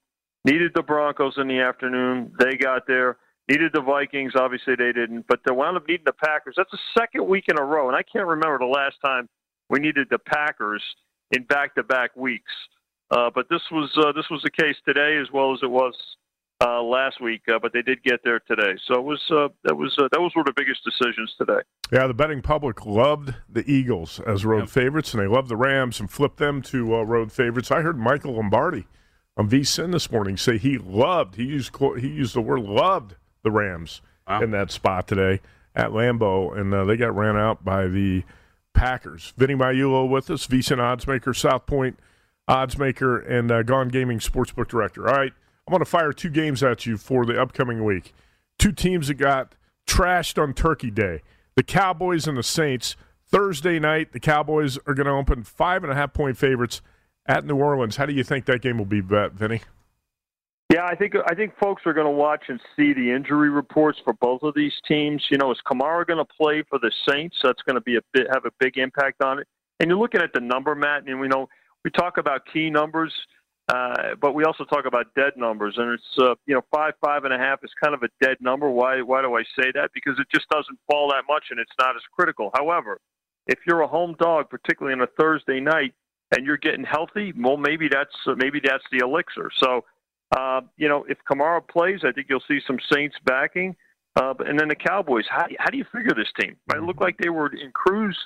Needed 0.44 0.72
the 0.74 0.82
Broncos 0.82 1.34
in 1.36 1.48
the 1.48 1.60
afternoon. 1.60 2.32
They 2.38 2.56
got 2.56 2.86
there. 2.86 3.16
needed 3.48 3.72
the 3.74 3.80
Vikings. 3.82 4.32
Obviously, 4.36 4.76
they 4.76 4.92
didn't, 4.92 5.26
but 5.28 5.40
they 5.44 5.52
wound 5.52 5.76
up 5.76 5.88
needing 5.88 6.04
the 6.06 6.12
Packers. 6.12 6.54
That's 6.56 6.70
the 6.70 6.78
second 6.98 7.26
week 7.26 7.44
in 7.48 7.58
a 7.58 7.64
row, 7.64 7.88
and 7.88 7.96
I 7.96 8.02
can't 8.02 8.26
remember 8.26 8.58
the 8.58 8.66
last 8.66 8.96
time 9.04 9.28
we 9.68 9.78
needed 9.78 10.08
the 10.10 10.18
Packers 10.18 10.82
in 11.30 11.44
back-to-back 11.44 12.16
weeks. 12.16 12.52
Uh, 13.10 13.30
but 13.34 13.48
this 13.48 13.62
was 13.72 13.90
uh, 13.96 14.12
this 14.12 14.26
was 14.30 14.42
the 14.42 14.50
case 14.50 14.76
today 14.84 15.18
as 15.20 15.32
well 15.32 15.54
as 15.54 15.60
it 15.62 15.70
was 15.70 15.94
uh, 16.60 16.82
last 16.82 17.20
week. 17.22 17.42
Uh, 17.48 17.58
but 17.60 17.72
they 17.72 17.80
did 17.80 18.02
get 18.02 18.20
there 18.22 18.40
today, 18.40 18.78
so 18.86 18.94
it 18.94 19.04
was 19.04 19.20
uh, 19.30 19.48
that 19.64 19.74
was 19.74 19.96
uh, 19.98 20.08
that 20.12 20.20
was 20.20 20.32
one 20.34 20.46
of 20.46 20.54
the 20.54 20.60
biggest 20.60 20.84
decisions 20.84 21.34
today. 21.38 21.60
Yeah, 21.90 22.06
the 22.06 22.12
betting 22.12 22.42
public 22.42 22.84
loved 22.84 23.34
the 23.48 23.64
Eagles 23.70 24.20
as 24.26 24.44
road 24.44 24.60
yep. 24.60 24.68
favorites, 24.68 25.14
and 25.14 25.22
they 25.22 25.26
loved 25.26 25.48
the 25.48 25.56
Rams 25.56 26.00
and 26.00 26.10
flipped 26.10 26.36
them 26.36 26.60
to 26.62 26.84
road 26.84 27.32
favorites. 27.32 27.70
I 27.70 27.80
heard 27.80 27.98
Michael 27.98 28.34
Lombardi 28.34 28.86
on 29.38 29.48
VSIN 29.48 29.92
this 29.92 30.10
morning 30.10 30.36
say 30.36 30.58
he 30.58 30.76
loved 30.76 31.36
he 31.36 31.44
used 31.44 31.74
he 31.98 32.08
used 32.08 32.34
the 32.34 32.42
word 32.42 32.60
loved 32.60 33.14
the 33.42 33.50
Rams 33.50 34.02
wow. 34.28 34.42
in 34.42 34.50
that 34.50 34.70
spot 34.70 35.08
today 35.08 35.40
at 35.74 35.92
Lambeau, 35.92 36.58
and 36.58 36.90
they 36.90 36.96
got 36.98 37.16
ran 37.16 37.38
out 37.38 37.64
by 37.64 37.86
the 37.86 38.22
Packers. 38.78 39.32
Vinny 39.36 39.54
Magliulo 39.54 40.08
with 40.08 40.30
us, 40.30 40.46
VSIN 40.46 40.78
oddsmaker, 40.78 41.34
South 41.34 41.66
Point 41.66 41.98
oddsmaker, 42.48 43.28
and 43.28 43.50
uh, 43.50 43.64
Gaughan 43.64 43.90
Gaming 43.90 44.20
Sportsbook 44.20 44.68
Director. 44.68 45.08
All 45.08 45.16
right, 45.16 45.32
I'm 45.66 45.72
going 45.72 45.80
to 45.80 45.84
fire 45.84 46.12
two 46.12 46.30
games 46.30 46.62
at 46.62 46.86
you 46.86 46.96
for 46.96 47.26
the 47.26 47.40
upcoming 47.40 47.84
week. 47.84 48.14
Two 48.56 48.70
teams 48.70 49.08
that 49.08 49.14
got 49.14 49.56
trashed 49.88 50.40
on 50.40 50.54
Turkey 50.54 50.92
Day 50.92 51.22
the 51.56 51.64
Cowboys 51.64 52.28
and 52.28 52.38
the 52.38 52.42
Saints. 52.44 52.94
Thursday 53.26 53.80
night, 53.80 54.12
the 54.12 54.20
Cowboys 54.20 54.78
are 54.86 54.94
going 54.94 55.06
to 55.06 55.12
open 55.12 55.42
five 55.42 55.82
and 55.82 55.92
a 55.92 55.96
half 55.96 56.14
point 56.14 56.38
favorites 56.38 56.80
at 57.26 57.44
New 57.44 57.56
Orleans. 57.56 57.96
How 57.96 58.06
do 58.06 58.12
you 58.12 58.22
think 58.22 58.44
that 58.44 58.62
game 58.62 58.78
will 58.78 58.86
be 58.86 59.00
bet, 59.00 59.32
Vinny? 59.32 59.60
Yeah, 60.70 60.84
I 60.84 60.94
think 60.96 61.14
I 61.26 61.34
think 61.34 61.54
folks 61.58 61.82
are 61.86 61.94
going 61.94 62.06
to 62.06 62.10
watch 62.12 62.44
and 62.48 62.60
see 62.76 62.92
the 62.92 63.10
injury 63.10 63.48
reports 63.48 63.98
for 64.04 64.12
both 64.12 64.42
of 64.42 64.54
these 64.54 64.74
teams. 64.86 65.24
You 65.30 65.38
know, 65.38 65.50
is 65.50 65.58
Kamara 65.66 66.06
going 66.06 66.18
to 66.18 66.26
play 66.26 66.62
for 66.68 66.78
the 66.78 66.92
Saints? 67.08 67.36
That's 67.42 67.62
going 67.62 67.76
to 67.76 67.80
be 67.80 67.96
a 67.96 68.00
bit 68.12 68.26
have 68.30 68.44
a 68.44 68.50
big 68.60 68.76
impact 68.76 69.22
on 69.22 69.38
it. 69.38 69.46
And 69.80 69.88
you're 69.88 69.98
looking 69.98 70.20
at 70.20 70.32
the 70.34 70.40
number, 70.40 70.74
Matt, 70.74 71.06
and 71.06 71.18
we 71.18 71.26
know 71.26 71.48
we 71.84 71.90
talk 71.90 72.18
about 72.18 72.42
key 72.52 72.68
numbers, 72.68 73.14
uh, 73.72 74.14
but 74.20 74.34
we 74.34 74.44
also 74.44 74.64
talk 74.64 74.84
about 74.84 75.06
dead 75.14 75.32
numbers, 75.36 75.74
and 75.78 75.92
it's 75.92 76.18
uh, 76.18 76.34
you 76.46 76.54
know 76.54 76.62
five 76.70 76.92
five 77.02 77.24
and 77.24 77.32
a 77.32 77.38
half 77.38 77.64
is 77.64 77.70
kind 77.82 77.94
of 77.94 78.02
a 78.02 78.08
dead 78.22 78.36
number. 78.40 78.68
Why 78.68 79.00
why 79.00 79.22
do 79.22 79.36
I 79.36 79.44
say 79.58 79.72
that? 79.74 79.90
Because 79.94 80.18
it 80.18 80.26
just 80.34 80.50
doesn't 80.50 80.78
fall 80.86 81.10
that 81.12 81.22
much, 81.26 81.44
and 81.50 81.58
it's 81.58 81.72
not 81.78 81.96
as 81.96 82.02
critical. 82.12 82.50
However, 82.54 82.98
if 83.46 83.58
you're 83.66 83.80
a 83.80 83.88
home 83.88 84.16
dog, 84.18 84.50
particularly 84.50 84.98
on 84.98 85.00
a 85.00 85.10
Thursday 85.18 85.60
night, 85.60 85.94
and 86.36 86.44
you're 86.44 86.58
getting 86.58 86.84
healthy, 86.84 87.32
well, 87.38 87.56
maybe 87.56 87.88
that's 87.88 88.14
uh, 88.26 88.34
maybe 88.36 88.60
that's 88.62 88.84
the 88.92 88.98
elixir. 88.98 89.50
So, 89.62 89.84
uh, 90.36 90.60
you 90.76 90.88
know, 90.88 91.04
if 91.08 91.18
Kamara 91.30 91.66
plays, 91.66 92.00
I 92.04 92.12
think 92.12 92.26
you'll 92.28 92.42
see 92.46 92.60
some 92.66 92.78
Saints 92.92 93.16
backing. 93.24 93.76
Uh, 94.16 94.34
and 94.40 94.58
then 94.58 94.68
the 94.68 94.74
Cowboys, 94.74 95.24
how, 95.30 95.46
how 95.58 95.70
do 95.70 95.78
you 95.78 95.84
figure 95.92 96.14
this 96.14 96.28
team? 96.40 96.56
It 96.74 96.82
looked 96.82 97.00
like 97.00 97.16
they 97.18 97.28
were 97.28 97.48
in 97.48 97.70
cruise 97.72 98.18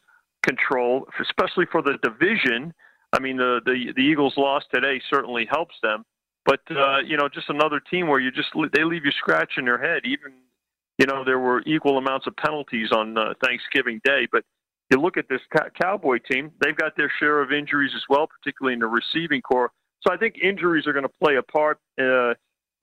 control, 0.42 1.06
especially 1.20 1.66
for 1.70 1.82
the 1.82 1.98
division. 2.02 2.72
I 3.12 3.20
mean, 3.20 3.36
the 3.36 3.60
the, 3.64 3.92
the 3.94 4.02
Eagles' 4.02 4.34
loss 4.36 4.62
today 4.72 5.00
certainly 5.10 5.46
helps 5.50 5.74
them, 5.82 6.04
but 6.46 6.60
uh, 6.70 6.98
you 7.00 7.16
know, 7.16 7.28
just 7.28 7.50
another 7.50 7.78
team 7.78 8.08
where 8.08 8.20
you 8.20 8.30
just 8.30 8.48
they 8.72 8.84
leave 8.84 9.04
you 9.04 9.12
scratching 9.12 9.66
their 9.66 9.78
head. 9.78 10.02
Even 10.04 10.32
you 10.98 11.06
know 11.06 11.24
there 11.24 11.38
were 11.38 11.62
equal 11.66 11.98
amounts 11.98 12.26
of 12.26 12.34
penalties 12.36 12.90
on 12.90 13.18
uh, 13.18 13.34
Thanksgiving 13.44 14.00
Day, 14.02 14.26
but 14.32 14.44
you 14.90 14.98
look 14.98 15.16
at 15.18 15.28
this 15.28 15.40
Cowboy 15.80 16.18
team; 16.30 16.52
they've 16.62 16.76
got 16.76 16.96
their 16.96 17.12
share 17.20 17.42
of 17.42 17.52
injuries 17.52 17.92
as 17.94 18.02
well, 18.08 18.26
particularly 18.26 18.74
in 18.74 18.80
the 18.80 18.86
receiving 18.86 19.42
core. 19.42 19.70
So 20.06 20.12
I 20.12 20.16
think 20.16 20.36
injuries 20.42 20.86
are 20.86 20.92
going 20.92 21.04
to 21.04 21.14
play 21.22 21.36
a 21.36 21.42
part 21.42 21.78
uh, 22.00 22.34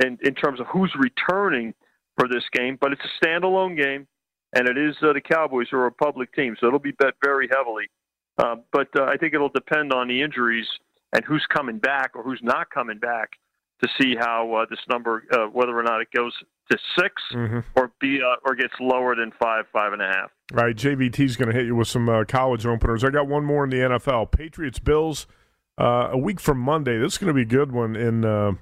in 0.04 0.18
in 0.22 0.36
terms 0.36 0.60
of 0.60 0.68
who's 0.68 0.94
returning 0.98 1.74
for 2.18 2.28
this 2.28 2.44
game. 2.54 2.78
But 2.80 2.94
it's 2.94 3.02
a 3.02 3.26
standalone 3.26 3.78
game, 3.82 4.08
and 4.54 4.68
it 4.68 4.78
is 4.78 4.96
uh, 5.02 5.14
the 5.14 5.22
Cowboys 5.22 5.68
who 5.70 5.78
are 5.78 5.88
a 5.88 5.92
public 5.92 6.34
team, 6.34 6.56
so 6.60 6.68
it'll 6.68 6.80
be 6.80 6.92
bet 6.92 7.14
very 7.24 7.50
heavily 7.52 7.88
uh, 8.40 8.56
but 8.72 8.88
uh, 8.98 9.04
I 9.04 9.18
think 9.18 9.34
it'll 9.34 9.50
depend 9.50 9.92
on 9.94 10.08
the 10.08 10.22
injuries 10.22 10.66
and 11.14 11.24
who's 11.26 11.46
coming 11.54 11.78
back 11.78 12.12
or 12.16 12.24
who's 12.24 12.40
not 12.42 12.70
coming 12.70 12.98
back 12.98 13.32
to 13.82 13.90
see 14.00 14.16
how 14.18 14.54
uh, 14.54 14.66
this 14.70 14.80
number, 14.90 15.24
uh, 15.32 15.48
whether 15.48 15.78
or 15.78 15.84
not 15.84 16.02
it 16.02 16.08
goes 16.16 16.34
to 16.72 16.78
6 16.98 17.22
mm-hmm. 17.34 17.60
or 17.76 17.92
be 18.00 18.20
uh, 18.22 18.36
or 18.46 18.56
gets 18.56 18.74
lower 18.80 19.16
than 19.16 19.32
five, 19.42 19.66
five 19.74 19.94
and 19.94 20.02
a 20.02 20.06
half. 20.06 20.32
All 20.54 20.64
right, 20.64 20.76
JVT's 20.76 21.36
going 21.36 21.50
to 21.50 21.56
hit 21.56 21.66
you 21.66 21.76
with 21.76 21.88
some 21.88 22.26
college 22.28 22.66
openers. 22.66 23.04
I 23.04 23.10
got 23.10 23.28
one 23.28 23.46
more 23.46 23.64
in 23.64 23.70
the 23.70 23.78
NFL: 23.78 24.32
Patriots 24.32 24.80
Bills. 24.80 25.28
A 25.80 26.18
week 26.18 26.40
from 26.40 26.60
Monday. 26.60 26.98
This 26.98 27.14
is 27.14 27.18
going 27.18 27.30
to 27.30 27.34
be 27.34 27.42
a 27.42 27.46
good 27.46 27.72
one 27.72 27.96
in 27.96 28.58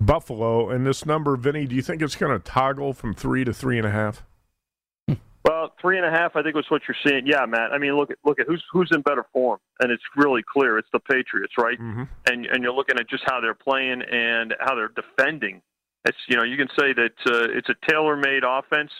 Buffalo. 0.00 0.70
And 0.70 0.86
this 0.86 1.06
number, 1.06 1.36
Vinny, 1.36 1.66
do 1.66 1.74
you 1.74 1.82
think 1.82 2.02
it's 2.02 2.16
going 2.16 2.32
to 2.32 2.38
toggle 2.38 2.92
from 2.92 3.14
three 3.14 3.44
to 3.44 3.52
three 3.52 3.78
and 3.78 3.86
a 3.86 3.90
half? 3.90 4.24
Well, 5.44 5.74
three 5.80 5.96
and 5.96 6.06
a 6.06 6.10
half, 6.10 6.36
I 6.36 6.42
think 6.42 6.54
was 6.54 6.66
what 6.68 6.82
you're 6.86 6.96
seeing. 7.04 7.26
Yeah, 7.26 7.44
Matt. 7.46 7.72
I 7.72 7.78
mean, 7.78 7.96
look 7.96 8.10
at 8.10 8.18
look 8.24 8.38
at 8.38 8.46
who's 8.46 8.62
who's 8.72 8.90
in 8.92 9.02
better 9.02 9.26
form, 9.32 9.58
and 9.80 9.90
it's 9.90 10.02
really 10.16 10.42
clear. 10.42 10.78
It's 10.78 10.88
the 10.92 11.00
Patriots, 11.00 11.54
right? 11.58 11.78
Mm-hmm. 11.78 12.02
And 12.26 12.46
and 12.46 12.62
you're 12.62 12.72
looking 12.72 12.96
at 12.98 13.08
just 13.10 13.24
how 13.26 13.40
they're 13.40 13.54
playing 13.54 14.02
and 14.02 14.54
how 14.60 14.76
they're 14.76 14.92
defending. 14.94 15.60
It's 16.04 16.18
you 16.28 16.36
know 16.36 16.44
you 16.44 16.56
can 16.56 16.68
say 16.78 16.92
that 16.92 17.14
uh, 17.26 17.58
it's 17.58 17.68
a 17.68 17.74
tailor-made 17.90 18.44
offense 18.46 18.90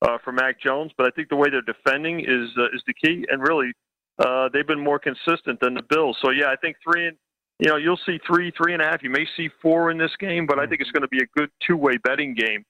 uh, 0.00 0.16
for 0.24 0.32
Mac 0.32 0.60
Jones, 0.60 0.92
but 0.96 1.06
I 1.06 1.10
think 1.10 1.28
the 1.28 1.36
way 1.36 1.50
they're 1.50 1.60
defending 1.60 2.20
is 2.20 2.48
uh, 2.56 2.74
is 2.74 2.82
the 2.86 2.94
key. 2.94 3.26
And 3.30 3.42
really, 3.42 3.72
uh, 4.18 4.48
they've 4.52 4.66
been 4.66 4.82
more 4.82 4.98
consistent 4.98 5.58
than 5.60 5.74
the 5.74 5.82
Bills. 5.88 6.16
So 6.22 6.30
yeah, 6.30 6.48
I 6.48 6.56
think 6.56 6.76
three 6.82 7.08
and 7.08 7.16
you 7.58 7.68
know 7.68 7.76
you'll 7.76 8.00
see 8.06 8.18
three, 8.26 8.52
three 8.56 8.72
and 8.72 8.82
a 8.82 8.84
half. 8.84 9.02
You 9.02 9.10
may 9.10 9.26
see 9.36 9.48
four 9.60 9.90
in 9.90 9.98
this 9.98 10.12
game, 10.18 10.46
but 10.46 10.58
I 10.58 10.66
think 10.66 10.80
it's 10.80 10.90
going 10.90 11.02
to 11.02 11.08
be 11.08 11.22
a 11.22 11.26
good 11.36 11.50
two-way 11.66 11.96
betting 12.04 12.34
game 12.34 12.64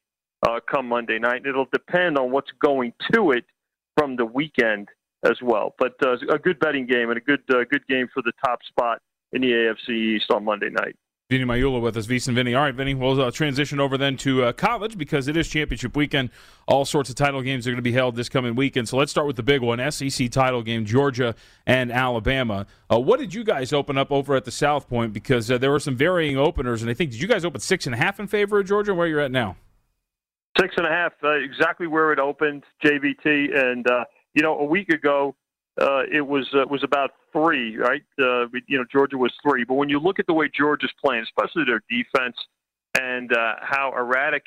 uh, 0.46 0.61
come 0.70 0.87
Monday 0.88 1.18
night. 1.18 1.38
And 1.38 1.46
it'll 1.46 1.68
depend 1.72 2.18
on 2.18 2.31
what's 2.31 2.50
going 2.62 2.92
to 3.12 3.33
it 3.33 3.44
from 3.96 4.16
the 4.16 4.24
weekend 4.24 4.88
as 5.24 5.37
well. 5.42 5.74
But 5.78 5.94
uh, 6.05 6.16
a 6.31 6.38
good 6.38 6.59
betting 6.59 6.87
game 6.87 7.11
and 7.11 7.18
a 7.18 7.20
good 7.20 7.42
uh, 7.50 7.64
good 7.70 7.87
game 7.88 8.09
for 8.12 8.22
the 8.22 8.33
top 8.44 8.61
spot 8.64 9.00
in 9.33 9.42
the 9.42 9.50
AFC 9.50 9.90
East 9.90 10.31
on 10.31 10.44
Monday 10.44 10.70
night. 10.70 10.96
Vinny 11.33 11.47
Magliulo 11.47 11.81
with 11.81 11.97
us, 11.97 12.07
VSIN 12.07 12.35
Vinny. 12.35 12.55
All 12.55 12.62
right, 12.62 12.75
Vinny, 12.75 12.92
we'll 12.92 13.18
uh, 13.18 13.31
transition 13.31 13.81
over 13.81 13.97
then 13.97 14.18
to 14.18 14.45
uh, 14.45 14.53
college 14.53 14.99
because 14.99 15.29
it 15.29 15.37
is 15.38 15.49
championship 15.49 15.97
weekend. 15.97 16.29
All 16.68 16.85
sorts 16.85 17.09
of 17.09 17.16
title 17.16 17.40
games 17.40 17.66
are 17.66 17.71
going 17.71 17.77
to 17.77 17.83
be 17.83 17.92
held 17.92 18.16
this 18.16 18.29
coming 18.29 18.55
weekend. 18.55 18.87
So 18.90 18.99
let's 18.99 19.11
start 19.11 19.27
with 19.27 19.37
the 19.37 19.42
big 19.42 19.62
one 19.62 19.81
SEC 19.90 20.31
title 20.31 20.61
game, 20.61 20.85
Georgia 20.85 21.35
and 21.66 21.90
Alabama. 21.90 22.66
Uh, 22.92 23.01
what 23.01 23.18
did 23.18 23.33
you 23.33 23.45
guys 23.45 23.73
open 23.73 23.97
up 23.97 24.12
over 24.12 24.37
at 24.37 24.45
the 24.45 24.51
South 24.51 24.90
Point? 24.90 25.14
Because 25.14 25.51
uh, 25.51 25.57
there 25.57 25.71
were 25.71 25.81
some 25.81 25.97
varying 25.97 26.37
openers, 26.37 26.83
and 26.83 26.90
I 26.90 26.95
think, 26.95 27.12
did 27.12 27.23
you 27.23 27.29
guys 27.29 27.47
open 27.47 27.62
six 27.62 27.87
and 27.87 27.95
a 27.95 27.99
half 27.99 28.21
in 28.21 28.27
favor 28.27 28.61
of 28.61 28.66
Georgia? 28.66 28.92
Where 28.92 29.07
you're 29.07 29.21
at 29.21 29.33
now? 29.33 29.57
Six 30.61 30.75
and 30.77 30.87
a 30.87 30.90
half, 30.90 31.14
uh, 31.25 31.31
exactly 31.31 31.87
where 31.87 32.12
it 32.12 32.18
opened, 32.18 32.64
JVT. 32.85 33.57
And, 33.57 33.90
uh, 33.90 34.05
you 34.35 34.42
know, 34.42 34.59
a 34.59 34.66
week 34.66 34.90
ago, 34.90 35.35
uh, 35.80 36.02
it 36.11 36.20
was 36.20 36.48
uh, 36.54 36.66
was 36.68 36.82
about 36.85 37.12
three, 37.32 37.76
right? 37.76 38.02
Uh, 38.18 38.46
you 38.66 38.78
know, 38.78 38.85
Georgia 38.90 39.16
was 39.16 39.32
three. 39.42 39.64
But 39.64 39.74
when 39.74 39.88
you 39.88 39.98
look 39.98 40.18
at 40.18 40.26
the 40.26 40.35
way 40.35 40.50
Georgia's 40.54 40.92
playing, 41.02 41.22
especially 41.22 41.64
their 41.64 41.82
defense 41.88 42.37
and 43.00 43.32
uh, 43.32 43.54
how 43.61 43.92
erratic 43.96 44.44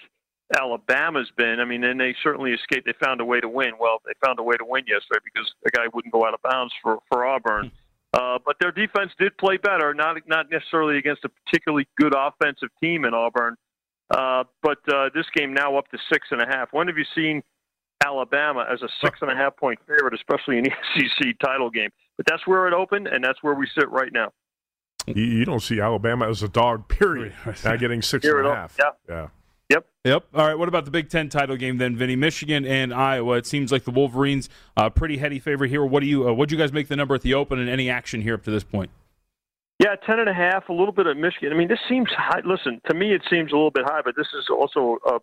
Alabama's 0.56 1.32
been, 1.36 1.60
I 1.60 1.66
mean, 1.66 1.84
and 1.84 2.00
they 2.00 2.16
certainly 2.22 2.52
escaped. 2.52 2.86
They 2.86 2.94
found 3.04 3.22
a 3.22 3.26
way 3.26 3.40
to 3.40 3.50
win. 3.50 3.72
Well, 3.80 4.02
they 4.06 4.14
found 4.24 4.38
a 4.38 4.44
way 4.44 4.56
to 4.56 4.66
win 4.66 4.84
yesterday 4.88 5.20
because 5.24 5.52
the 5.64 5.72
guy 5.72 5.86
wouldn't 5.92 6.14
go 6.14 6.26
out 6.26 6.36
of 6.36 6.42
bounds 6.44 6.74
for 6.84 7.00
for 7.12 7.26
Auburn. 7.26 7.72
Uh, 8.14 8.38
but 8.46 8.56
their 8.62 8.72
defense 8.72 9.12
did 9.20 9.36
play 9.38 9.58
better, 9.58 9.94
not 9.96 10.18
not 10.28 10.52
necessarily 10.52 10.98
against 10.98 11.26
a 11.26 11.30
particularly 11.30 11.88
good 12.00 12.14
offensive 12.16 12.70
team 12.82 13.04
in 13.04 13.16
Auburn. 13.16 13.56
Uh, 14.12 14.44
but 14.62 14.78
uh, 14.94 15.10
this 15.16 15.26
game 15.36 15.56
now 15.56 15.76
up 15.76 15.90
to 15.90 15.98
six 16.14 16.28
and 16.30 16.40
a 16.40 16.46
half. 16.46 16.70
When 16.72 16.88
have 16.88 16.98
you 16.98 17.06
seen 17.16 17.42
Alabama 18.04 18.66
as 18.72 18.82
a 18.82 18.90
six 19.04 19.20
and 19.22 19.32
a 19.32 19.36
half 19.36 19.56
point 19.58 19.80
favorite, 19.88 20.14
especially 20.14 20.58
in 20.58 20.66
the 20.66 20.72
SEC 20.96 21.40
title 21.40 21.70
game? 21.70 21.90
But 22.18 22.26
that's 22.28 22.46
where 22.48 22.68
it 22.68 22.74
opened, 22.74 23.08
and 23.08 23.24
that's 23.24 23.42
where 23.44 23.54
we 23.54 23.68
sit 23.78 23.90
right 23.90 24.12
now. 24.12 24.32
You, 25.08 25.24
you 25.24 25.46
don't 25.46 25.62
see 25.62 25.80
Alabama 25.80 26.30
as 26.30 26.44
a 26.44 26.48
dog, 26.48 26.88
period. 26.88 27.34
Not 27.64 27.80
getting 27.80 28.02
six 28.02 28.26
and 28.26 28.46
a 28.46 28.56
half. 28.56 28.76
Yeah. 28.80 28.92
Yeah. 29.08 29.28
Yep. 29.70 29.88
Yep. 30.06 30.26
All 30.36 30.48
right. 30.48 30.58
What 30.58 30.68
about 30.68 30.86
the 30.86 30.92
Big 30.92 31.10
Ten 31.10 31.28
title 31.28 31.56
game 31.56 31.78
then, 31.78 31.96
Vinny? 31.96 32.16
Michigan 32.16 32.66
and 32.66 32.94
Iowa. 32.94 33.38
It 33.38 33.48
seems 33.48 33.72
like 33.72 33.84
the 33.84 33.92
Wolverines 33.92 34.48
uh, 34.78 34.90
pretty 34.92 35.18
heady 35.18 35.40
favorite 35.40 35.70
here. 35.70 35.84
What 35.84 36.02
do 36.02 36.06
you? 36.08 36.30
Uh, 36.30 36.34
what 36.34 36.50
do 36.50 36.56
you 36.56 36.62
guys 36.62 36.72
make 36.72 36.88
the 36.88 36.96
number 36.96 37.16
at 37.16 37.22
the 37.22 37.34
open 37.34 37.60
and 37.60 37.68
any 37.68 37.90
action 37.90 38.22
here 38.22 38.36
up 38.36 38.44
to 38.44 38.52
this 38.52 38.64
point? 38.64 38.92
Yeah, 39.80 39.96
ten 40.06 40.20
and 40.20 40.30
a 40.30 40.34
half. 40.34 40.70
A 40.70 40.74
little 40.74 40.92
bit 40.92 41.08
of 41.08 41.18
Michigan. 41.18 41.52
I 41.52 41.56
mean, 41.56 41.68
this 41.68 41.80
seems 41.90 42.10
high. 42.16 42.42
Listen, 42.46 42.80
to 42.88 42.94
me, 42.94 43.14
it 43.14 43.24
seems 43.30 43.52
a 43.52 43.56
little 43.56 43.72
bit 43.72 43.86
high, 43.86 44.02
but 44.06 44.16
this 44.16 44.28
is 44.38 44.46
also 44.50 44.98
a, 45.06 45.16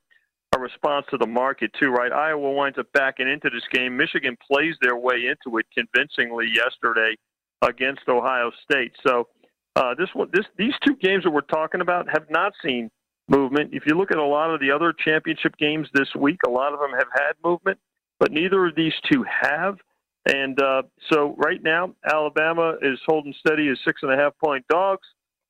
a 0.55 0.59
response 0.59 1.07
to 1.11 1.17
the 1.17 1.27
market 1.27 1.71
too, 1.79 1.91
right? 1.91 2.13
Iowa 2.13 2.53
winds 2.53 2.79
up 2.79 2.87
backing 2.93 3.29
into 3.29 3.49
this 3.51 3.65
game. 3.73 3.97
Michigan 3.97 4.37
plays 4.51 4.75
their 4.83 4.97
way 4.97 5.27
into 5.27 5.59
it 5.59 5.67
convincingly 5.73 6.47
yesterday 6.55 7.17
against 7.63 8.03
Ohio 8.09 8.51
State. 8.63 8.93
So 9.07 9.29
uh, 9.77 9.95
this 9.97 10.09
one, 10.15 10.29
this 10.33 10.45
these 10.59 10.75
two 10.87 10.97
games 10.97 11.25
that 11.25 11.31
we're 11.31 11.41
talking 11.43 11.81
about 11.81 12.07
have 12.13 12.29
not 12.29 12.53
seen 12.63 12.91
movement. 13.29 13.71
If 13.73 13.85
you 13.87 13.97
look 13.97 14.11
at 14.11 14.19
a 14.19 14.25
lot 14.25 14.53
of 14.53 14.61
the 14.61 14.71
other 14.71 14.93
championship 14.93 15.57
games 15.57 15.89
this 15.95 16.09
week, 16.19 16.41
a 16.47 16.51
lot 16.51 16.75
of 16.75 16.81
them 16.81 16.91
have 16.91 17.09
had 17.15 17.33
movement, 17.45 17.79
but 18.21 18.33
neither 18.33 18.67
of 18.67 18.75
these 18.75 18.93
two 19.11 19.25
have. 19.43 19.77
And 20.27 20.61
uh, 20.61 20.83
so 21.11 21.35
right 21.39 21.63
now, 21.63 21.95
Alabama 22.05 22.75
is 22.83 22.99
holding 23.07 23.35
steady 23.45 23.69
as 23.69 23.79
six 23.85 24.03
and 24.03 24.13
a 24.13 24.17
half 24.17 24.35
point 24.45 24.65
dogs, 24.69 25.07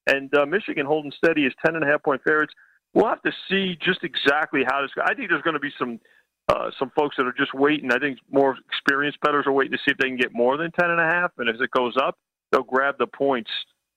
and 0.06 0.34
uh, 0.34 0.46
Michigan 0.46 0.86
holding 0.86 1.12
steady 1.12 1.44
as 1.46 1.52
ten 1.64 1.74
and 1.74 1.84
a 1.84 1.86
half 1.86 2.02
point 2.02 2.22
favorites. 2.26 2.54
We'll 2.94 3.08
have 3.08 3.22
to 3.22 3.32
see 3.48 3.76
just 3.80 4.00
exactly 4.04 4.62
how 4.66 4.82
this. 4.82 4.90
I 5.04 5.14
think 5.14 5.30
there's 5.30 5.42
going 5.42 5.54
to 5.54 5.60
be 5.60 5.72
some 5.78 6.00
uh, 6.48 6.70
some 6.78 6.90
folks 6.96 7.16
that 7.16 7.26
are 7.26 7.34
just 7.36 7.54
waiting. 7.54 7.92
I 7.92 7.98
think 7.98 8.18
more 8.30 8.56
experienced 8.68 9.20
bettors 9.20 9.46
are 9.46 9.52
waiting 9.52 9.72
to 9.72 9.78
see 9.78 9.92
if 9.92 9.98
they 9.98 10.08
can 10.08 10.16
get 10.16 10.32
more 10.32 10.56
than 10.56 10.70
ten 10.72 10.90
and 10.90 11.00
a 11.00 11.04
half, 11.04 11.32
and 11.38 11.48
as 11.48 11.60
it 11.60 11.70
goes 11.70 11.94
up, 11.96 12.18
they'll 12.50 12.62
grab 12.62 12.96
the 12.98 13.06
points 13.06 13.50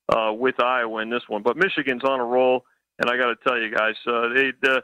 uh, 0.10 0.32
with 0.34 0.62
Iowa 0.62 1.02
in 1.02 1.10
this 1.10 1.24
one. 1.28 1.44
But 1.44 1.58
Michigan's 1.58 2.04
on 2.04 2.20
a 2.20 2.26
roll, 2.26 2.66
and 3.00 3.10
I 3.10 3.18
got 3.18 3.28
to 3.28 3.36
tell 3.48 3.60
you 3.60 3.74
guys, 3.76 3.96
uh, 4.08 4.30
they 4.34 4.52
the, 4.62 4.82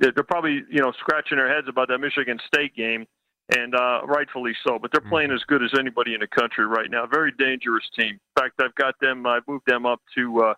they're 0.00 0.24
probably 0.24 0.62
you 0.70 0.82
know 0.82 0.92
scratching 1.00 1.38
their 1.38 1.52
heads 1.52 1.68
about 1.68 1.88
that 1.88 1.98
Michigan 1.98 2.38
State 2.46 2.74
game, 2.74 3.06
and 3.54 3.74
uh, 3.74 4.00
rightfully 4.06 4.54
so. 4.66 4.78
But 4.78 4.90
they're 4.92 5.00
Mm-hmm. 5.00 5.10
playing 5.10 5.30
as 5.32 5.42
good 5.46 5.62
as 5.62 5.70
anybody 5.78 6.14
in 6.14 6.20
the 6.20 6.26
country 6.26 6.66
right 6.66 6.90
now. 6.90 7.06
Very 7.06 7.32
dangerous 7.38 7.84
team. 7.96 8.14
In 8.14 8.42
fact, 8.42 8.54
I've 8.60 8.74
got 8.74 8.94
them. 9.00 9.26
I 9.26 9.40
moved 9.46 9.66
them 9.66 9.86
up 9.86 10.00
to 10.16 10.42
uh, 10.42 10.44
uh, 10.48 10.54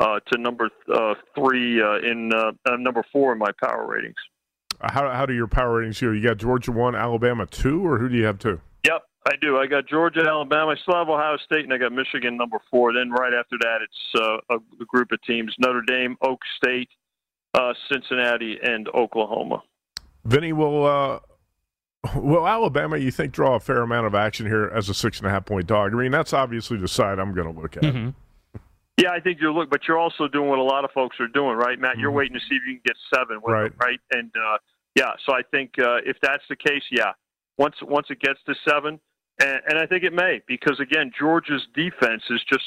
to 0.00 0.38
number 0.38 0.70
uh, 0.92 1.14
three 1.34 1.80
uh, 1.80 1.98
in 1.98 2.32
uh, 2.34 2.52
uh, 2.66 2.76
number 2.76 3.04
four 3.12 3.32
in 3.32 3.38
my 3.38 3.50
power 3.62 3.86
ratings. 3.86 4.16
How 4.80 5.10
how 5.10 5.26
do 5.26 5.34
your 5.34 5.46
power 5.46 5.78
ratings 5.78 6.00
go? 6.00 6.10
You 6.10 6.22
got 6.22 6.38
Georgia 6.38 6.72
one, 6.72 6.94
Alabama 6.94 7.46
two, 7.46 7.86
or 7.86 7.98
who 7.98 8.08
do 8.08 8.16
you 8.16 8.24
have 8.24 8.38
two? 8.38 8.60
Yep, 8.84 9.02
I 9.26 9.32
do. 9.40 9.58
I 9.58 9.66
got 9.66 9.86
Georgia, 9.86 10.22
Alabama. 10.26 10.70
I 10.70 10.76
still 10.76 10.94
have 10.94 11.08
Ohio 11.08 11.36
State, 11.44 11.64
and 11.64 11.72
I 11.72 11.78
got 11.78 11.92
Michigan 11.92 12.36
number 12.36 12.58
four. 12.70 12.94
Then 12.94 13.10
right 13.10 13.34
after 13.34 13.56
that, 13.60 13.78
it's 13.82 14.22
uh, 14.22 14.54
a, 14.54 14.82
a 14.82 14.84
group 14.86 15.12
of 15.12 15.20
teams: 15.22 15.54
Notre 15.58 15.82
Dame, 15.82 16.16
Okie 16.22 16.38
State, 16.56 16.88
uh, 17.54 17.74
Cincinnati, 17.92 18.58
and 18.62 18.88
Oklahoma. 18.88 19.62
Vinny 20.24 20.52
will. 20.52 20.86
Uh, 20.86 21.18
will 22.16 22.48
Alabama, 22.48 22.96
you 22.96 23.10
think, 23.10 23.32
draw 23.32 23.56
a 23.56 23.60
fair 23.60 23.82
amount 23.82 24.06
of 24.06 24.14
action 24.14 24.46
here 24.46 24.72
as 24.74 24.88
a 24.88 24.94
six 24.94 25.18
and 25.18 25.26
a 25.26 25.30
half 25.30 25.44
point 25.44 25.66
dog? 25.66 25.92
I 25.92 25.96
mean, 25.96 26.10
that's 26.10 26.32
obviously 26.32 26.78
the 26.78 26.88
side 26.88 27.18
I'm 27.18 27.34
going 27.34 27.54
to 27.54 27.60
look 27.60 27.76
at. 27.76 27.82
Mm-hmm. 27.82 28.10
Yeah, 29.00 29.12
I 29.12 29.20
think 29.20 29.40
you're 29.40 29.52
look, 29.52 29.70
but 29.70 29.80
you're 29.88 29.98
also 29.98 30.28
doing 30.28 30.48
what 30.48 30.58
a 30.58 30.62
lot 30.62 30.84
of 30.84 30.90
folks 30.92 31.16
are 31.20 31.28
doing, 31.28 31.56
right, 31.56 31.78
Matt? 31.78 31.96
You're 31.98 32.10
waiting 32.10 32.34
to 32.34 32.40
see 32.40 32.56
if 32.56 32.62
you 32.66 32.74
can 32.74 32.82
get 32.84 32.96
seven, 33.14 33.40
with 33.42 33.52
Right. 33.52 33.70
them, 33.70 33.78
right? 33.80 34.00
And 34.12 34.30
uh, 34.36 34.58
yeah, 34.94 35.12
so 35.24 35.32
I 35.32 35.42
think 35.50 35.72
uh, 35.78 35.98
if 36.04 36.16
that's 36.22 36.42
the 36.50 36.56
case, 36.56 36.82
yeah, 36.90 37.12
once 37.56 37.76
once 37.82 38.08
it 38.10 38.20
gets 38.20 38.40
to 38.46 38.54
seven, 38.68 39.00
and, 39.40 39.60
and 39.68 39.78
I 39.78 39.86
think 39.86 40.04
it 40.04 40.12
may 40.12 40.40
because 40.46 40.78
again, 40.80 41.10
Georgia's 41.18 41.66
defense 41.74 42.22
is 42.28 42.42
just 42.48 42.64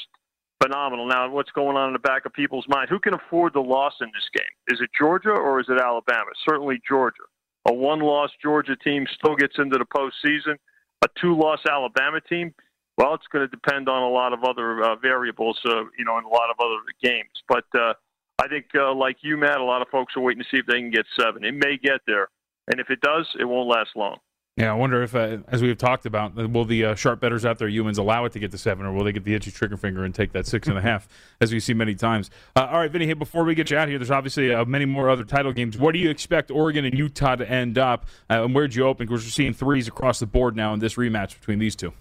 phenomenal. 0.62 1.06
Now, 1.06 1.30
what's 1.30 1.50
going 1.52 1.76
on 1.76 1.88
in 1.88 1.92
the 1.92 1.98
back 2.00 2.26
of 2.26 2.32
people's 2.32 2.66
mind? 2.68 2.88
Who 2.90 2.98
can 2.98 3.14
afford 3.14 3.52
the 3.54 3.60
loss 3.60 3.94
in 4.00 4.08
this 4.08 4.28
game? 4.34 4.54
Is 4.68 4.80
it 4.80 4.90
Georgia 4.98 5.30
or 5.30 5.60
is 5.60 5.66
it 5.68 5.78
Alabama? 5.80 6.30
Certainly 6.48 6.80
Georgia. 6.88 7.22
A 7.68 7.72
one-loss 7.72 8.30
Georgia 8.42 8.76
team 8.76 9.06
still 9.18 9.36
gets 9.36 9.54
into 9.58 9.78
the 9.78 9.86
postseason. 9.86 10.56
A 11.04 11.08
two-loss 11.20 11.60
Alabama 11.70 12.20
team, 12.20 12.54
well, 12.96 13.14
it's 13.14 13.26
going 13.32 13.44
to 13.44 13.48
depend 13.48 13.88
on 13.88 14.02
a 14.02 14.08
lot 14.08 14.32
of 14.32 14.44
other 14.44 14.82
uh, 14.82 14.96
variables, 14.96 15.58
uh, 15.66 15.84
you 15.98 16.04
know, 16.04 16.18
in 16.18 16.24
a 16.24 16.28
lot 16.28 16.50
of 16.50 16.56
other 16.60 16.80
games. 17.02 17.30
But 17.48 17.64
uh, 17.74 17.94
I 18.38 18.48
think, 18.48 18.66
uh, 18.74 18.94
like 18.94 19.16
you, 19.22 19.36
Matt, 19.36 19.58
a 19.58 19.64
lot 19.64 19.82
of 19.82 19.88
folks 19.88 20.16
are 20.16 20.20
waiting 20.20 20.42
to 20.42 20.48
see 20.50 20.58
if 20.58 20.66
they 20.66 20.78
can 20.78 20.90
get 20.90 21.06
seven. 21.18 21.44
It 21.44 21.54
may 21.54 21.76
get 21.76 22.00
there, 22.06 22.28
and 22.70 22.80
if 22.80 22.90
it 22.90 23.00
does, 23.00 23.26
it 23.38 23.44
won't 23.44 23.68
last 23.68 23.90
long. 23.96 24.18
Yeah, 24.56 24.70
I 24.70 24.74
wonder 24.74 25.02
if, 25.02 25.16
uh, 25.16 25.38
as 25.48 25.62
we've 25.62 25.76
talked 25.76 26.06
about, 26.06 26.38
uh, 26.38 26.48
will 26.48 26.64
the 26.64 26.84
uh, 26.84 26.94
sharp 26.94 27.18
betters 27.18 27.44
out 27.44 27.58
there, 27.58 27.66
Youmans, 27.66 27.98
allow 27.98 28.24
it 28.24 28.30
to 28.32 28.38
get 28.38 28.52
to 28.52 28.58
seven, 28.58 28.86
or 28.86 28.92
will 28.92 29.02
they 29.02 29.10
get 29.10 29.24
the 29.24 29.34
itchy 29.34 29.50
trigger 29.50 29.76
finger 29.76 30.04
and 30.04 30.14
take 30.14 30.30
that 30.30 30.46
six 30.46 30.68
and 30.68 30.78
a 30.78 30.80
half, 30.80 31.08
as 31.40 31.52
we 31.52 31.58
see 31.58 31.74
many 31.74 31.96
times? 31.96 32.30
Uh, 32.54 32.68
all 32.70 32.78
right, 32.78 32.90
Vinny, 32.90 33.06
hey, 33.06 33.14
before 33.14 33.42
we 33.42 33.56
get 33.56 33.72
you 33.72 33.76
out 33.76 33.88
here, 33.88 33.98
there's 33.98 34.12
obviously 34.12 34.54
uh, 34.54 34.64
many 34.64 34.84
more 34.84 35.10
other 35.10 35.24
title 35.24 35.52
games. 35.52 35.76
Where 35.76 35.92
do 35.92 35.98
you 35.98 36.08
expect 36.08 36.52
Oregon 36.52 36.84
and 36.84 36.96
Utah 36.96 37.34
to 37.34 37.50
end 37.50 37.78
up, 37.78 38.06
uh, 38.30 38.44
and 38.44 38.54
where'd 38.54 38.76
you 38.76 38.86
open? 38.86 39.08
Because 39.08 39.24
we're 39.24 39.30
seeing 39.30 39.54
threes 39.54 39.88
across 39.88 40.20
the 40.20 40.26
board 40.26 40.54
now 40.54 40.72
in 40.72 40.78
this 40.78 40.94
rematch 40.94 41.36
between 41.40 41.58
these 41.58 41.74
two. 41.74 41.92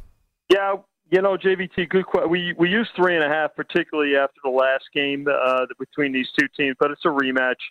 Yeah, 0.54 0.76
you 1.10 1.22
know, 1.24 1.36
JVT, 1.36 1.90
good 1.90 2.06
question. 2.06 2.30
We 2.30 2.54
we 2.60 2.70
used 2.70 2.92
three 2.96 3.16
and 3.16 3.24
a 3.24 3.28
half, 3.28 3.56
particularly 3.56 4.16
after 4.16 4.40
the 4.44 4.52
last 4.52 4.84
game 4.94 5.26
uh, 5.28 5.66
between 5.80 6.14
these 6.14 6.28
two 6.38 6.48
teams, 6.56 6.76
but 6.80 6.92
it's 6.92 7.06
a 7.06 7.08
rematch, 7.08 7.62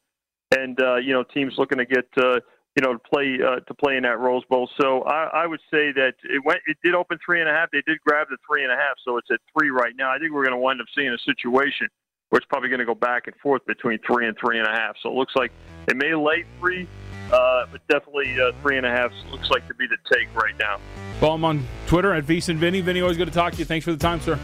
and 0.56 0.80
uh, 0.82 0.96
you 0.96 1.12
know, 1.12 1.22
teams 1.22 1.54
looking 1.58 1.78
to 1.78 1.84
get 1.84 2.06
uh, 2.16 2.40
you 2.74 2.82
know 2.82 2.94
to 2.94 2.98
play 2.98 3.38
uh, 3.40 3.60
to 3.60 3.74
play 3.74 3.96
in 3.96 4.02
that 4.02 4.18
Rose 4.18 4.42
Bowl. 4.50 4.68
So 4.80 5.02
I, 5.02 5.44
I 5.44 5.46
would 5.46 5.60
say 5.70 5.92
that 5.92 6.14
it 6.24 6.44
went. 6.44 6.58
It 6.66 6.76
did 6.82 6.96
open 6.96 7.18
three 7.24 7.38
and 7.38 7.48
a 7.48 7.52
half. 7.52 7.70
They 7.70 7.82
did 7.86 8.00
grab 8.04 8.26
the 8.30 8.36
three 8.48 8.64
and 8.64 8.72
a 8.72 8.76
half, 8.76 8.96
so 9.04 9.16
it's 9.16 9.28
at 9.30 9.38
three 9.56 9.70
right 9.70 9.94
now. 9.96 10.10
I 10.10 10.18
think 10.18 10.32
we're 10.32 10.44
going 10.44 10.56
to 10.56 10.60
wind 10.60 10.80
up 10.80 10.88
seeing 10.92 11.10
a 11.10 11.18
situation 11.18 11.86
where 12.30 12.38
it's 12.38 12.48
probably 12.48 12.68
going 12.68 12.80
to 12.80 12.86
go 12.86 12.96
back 12.96 13.28
and 13.28 13.36
forth 13.36 13.64
between 13.66 14.00
three 14.04 14.26
and 14.26 14.36
three 14.38 14.58
and 14.58 14.66
a 14.66 14.72
half. 14.72 14.96
So 15.04 15.08
it 15.08 15.14
looks 15.14 15.36
like 15.36 15.52
it 15.86 15.96
may 15.96 16.14
lay 16.16 16.44
three, 16.58 16.88
uh, 17.32 17.66
but 17.70 17.86
definitely 17.88 18.40
uh, 18.40 18.52
three 18.62 18.76
and 18.76 18.86
a 18.86 18.90
half 18.90 19.10
looks 19.30 19.50
like 19.50 19.66
to 19.68 19.74
be 19.74 19.86
the 19.86 19.96
take 20.14 20.34
right 20.34 20.54
now. 20.58 20.78
Follow 21.18 21.36
him 21.36 21.44
on 21.44 21.66
Twitter 21.86 22.12
at 22.12 22.24
Vinny. 22.24 22.80
Vinny, 22.80 23.00
always 23.00 23.16
good 23.16 23.28
to 23.28 23.34
talk 23.34 23.52
to 23.54 23.58
you. 23.58 23.64
Thanks 23.64 23.84
for 23.84 23.92
the 23.92 23.98
time, 23.98 24.20
sir. 24.20 24.38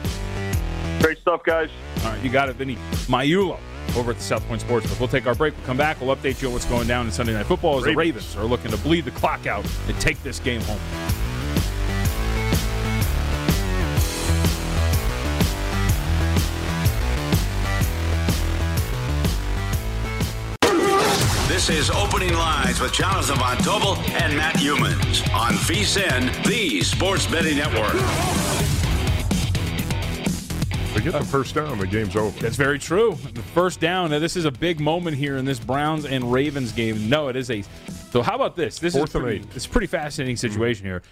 Great 1.01 1.19
stuff, 1.19 1.43
guys. 1.45 1.71
All 1.99 2.13
right, 2.13 2.23
you 2.23 2.31
got 2.31 2.49
it, 2.49 2.57
Vinny. 2.57 2.77
Magliulo 3.07 3.59
over 3.97 4.11
at 4.11 4.17
the 4.17 4.23
South 4.23 4.47
Point 4.47 4.63
Sportsbook. 4.63 4.99
We'll 4.99 5.09
take 5.09 5.27
our 5.27 5.35
break. 5.35 5.57
We'll 5.57 5.67
come 5.67 5.77
back. 5.77 6.01
We'll 6.01 6.15
update 6.15 6.41
you 6.43 6.49
on 6.49 6.55
what's 6.55 6.67
going 6.67 6.87
down 6.87 7.07
in 7.07 7.13
Sunday 7.13 7.35
Night 7.35 7.47
Football 7.47 7.79
as 7.79 7.85
the 7.85 7.95
Ravens 7.95 8.37
are 8.37 8.45
looking 8.45 8.71
to 8.71 8.77
bleed 8.79 9.05
the 9.05 9.11
clock 9.13 9.47
out 9.47 9.67
and 9.87 10.01
take 10.01 10.23
this 10.23 10.41
game 10.41 10.61
home. 10.63 10.81
This 21.69 21.91
is 21.91 21.91
Opening 21.91 22.33
Lines 22.33 22.81
with 22.81 22.95
Jonathan 22.95 23.37
Von 23.37 23.59
Tobel 23.59 23.99
and 24.23 24.35
Matt 24.35 24.55
Youmans 24.55 25.23
on 25.35 25.53
VSIN, 25.53 26.43
the 26.47 26.81
Sports 26.81 27.27
Betting 27.27 27.59
Network. 27.59 27.93
They 30.95 31.03
get 31.03 31.13
the 31.13 31.27
first 31.27 31.55
down, 31.55 31.77
the 31.79 31.87
game's 31.87 32.17
over. 32.17 32.41
That's 32.41 32.57
very 32.57 32.79
true. 32.79 33.19
The 33.35 33.43
first 33.43 33.81
down. 33.81 34.13
Now, 34.13 34.19
this 34.19 34.35
is 34.35 34.47
a 34.47 34.51
big 34.51 34.81
moment 34.81 35.19
here 35.19 35.37
in 35.37 35.45
this 35.45 35.61
Browns 35.61 36.07
and 36.07 36.33
Ravens 36.33 36.73
game. 36.73 37.07
No, 37.07 37.29
it 37.29 37.37
is 37.37 37.51
a. 37.51 37.63
So 38.13 38.23
how 38.23 38.35
about 38.35 38.57
this? 38.57 38.79
This 38.79 38.95
Fourth 38.95 39.11
is 39.11 39.15
and 39.17 39.25
pretty, 39.25 39.41
eight. 39.41 39.55
It's 39.55 39.67
a 39.67 39.69
pretty 39.69 39.89
fascinating 39.89 40.39
situation 40.39 40.87
here. 40.87 41.03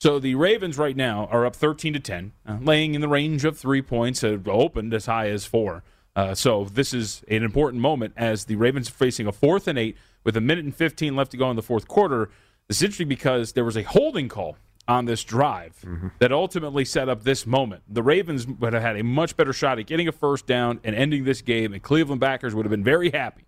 So 0.00 0.18
the 0.18 0.34
Ravens 0.34 0.78
right 0.78 0.96
now 0.96 1.28
are 1.30 1.44
up 1.44 1.54
13 1.54 1.92
to 1.92 2.00
10, 2.00 2.32
uh, 2.48 2.56
laying 2.62 2.94
in 2.94 3.02
the 3.02 3.08
range 3.08 3.44
of 3.44 3.58
three 3.58 3.82
points. 3.82 4.24
Uh, 4.24 4.38
opened 4.46 4.94
as 4.94 5.04
high 5.04 5.28
as 5.28 5.44
four. 5.44 5.82
Uh, 6.16 6.34
so 6.34 6.64
this 6.64 6.94
is 6.94 7.22
an 7.28 7.44
important 7.44 7.80
moment 7.80 8.14
as 8.16 8.46
the 8.46 8.56
Ravens 8.56 8.88
are 8.88 8.94
facing 8.94 9.26
a 9.26 9.32
fourth 9.32 9.68
and 9.68 9.78
eight 9.78 9.96
with 10.24 10.36
a 10.36 10.40
minute 10.40 10.64
and 10.64 10.74
15 10.74 11.14
left 11.14 11.30
to 11.32 11.36
go 11.36 11.50
in 11.50 11.56
the 11.56 11.62
fourth 11.62 11.86
quarter. 11.86 12.30
This 12.68 12.78
is 12.78 12.84
interesting 12.84 13.08
because 13.08 13.52
there 13.52 13.64
was 13.64 13.76
a 13.76 13.82
holding 13.82 14.28
call 14.28 14.56
on 14.88 15.04
this 15.04 15.22
drive 15.22 15.84
that 16.20 16.32
ultimately 16.32 16.84
set 16.84 17.08
up 17.08 17.22
this 17.22 17.46
moment. 17.46 17.82
The 17.88 18.02
Ravens 18.02 18.46
would 18.46 18.72
have 18.72 18.82
had 18.82 18.96
a 18.96 19.04
much 19.04 19.36
better 19.36 19.52
shot 19.52 19.78
at 19.78 19.86
getting 19.86 20.08
a 20.08 20.12
first 20.12 20.46
down 20.46 20.80
and 20.84 20.96
ending 20.96 21.24
this 21.24 21.42
game, 21.42 21.72
and 21.72 21.82
Cleveland 21.82 22.20
backers 22.20 22.54
would 22.54 22.64
have 22.64 22.70
been 22.70 22.84
very 22.84 23.10
happy. 23.10 23.44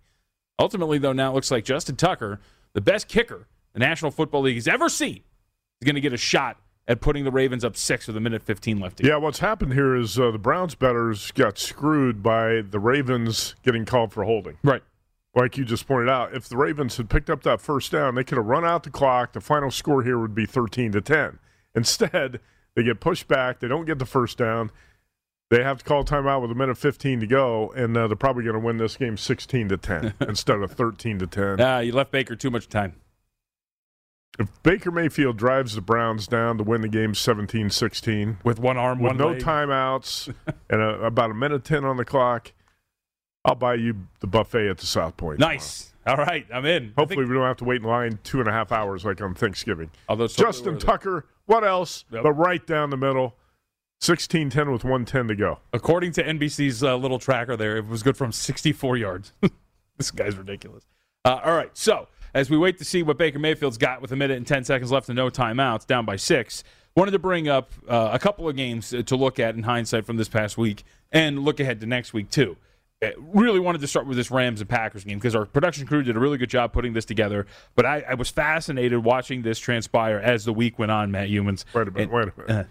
Ultimately, 0.59 0.99
though, 0.99 1.13
now 1.13 1.31
it 1.31 1.33
looks 1.35 1.49
like 1.49 1.63
Justin 1.63 1.95
Tucker, 1.95 2.39
the 2.73 2.81
best 2.81 3.07
kicker 3.07 3.47
the 3.73 3.79
National 3.79 4.11
Football 4.11 4.41
League 4.41 4.55
has 4.55 4.67
ever 4.67 4.89
seen, 4.89 5.21
is 5.81 5.85
going 5.85 5.95
to 5.95 6.01
get 6.01 6.13
a 6.13 6.17
shot 6.17 6.57
at 6.89 7.01
putting 7.01 7.23
the 7.23 7.31
Ravens 7.31 7.63
up 7.63 7.77
six 7.77 8.07
with 8.07 8.17
a 8.17 8.19
minute 8.19 8.41
15 8.41 8.79
left 8.79 8.97
to. 8.97 9.05
Yeah, 9.05 9.17
what's 9.17 9.39
happened 9.39 9.73
here 9.73 9.95
is 9.95 10.19
uh, 10.19 10.31
the 10.31 10.39
Browns 10.39 10.73
betters 10.73 11.29
got 11.31 11.59
screwed 11.59 12.23
by 12.23 12.61
the 12.61 12.79
Ravens 12.79 13.55
getting 13.63 13.85
called 13.85 14.11
for 14.11 14.23
holding. 14.23 14.57
Right. 14.63 14.81
Like 15.35 15.55
you 15.55 15.63
just 15.63 15.87
pointed 15.87 16.09
out, 16.09 16.33
if 16.33 16.49
the 16.49 16.57
Ravens 16.57 16.97
had 16.97 17.07
picked 17.07 17.29
up 17.29 17.43
that 17.43 17.61
first 17.61 17.91
down, 17.91 18.15
they 18.15 18.23
could 18.23 18.39
have 18.39 18.47
run 18.47 18.65
out 18.65 18.81
the 18.81 18.89
clock. 18.89 19.33
The 19.33 19.39
final 19.39 19.69
score 19.69 20.01
here 20.01 20.17
would 20.17 20.33
be 20.33 20.47
13 20.47 20.91
to 20.93 21.01
10. 21.01 21.37
Instead, 21.75 22.39
they 22.75 22.81
get 22.81 22.99
pushed 22.99 23.27
back. 23.27 23.59
They 23.59 23.67
don't 23.67 23.85
get 23.85 23.99
the 23.99 24.07
first 24.07 24.39
down. 24.39 24.71
They 25.51 25.63
have 25.63 25.79
to 25.79 25.83
call 25.83 26.03
timeout 26.03 26.41
with 26.41 26.51
a 26.51 26.55
minute 26.55 26.77
15 26.77 27.19
to 27.21 27.27
go, 27.27 27.71
and 27.75 27.95
uh, 27.95 28.07
they're 28.07 28.15
probably 28.15 28.43
going 28.43 28.53
to 28.53 28.59
win 28.59 28.77
this 28.77 28.97
game 28.97 29.17
16 29.17 29.69
to 29.69 29.77
10 29.77 30.13
instead 30.27 30.59
of 30.59 30.71
13 30.71 31.19
to 31.19 31.27
10. 31.27 31.61
Ah, 31.61 31.79
you 31.79 31.91
left 31.91 32.11
Baker 32.11 32.35
too 32.35 32.49
much 32.51 32.67
time. 32.67 32.95
If 34.39 34.47
Baker 34.63 34.89
Mayfield 34.89 35.35
drives 35.35 35.75
the 35.75 35.81
Browns 35.81 36.25
down 36.25 36.57
to 36.57 36.63
win 36.63 36.79
the 36.79 36.87
game 36.87 37.13
17 37.13 37.69
16 37.69 38.37
with 38.45 38.57
one 38.57 38.77
arm, 38.77 38.99
with 38.99 39.09
one 39.09 39.17
no 39.17 39.31
leg. 39.31 39.41
timeouts, 39.41 40.33
and 40.69 40.81
a, 40.81 41.01
about 41.01 41.29
a 41.29 41.33
minute 41.33 41.65
10 41.65 41.83
on 41.83 41.97
the 41.97 42.05
clock, 42.05 42.53
I'll 43.43 43.55
buy 43.55 43.75
you 43.75 44.07
the 44.21 44.27
buffet 44.27 44.69
at 44.69 44.77
the 44.77 44.85
South 44.85 45.17
Point. 45.17 45.39
Nice. 45.39 45.93
All 46.07 46.15
right, 46.15 46.47
I'm 46.51 46.65
in. 46.65 46.93
Hopefully, 46.97 47.25
we 47.25 47.33
don't 47.33 47.43
have 47.43 47.57
to 47.57 47.65
wait 47.65 47.81
in 47.81 47.87
line 47.87 48.19
two 48.23 48.39
and 48.39 48.47
a 48.47 48.51
half 48.51 48.71
hours 48.71 49.03
like 49.03 49.21
on 49.21 49.35
Thanksgiving. 49.35 49.91
Although 50.07 50.27
Justin. 50.27 50.79
Tucker, 50.79 51.25
what 51.45 51.65
else? 51.65 52.05
Yep. 52.09 52.23
But 52.23 52.31
right 52.33 52.65
down 52.65 52.89
the 52.89 52.97
middle, 52.97 53.35
16 53.99 54.49
10 54.49 54.71
with 54.71 54.83
110 54.83 55.27
to 55.27 55.35
go. 55.35 55.59
According 55.73 56.13
to 56.13 56.23
NBC's 56.23 56.81
uh, 56.81 56.95
little 56.95 57.19
tracker 57.19 57.57
there, 57.57 57.77
it 57.77 57.87
was 57.87 58.01
good 58.01 58.15
from 58.15 58.31
64 58.31 58.97
yards. 58.97 59.33
this 59.97 60.11
guy's 60.11 60.37
ridiculous. 60.37 60.85
Uh, 61.25 61.41
all 61.43 61.55
right, 61.55 61.77
so 61.77 62.07
as 62.33 62.49
we 62.49 62.57
wait 62.57 62.77
to 62.79 62.85
see 62.85 63.03
what 63.03 63.17
Baker 63.17 63.39
Mayfield's 63.39 63.77
got 63.77 64.01
with 64.01 64.11
a 64.11 64.15
minute 64.15 64.37
and 64.37 64.45
10 64.47 64.63
seconds 64.63 64.91
left 64.91 65.09
and 65.09 65.15
no 65.15 65.29
timeouts, 65.29 65.85
down 65.87 66.05
by 66.05 66.15
six, 66.15 66.63
wanted 66.95 67.11
to 67.11 67.19
bring 67.19 67.47
up 67.47 67.71
uh, 67.87 68.09
a 68.13 68.19
couple 68.19 68.47
of 68.49 68.55
games 68.55 68.89
to 69.05 69.15
look 69.15 69.39
at 69.39 69.55
in 69.55 69.63
hindsight 69.63 70.05
from 70.05 70.17
this 70.17 70.27
past 70.29 70.57
week 70.57 70.83
and 71.11 71.39
look 71.39 71.59
ahead 71.59 71.79
to 71.81 71.85
next 71.87 72.13
week, 72.13 72.29
too. 72.29 72.57
Uh, 73.03 73.09
Really 73.17 73.59
wanted 73.59 73.79
to 73.81 73.87
start 73.87 74.07
with 74.07 74.17
this 74.17 74.29
Rams 74.29 74.59
and 74.59 74.69
Packers 74.69 75.03
game 75.05 75.17
because 75.17 75.33
our 75.35 75.45
production 75.45 75.87
crew 75.87 76.03
did 76.03 76.17
a 76.17 76.19
really 76.19 76.37
good 76.37 76.49
job 76.49 76.73
putting 76.73 76.93
this 76.93 77.05
together. 77.05 77.45
But 77.75 77.85
I, 77.85 78.03
I 78.09 78.13
was 78.15 78.29
fascinated 78.29 79.03
watching 79.05 79.41
this 79.41 79.57
transpire 79.59 80.17
as 80.19 80.43
the 80.45 80.51
week 80.53 80.77
went 80.77 80.91
on, 80.91 81.09
Matt 81.11 81.29
Youmans. 81.29 81.63
Wait 81.73 81.87
a 81.87 81.91
minute, 81.91 82.01
And- 82.03 82.11
wait 82.11 82.27
a 82.27 82.33
minute. 82.41 82.65
uh, 82.65 82.69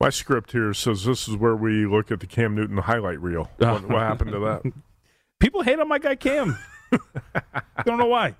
My 0.00 0.08
script 0.10 0.52
here 0.52 0.72
says 0.72 1.04
this 1.04 1.28
is 1.28 1.36
where 1.36 1.54
we 1.54 1.84
look 1.86 2.10
at 2.10 2.20
the 2.20 2.26
Cam 2.26 2.54
Newton 2.54 2.78
highlight 2.78 3.20
reel. 3.20 3.50
What, 3.58 3.86
what 3.88 4.00
happened 4.00 4.32
to 4.32 4.38
that? 4.40 4.72
People 5.40 5.62
hate 5.62 5.78
on 5.78 5.88
my 5.88 5.98
guy 5.98 6.14
Cam. 6.16 6.56
Don't 7.84 7.98
know 7.98 8.06
why. 8.06 8.34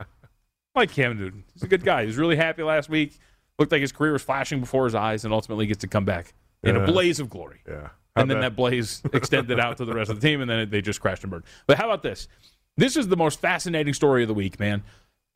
I 0.75 0.81
like 0.81 0.93
Cam 0.93 1.19
Newton. 1.19 1.45
He's 1.53 1.63
a 1.63 1.69
good 1.69 1.85
guy. 1.85 2.03
He 2.03 2.07
was 2.07 2.17
really 2.17 2.37
happy 2.37 2.63
last 2.63 2.89
week. 2.89 3.19
Looked 3.59 3.73
like 3.73 3.81
his 3.81 3.93
career 3.93 4.13
was 4.13 4.23
flashing 4.23 4.61
before 4.61 4.85
his 4.85 4.95
eyes, 4.95 5.25
and 5.25 5.35
ultimately 5.35 5.67
gets 5.67 5.81
to 5.81 5.89
come 5.89 6.05
back 6.05 6.33
in 6.63 6.77
Yeah. 6.77 6.83
a 6.83 6.87
blaze 6.87 7.21
of 7.21 7.29
glory. 7.29 7.61
Yeah. 7.69 7.89
And 8.17 8.31
then 8.31 8.41
that 8.41 8.57
blaze 8.57 9.03
extended 9.13 9.59
out 9.61 9.77
to 9.79 9.85
the 9.85 9.95
rest 9.95 10.11
of 10.11 10.21
the 10.21 10.27
team, 10.27 10.41
and 10.41 10.51
then 10.51 10.71
they 10.71 10.81
just 10.83 11.01
crashed 11.01 11.23
and 11.25 11.31
burned. 11.31 11.45
But 11.67 11.77
how 11.79 11.85
about 11.87 12.03
this? 12.03 12.29
This 12.77 12.97
is 12.97 13.09
the 13.09 13.17
most 13.17 13.41
fascinating 13.41 13.95
story 13.95 14.23
of 14.23 14.29
the 14.29 14.35
week, 14.35 14.59
man. 14.61 14.83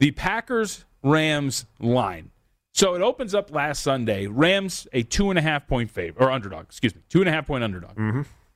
The 0.00 0.10
Packers 0.12 0.84
Rams 1.02 1.66
line. 1.80 2.30
So 2.72 2.94
it 2.94 3.02
opens 3.02 3.34
up 3.34 3.52
last 3.52 3.82
Sunday. 3.82 4.26
Rams 4.26 4.88
a 4.92 5.02
two 5.02 5.30
and 5.30 5.38
a 5.38 5.42
half 5.42 5.66
point 5.68 5.90
favor 5.90 6.20
or 6.20 6.30
underdog. 6.30 6.64
Excuse 6.64 6.94
me, 6.94 7.02
two 7.08 7.20
and 7.20 7.28
a 7.28 7.32
half 7.32 7.46
point 7.46 7.62
underdog. 7.62 7.96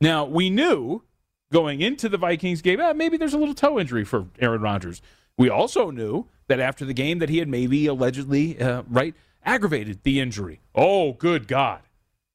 Now 0.01 0.25
we 0.25 0.51
knew 0.51 1.03
going 1.53 1.81
into 1.81 2.09
the 2.09 2.17
Vikings 2.19 2.61
game, 2.63 2.81
ah, 2.81 2.93
maybe 2.93 3.17
there's 3.17 3.35
a 3.35 3.39
little 3.39 3.55
toe 3.55 3.79
injury 3.79 4.05
for 4.05 4.27
Aaron 4.41 4.61
Rodgers. 4.61 5.01
We 5.39 5.49
also 5.49 5.91
knew 5.91 6.27
that 6.49 6.61
after 6.61 6.85
the 6.85 6.93
game 6.93 7.21
that 7.21 7.29
he 7.31 7.39
had 7.39 7.49
maybe 7.49 7.87
allegedly 7.87 8.61
uh, 8.61 8.83
right 8.89 9.15
aggravated 9.45 10.03
the 10.03 10.21
injury. 10.21 10.61
Oh, 10.75 11.13
good 11.13 11.49
God! 11.49 11.81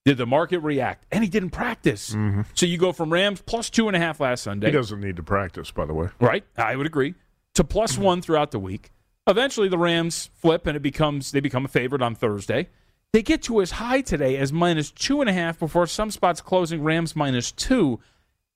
Did 0.06 0.18
the 0.18 0.26
market 0.26 0.60
react? 0.60 1.06
And 1.12 1.24
he 1.24 1.30
didn't 1.30 1.52
practice. 1.52 2.16
So 2.56 2.66
you 2.66 2.78
go 2.78 2.92
from 2.92 3.14
Rams 3.14 3.42
plus 3.42 3.70
two 3.70 3.88
and 3.88 3.96
a 3.96 4.00
half 4.00 4.20
last 4.20 4.44
Sunday. 4.44 4.68
He 4.68 4.74
doesn't 4.74 5.00
need 5.00 5.16
to 5.18 5.24
practice, 5.24 5.72
by 5.72 5.86
the 5.86 5.94
way. 5.94 6.10
Right? 6.20 6.44
I 6.58 6.76
would 6.76 6.88
agree. 6.88 7.16
To 7.54 7.64
plus 7.64 7.98
one 7.98 8.22
throughout 8.22 8.52
the 8.52 8.60
week. 8.60 8.92
Eventually 9.28 9.70
the 9.70 9.78
Rams 9.78 10.30
flip 10.34 10.68
and 10.68 10.76
it 10.76 10.82
becomes 10.82 11.32
they 11.32 11.40
become 11.40 11.64
a 11.64 11.70
favorite 11.70 12.02
on 12.02 12.16
Thursday. 12.16 12.70
They 13.14 13.22
get 13.22 13.44
to 13.44 13.62
as 13.62 13.72
high 13.72 14.02
today 14.02 14.38
as 14.38 14.52
minus 14.52 14.92
two 14.92 15.22
and 15.22 15.30
a 15.30 15.34
half 15.34 15.60
before 15.60 15.88
some 15.88 16.10
spots 16.12 16.42
closing 16.42 16.84
Rams 16.84 17.16
minus 17.16 17.52
two, 17.52 18.00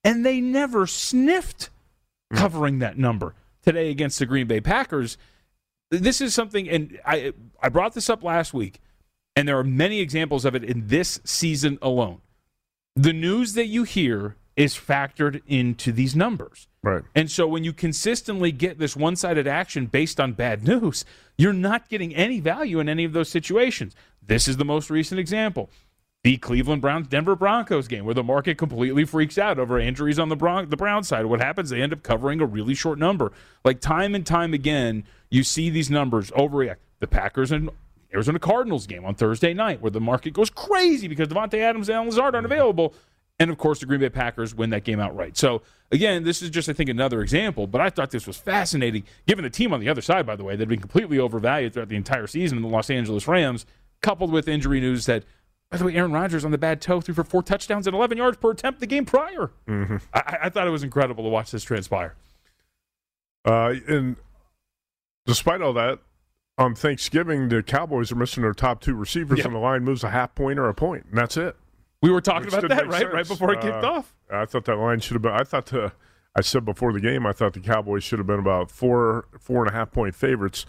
and 0.04 0.26
they 0.26 0.40
never 0.40 0.86
sniffed 0.86 1.70
covering 2.34 2.80
that 2.80 2.98
number 2.98 3.34
today 3.62 3.90
against 3.90 4.18
the 4.18 4.26
Green 4.26 4.46
Bay 4.46 4.60
Packers. 4.60 5.18
This 5.90 6.20
is 6.20 6.34
something, 6.34 6.68
and 6.68 6.98
I 7.04 7.32
I 7.62 7.68
brought 7.68 7.94
this 7.94 8.10
up 8.10 8.22
last 8.22 8.52
week, 8.52 8.80
and 9.34 9.48
there 9.48 9.58
are 9.58 9.64
many 9.64 10.00
examples 10.00 10.44
of 10.44 10.54
it 10.54 10.64
in 10.64 10.88
this 10.88 11.20
season 11.24 11.78
alone. 11.80 12.20
The 12.94 13.12
news 13.12 13.54
that 13.54 13.66
you 13.66 13.84
hear 13.84 14.36
is 14.56 14.74
factored 14.74 15.40
into 15.46 15.92
these 15.92 16.16
numbers. 16.16 16.66
Right. 16.82 17.04
And 17.14 17.30
so 17.30 17.46
when 17.46 17.62
you 17.62 17.72
consistently 17.72 18.50
get 18.50 18.78
this 18.80 18.96
one 18.96 19.14
sided 19.14 19.46
action 19.46 19.86
based 19.86 20.18
on 20.18 20.32
bad 20.32 20.64
news, 20.66 21.04
you're 21.36 21.52
not 21.52 21.88
getting 21.88 22.12
any 22.14 22.40
value 22.40 22.80
in 22.80 22.88
any 22.88 23.04
of 23.04 23.12
those 23.12 23.28
situations. 23.28 23.94
This 24.20 24.48
is 24.48 24.56
the 24.56 24.64
most 24.64 24.90
recent 24.90 25.20
example. 25.20 25.70
The 26.24 26.36
Cleveland 26.36 26.82
Browns 26.82 27.06
Denver 27.06 27.36
Broncos 27.36 27.86
game 27.86 28.04
where 28.04 28.14
the 28.14 28.24
market 28.24 28.58
completely 28.58 29.04
freaks 29.04 29.38
out 29.38 29.58
over 29.58 29.78
injuries 29.78 30.18
on 30.18 30.28
the 30.28 30.36
Bron- 30.36 30.68
the 30.68 30.76
Brown 30.76 31.04
side. 31.04 31.26
What 31.26 31.40
happens? 31.40 31.70
They 31.70 31.80
end 31.80 31.92
up 31.92 32.02
covering 32.02 32.40
a 32.40 32.46
really 32.46 32.74
short 32.74 32.98
number. 32.98 33.32
Like 33.64 33.80
time 33.80 34.14
and 34.14 34.26
time 34.26 34.52
again, 34.52 35.04
you 35.30 35.44
see 35.44 35.70
these 35.70 35.90
numbers 35.90 36.30
overreact. 36.32 36.76
The 37.00 37.06
Packers 37.06 37.52
and 37.52 37.70
Arizona 38.12 38.40
Cardinals 38.40 38.86
game 38.86 39.04
on 39.04 39.14
Thursday 39.14 39.54
night 39.54 39.80
where 39.80 39.92
the 39.92 40.00
market 40.00 40.32
goes 40.32 40.50
crazy 40.50 41.06
because 41.06 41.28
Davante 41.28 41.58
Adams 41.58 41.88
and 41.88 41.96
Allen 41.96 42.08
Lazard 42.08 42.34
aren't 42.34 42.46
mm-hmm. 42.46 42.52
available. 42.52 42.94
And 43.40 43.50
of 43.50 43.58
course, 43.58 43.78
the 43.78 43.86
Green 43.86 44.00
Bay 44.00 44.08
Packers 44.08 44.54
win 44.54 44.70
that 44.70 44.82
game 44.82 44.98
outright. 44.98 45.36
So, 45.36 45.62
again, 45.92 46.24
this 46.24 46.42
is 46.42 46.50
just, 46.50 46.68
I 46.68 46.72
think, 46.72 46.90
another 46.90 47.22
example, 47.22 47.68
but 47.68 47.80
I 47.80 47.88
thought 47.88 48.10
this 48.10 48.26
was 48.26 48.36
fascinating, 48.36 49.04
given 49.28 49.44
the 49.44 49.50
team 49.50 49.72
on 49.72 49.78
the 49.78 49.88
other 49.88 50.00
side, 50.00 50.26
by 50.26 50.34
the 50.34 50.42
way, 50.42 50.56
that 50.56 50.62
had 50.62 50.68
been 50.68 50.80
completely 50.80 51.20
overvalued 51.20 51.72
throughout 51.72 51.88
the 51.88 51.94
entire 51.94 52.26
season 52.26 52.58
in 52.58 52.62
the 52.62 52.68
Los 52.68 52.90
Angeles 52.90 53.28
Rams, 53.28 53.64
coupled 54.00 54.32
with 54.32 54.48
injury 54.48 54.80
news 54.80 55.06
that, 55.06 55.22
by 55.70 55.76
the 55.78 55.84
way, 55.84 55.94
Aaron 55.94 56.12
Rodgers 56.12 56.44
on 56.44 56.50
the 56.50 56.58
bad 56.58 56.80
toe 56.80 57.00
threw 57.00 57.14
for 57.14 57.24
four 57.24 57.42
touchdowns 57.42 57.86
and 57.86 57.94
11 57.94 58.16
yards 58.18 58.36
per 58.38 58.50
attempt 58.50 58.80
the 58.80 58.86
game 58.86 59.04
prior. 59.04 59.50
Mm-hmm. 59.66 59.96
I, 60.14 60.38
I 60.44 60.48
thought 60.48 60.66
it 60.66 60.70
was 60.70 60.82
incredible 60.82 61.24
to 61.24 61.30
watch 61.30 61.50
this 61.50 61.62
transpire. 61.62 62.14
Uh, 63.44 63.74
and 63.86 64.16
despite 65.26 65.60
all 65.62 65.72
that, 65.74 65.98
on 66.56 66.74
Thanksgiving, 66.74 67.48
the 67.48 67.62
Cowboys 67.62 68.10
are 68.10 68.16
missing 68.16 68.42
their 68.42 68.52
top 68.52 68.80
two 68.80 68.94
receivers, 68.94 69.38
Yep. 69.38 69.46
and 69.46 69.54
the 69.54 69.60
line 69.60 69.84
moves 69.84 70.02
a 70.02 70.10
half 70.10 70.34
point 70.34 70.58
or 70.58 70.68
a 70.68 70.74
point, 70.74 71.06
and 71.10 71.16
that's 71.18 71.36
it. 71.36 71.56
We 72.02 72.10
were 72.10 72.20
talking 72.20 72.46
Which 72.46 72.54
about 72.54 72.68
that, 72.68 72.88
right? 72.88 73.12
Right 73.12 73.26
before 73.28 73.52
it 73.52 73.60
kicked 73.60 73.84
Uh, 73.84 73.92
off. 73.92 74.14
I 74.30 74.44
thought 74.44 74.64
that 74.66 74.76
line 74.76 75.00
should 75.00 75.14
have 75.14 75.22
been. 75.22 75.32
I 75.32 75.44
thought 75.44 75.66
the. 75.66 75.92
I 76.36 76.40
said 76.40 76.64
before 76.64 76.92
the 76.92 77.00
game, 77.00 77.26
I 77.26 77.32
thought 77.32 77.54
the 77.54 77.60
Cowboys 77.60 78.04
should 78.04 78.18
have 78.20 78.26
been 78.26 78.38
about 78.38 78.70
four, 78.70 79.26
four 79.40 79.62
and 79.64 79.70
a 79.70 79.72
half 79.76 79.90
point 79.90 80.14
favorites, 80.14 80.66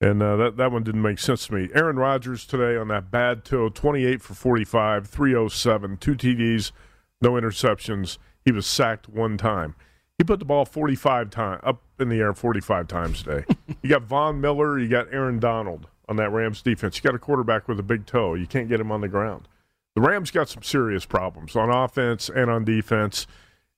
and 0.00 0.22
uh, 0.22 0.36
that 0.36 0.56
that 0.56 0.72
one 0.72 0.82
didn't 0.82 1.02
make 1.02 1.18
sense 1.18 1.46
to 1.46 1.54
me. 1.54 1.68
Aaron 1.74 1.96
Rodgers 1.96 2.46
today 2.46 2.76
on 2.76 2.88
that 2.88 3.10
bad 3.10 3.44
toe, 3.44 3.68
twenty 3.68 4.04
eight 4.04 4.22
for 4.22 4.34
45, 4.34 5.06
307, 5.06 5.96
two 5.98 6.14
TDs, 6.14 6.72
no 7.20 7.32
interceptions. 7.32 8.18
He 8.44 8.52
was 8.52 8.66
sacked 8.66 9.08
one 9.08 9.36
time. 9.36 9.74
He 10.18 10.24
put 10.24 10.38
the 10.38 10.44
ball 10.44 10.64
forty 10.64 10.94
five 10.94 11.30
times 11.30 11.60
up 11.64 11.82
in 11.98 12.08
the 12.08 12.20
air 12.20 12.32
forty 12.32 12.60
five 12.60 12.88
times 12.88 13.22
today. 13.22 13.44
you 13.82 13.90
got 13.90 14.02
Von 14.02 14.40
Miller, 14.40 14.78
you 14.78 14.88
got 14.88 15.12
Aaron 15.12 15.38
Donald 15.38 15.86
on 16.08 16.16
that 16.16 16.30
Rams 16.30 16.60
defense. 16.60 16.96
You 16.96 17.02
got 17.02 17.14
a 17.14 17.18
quarterback 17.18 17.68
with 17.68 17.78
a 17.78 17.84
big 17.84 18.04
toe. 18.04 18.34
You 18.34 18.46
can't 18.46 18.68
get 18.68 18.80
him 18.80 18.90
on 18.90 19.00
the 19.00 19.08
ground. 19.08 19.46
The 19.94 20.00
Rams 20.00 20.30
got 20.30 20.48
some 20.48 20.62
serious 20.62 21.04
problems 21.04 21.54
on 21.56 21.70
offense 21.70 22.28
and 22.28 22.50
on 22.50 22.64
defense. 22.64 23.26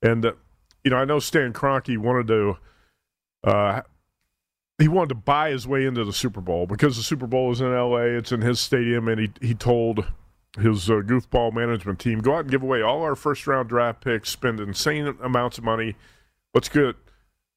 And, 0.00 0.24
uh, 0.24 0.32
you 0.82 0.90
know, 0.90 0.96
I 0.96 1.04
know 1.04 1.18
Stan 1.18 1.52
Kroenke 1.52 1.98
wanted 1.98 2.26
to, 2.28 2.56
uh, 3.44 3.82
he 4.78 4.88
wanted 4.88 5.10
to 5.10 5.14
buy 5.14 5.50
his 5.50 5.66
way 5.66 5.84
into 5.84 6.04
the 6.04 6.12
Super 6.12 6.40
Bowl 6.40 6.66
because 6.66 6.96
the 6.96 7.02
Super 7.02 7.26
Bowl 7.26 7.52
is 7.52 7.60
in 7.60 7.72
L.A., 7.72 8.16
it's 8.16 8.32
in 8.32 8.40
his 8.40 8.60
stadium, 8.60 9.08
and 9.08 9.20
he, 9.20 9.30
he 9.40 9.54
told 9.54 10.06
his 10.58 10.90
uh, 10.90 10.94
goofball 10.94 11.52
management 11.52 11.98
team, 11.98 12.20
go 12.20 12.34
out 12.34 12.40
and 12.40 12.50
give 12.50 12.62
away 12.62 12.82
all 12.82 13.02
our 13.02 13.16
first 13.16 13.46
round 13.46 13.68
draft 13.68 14.02
picks, 14.02 14.30
spend 14.30 14.60
insane 14.60 15.16
amounts 15.22 15.58
of 15.58 15.64
money. 15.64 15.94
Let's 16.54 16.68
get 16.68 16.96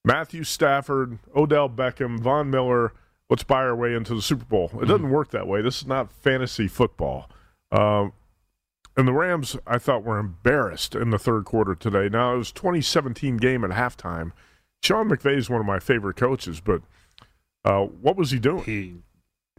Matthew 0.04 0.44
Stafford, 0.44 1.18
Odell 1.34 1.68
Beckham, 1.68 2.20
Von 2.20 2.50
Miller. 2.50 2.92
Let's 3.28 3.42
buy 3.42 3.62
our 3.62 3.74
way 3.74 3.92
into 3.94 4.14
the 4.14 4.22
Super 4.22 4.44
Bowl. 4.44 4.70
It 4.80 4.86
doesn't 4.86 5.10
work 5.10 5.30
that 5.32 5.48
way. 5.48 5.60
This 5.60 5.80
is 5.80 5.86
not 5.86 6.12
fantasy 6.12 6.68
football. 6.68 7.28
Um, 7.72 8.12
and 8.96 9.06
the 9.06 9.12
Rams, 9.12 9.56
I 9.66 9.78
thought, 9.78 10.04
were 10.04 10.18
embarrassed 10.18 10.94
in 10.94 11.10
the 11.10 11.18
third 11.18 11.44
quarter 11.44 11.74
today. 11.74 12.08
Now, 12.08 12.34
it 12.34 12.38
was 12.38 12.52
2017 12.52 13.36
game 13.36 13.64
at 13.64 13.70
halftime. 13.70 14.32
Sean 14.82 15.10
McVay 15.10 15.36
is 15.36 15.50
one 15.50 15.60
of 15.60 15.66
my 15.66 15.80
favorite 15.80 16.16
coaches, 16.16 16.60
but 16.60 16.82
uh, 17.66 17.82
what 17.84 18.16
was 18.16 18.30
he 18.30 18.38
doing? 18.38 19.02